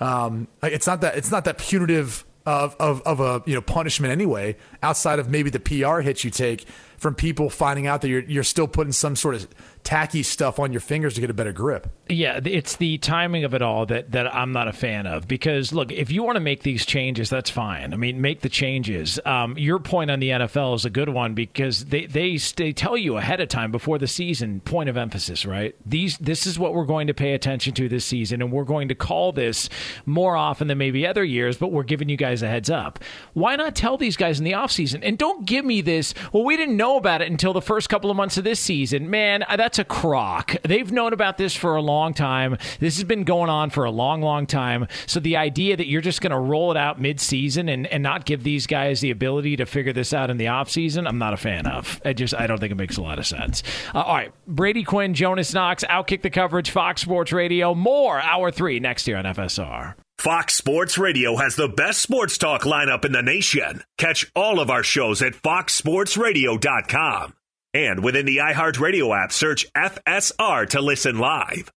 um, 0.00 0.48
it's 0.60 0.88
not 0.88 1.00
that 1.02 1.16
it's 1.16 1.30
not 1.30 1.44
that 1.44 1.58
punitive 1.58 2.24
of, 2.44 2.74
of 2.80 3.02
of 3.02 3.20
a 3.20 3.40
you 3.46 3.54
know 3.54 3.60
punishment 3.60 4.10
anyway. 4.10 4.56
Outside 4.82 5.20
of 5.20 5.30
maybe 5.30 5.48
the 5.48 5.60
PR 5.60 6.00
hits 6.00 6.24
you 6.24 6.30
take 6.32 6.66
from 6.96 7.14
people 7.14 7.50
finding 7.50 7.86
out 7.86 8.00
that 8.00 8.08
you're 8.08 8.24
you're 8.24 8.42
still 8.42 8.66
putting 8.66 8.92
some 8.92 9.14
sort 9.14 9.36
of 9.36 9.46
tacky 9.84 10.22
stuff 10.22 10.58
on 10.58 10.72
your 10.72 10.80
fingers 10.80 11.14
to 11.14 11.20
get 11.20 11.30
a 11.30 11.34
better 11.34 11.52
grip. 11.52 11.88
Yeah, 12.08 12.40
it's 12.44 12.76
the 12.76 12.98
timing 12.98 13.44
of 13.44 13.54
it 13.54 13.62
all 13.62 13.86
that, 13.86 14.12
that 14.12 14.34
I'm 14.34 14.52
not 14.52 14.66
a 14.66 14.72
fan 14.72 15.06
of. 15.06 15.28
Because 15.28 15.72
look, 15.72 15.92
if 15.92 16.10
you 16.10 16.22
want 16.22 16.36
to 16.36 16.40
make 16.40 16.62
these 16.62 16.84
changes, 16.84 17.30
that's 17.30 17.50
fine. 17.50 17.92
I 17.92 17.96
mean, 17.96 18.20
make 18.20 18.40
the 18.40 18.48
changes. 18.48 19.20
Um, 19.24 19.56
your 19.56 19.78
point 19.78 20.10
on 20.10 20.20
the 20.20 20.30
NFL 20.30 20.74
is 20.76 20.84
a 20.84 20.90
good 20.90 21.10
one 21.10 21.34
because 21.34 21.86
they 21.86 22.06
they 22.06 22.36
they 22.56 22.72
tell 22.72 22.96
you 22.96 23.16
ahead 23.16 23.40
of 23.40 23.48
time 23.48 23.70
before 23.70 23.98
the 23.98 24.06
season. 24.06 24.60
Point 24.60 24.88
of 24.88 24.96
emphasis, 24.96 25.44
right? 25.44 25.74
These 25.84 26.18
this 26.18 26.46
is 26.46 26.58
what 26.58 26.74
we're 26.74 26.86
going 26.86 27.06
to 27.06 27.14
pay 27.14 27.34
attention 27.34 27.74
to 27.74 27.88
this 27.88 28.04
season, 28.04 28.42
and 28.42 28.50
we're 28.50 28.64
going 28.64 28.88
to 28.88 28.94
call 28.94 29.32
this 29.32 29.68
more 30.06 30.36
often 30.36 30.68
than 30.68 30.78
maybe 30.78 31.06
other 31.06 31.24
years. 31.24 31.56
But 31.58 31.72
we're 31.72 31.82
giving 31.84 32.08
you 32.08 32.16
guys 32.16 32.42
a 32.42 32.48
heads 32.48 32.70
up. 32.70 32.98
Why 33.34 33.56
not 33.56 33.76
tell 33.76 33.96
these 33.96 34.16
guys 34.16 34.38
in 34.38 34.44
the 34.44 34.52
offseason? 34.52 35.00
And 35.02 35.18
don't 35.18 35.44
give 35.44 35.64
me 35.64 35.82
this. 35.82 36.14
Well, 36.32 36.44
we 36.44 36.56
didn't 36.56 36.76
know 36.76 36.96
about 36.96 37.20
it 37.20 37.30
until 37.30 37.52
the 37.52 37.62
first 37.62 37.88
couple 37.88 38.10
of 38.10 38.16
months 38.16 38.38
of 38.38 38.44
this 38.44 38.60
season. 38.60 39.10
Man, 39.10 39.44
that's 39.56 39.73
a 39.78 39.84
crock. 39.84 40.56
They've 40.62 40.90
known 40.90 41.12
about 41.12 41.38
this 41.38 41.54
for 41.54 41.76
a 41.76 41.82
long 41.82 42.14
time. 42.14 42.58
This 42.80 42.96
has 42.96 43.04
been 43.04 43.24
going 43.24 43.50
on 43.50 43.70
for 43.70 43.84
a 43.84 43.90
long, 43.90 44.22
long 44.22 44.46
time. 44.46 44.86
So 45.06 45.20
the 45.20 45.36
idea 45.36 45.76
that 45.76 45.86
you're 45.86 46.00
just 46.00 46.20
going 46.20 46.32
to 46.32 46.38
roll 46.38 46.70
it 46.70 46.76
out 46.76 47.00
mid-season 47.00 47.68
and, 47.68 47.86
and 47.86 48.02
not 48.02 48.24
give 48.24 48.42
these 48.42 48.66
guys 48.66 49.00
the 49.00 49.10
ability 49.10 49.56
to 49.56 49.66
figure 49.66 49.92
this 49.92 50.12
out 50.12 50.30
in 50.30 50.36
the 50.36 50.46
offseason, 50.46 51.08
I'm 51.08 51.18
not 51.18 51.34
a 51.34 51.36
fan 51.36 51.66
of. 51.66 52.00
I 52.04 52.12
just 52.12 52.34
I 52.34 52.46
don't 52.46 52.58
think 52.58 52.72
it 52.72 52.76
makes 52.76 52.96
a 52.96 53.02
lot 53.02 53.18
of 53.18 53.26
sense. 53.26 53.62
Uh, 53.94 54.02
all 54.02 54.14
right, 54.14 54.32
Brady 54.46 54.84
Quinn, 54.84 55.14
Jonas 55.14 55.54
Knox, 55.54 55.84
outkick 55.84 56.22
the 56.22 56.30
coverage, 56.30 56.70
Fox 56.70 57.02
Sports 57.02 57.32
Radio. 57.32 57.74
More 57.74 58.20
hour 58.20 58.50
three 58.50 58.80
next 58.80 59.08
year 59.08 59.16
on 59.16 59.24
FSR. 59.24 59.94
Fox 60.18 60.54
Sports 60.54 60.96
Radio 60.96 61.36
has 61.36 61.56
the 61.56 61.68
best 61.68 62.00
sports 62.00 62.38
talk 62.38 62.62
lineup 62.62 63.04
in 63.04 63.12
the 63.12 63.22
nation. 63.22 63.82
Catch 63.98 64.30
all 64.34 64.60
of 64.60 64.70
our 64.70 64.82
shows 64.82 65.20
at 65.20 65.34
foxsportsradio.com. 65.34 67.34
And 67.74 68.04
within 68.04 68.24
the 68.24 68.36
iHeartRadio 68.36 69.20
app, 69.20 69.32
search 69.32 69.66
FSR 69.76 70.68
to 70.70 70.80
listen 70.80 71.18
live. 71.18 71.72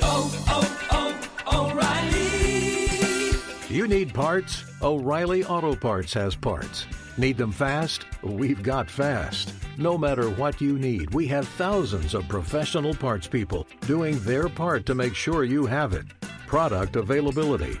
Oh, 0.00 0.44
oh, 0.48 1.30
oh, 1.48 1.72
O'Reilly. 1.72 3.74
You 3.74 3.88
need 3.88 4.14
parts? 4.14 4.62
O'Reilly 4.82 5.44
Auto 5.44 5.74
Parts 5.74 6.14
has 6.14 6.36
parts. 6.36 6.86
Need 7.16 7.36
them 7.36 7.50
fast? 7.50 8.04
We've 8.22 8.62
got 8.62 8.88
fast. 8.88 9.52
No 9.78 9.98
matter 9.98 10.30
what 10.30 10.60
you 10.60 10.78
need, 10.78 11.12
we 11.12 11.26
have 11.28 11.48
thousands 11.48 12.14
of 12.14 12.28
professional 12.28 12.94
parts 12.94 13.26
people 13.26 13.66
doing 13.82 14.20
their 14.20 14.48
part 14.48 14.86
to 14.86 14.94
make 14.94 15.16
sure 15.16 15.42
you 15.44 15.66
have 15.66 15.92
it. 15.92 16.06
Product 16.46 16.94
availability. 16.96 17.80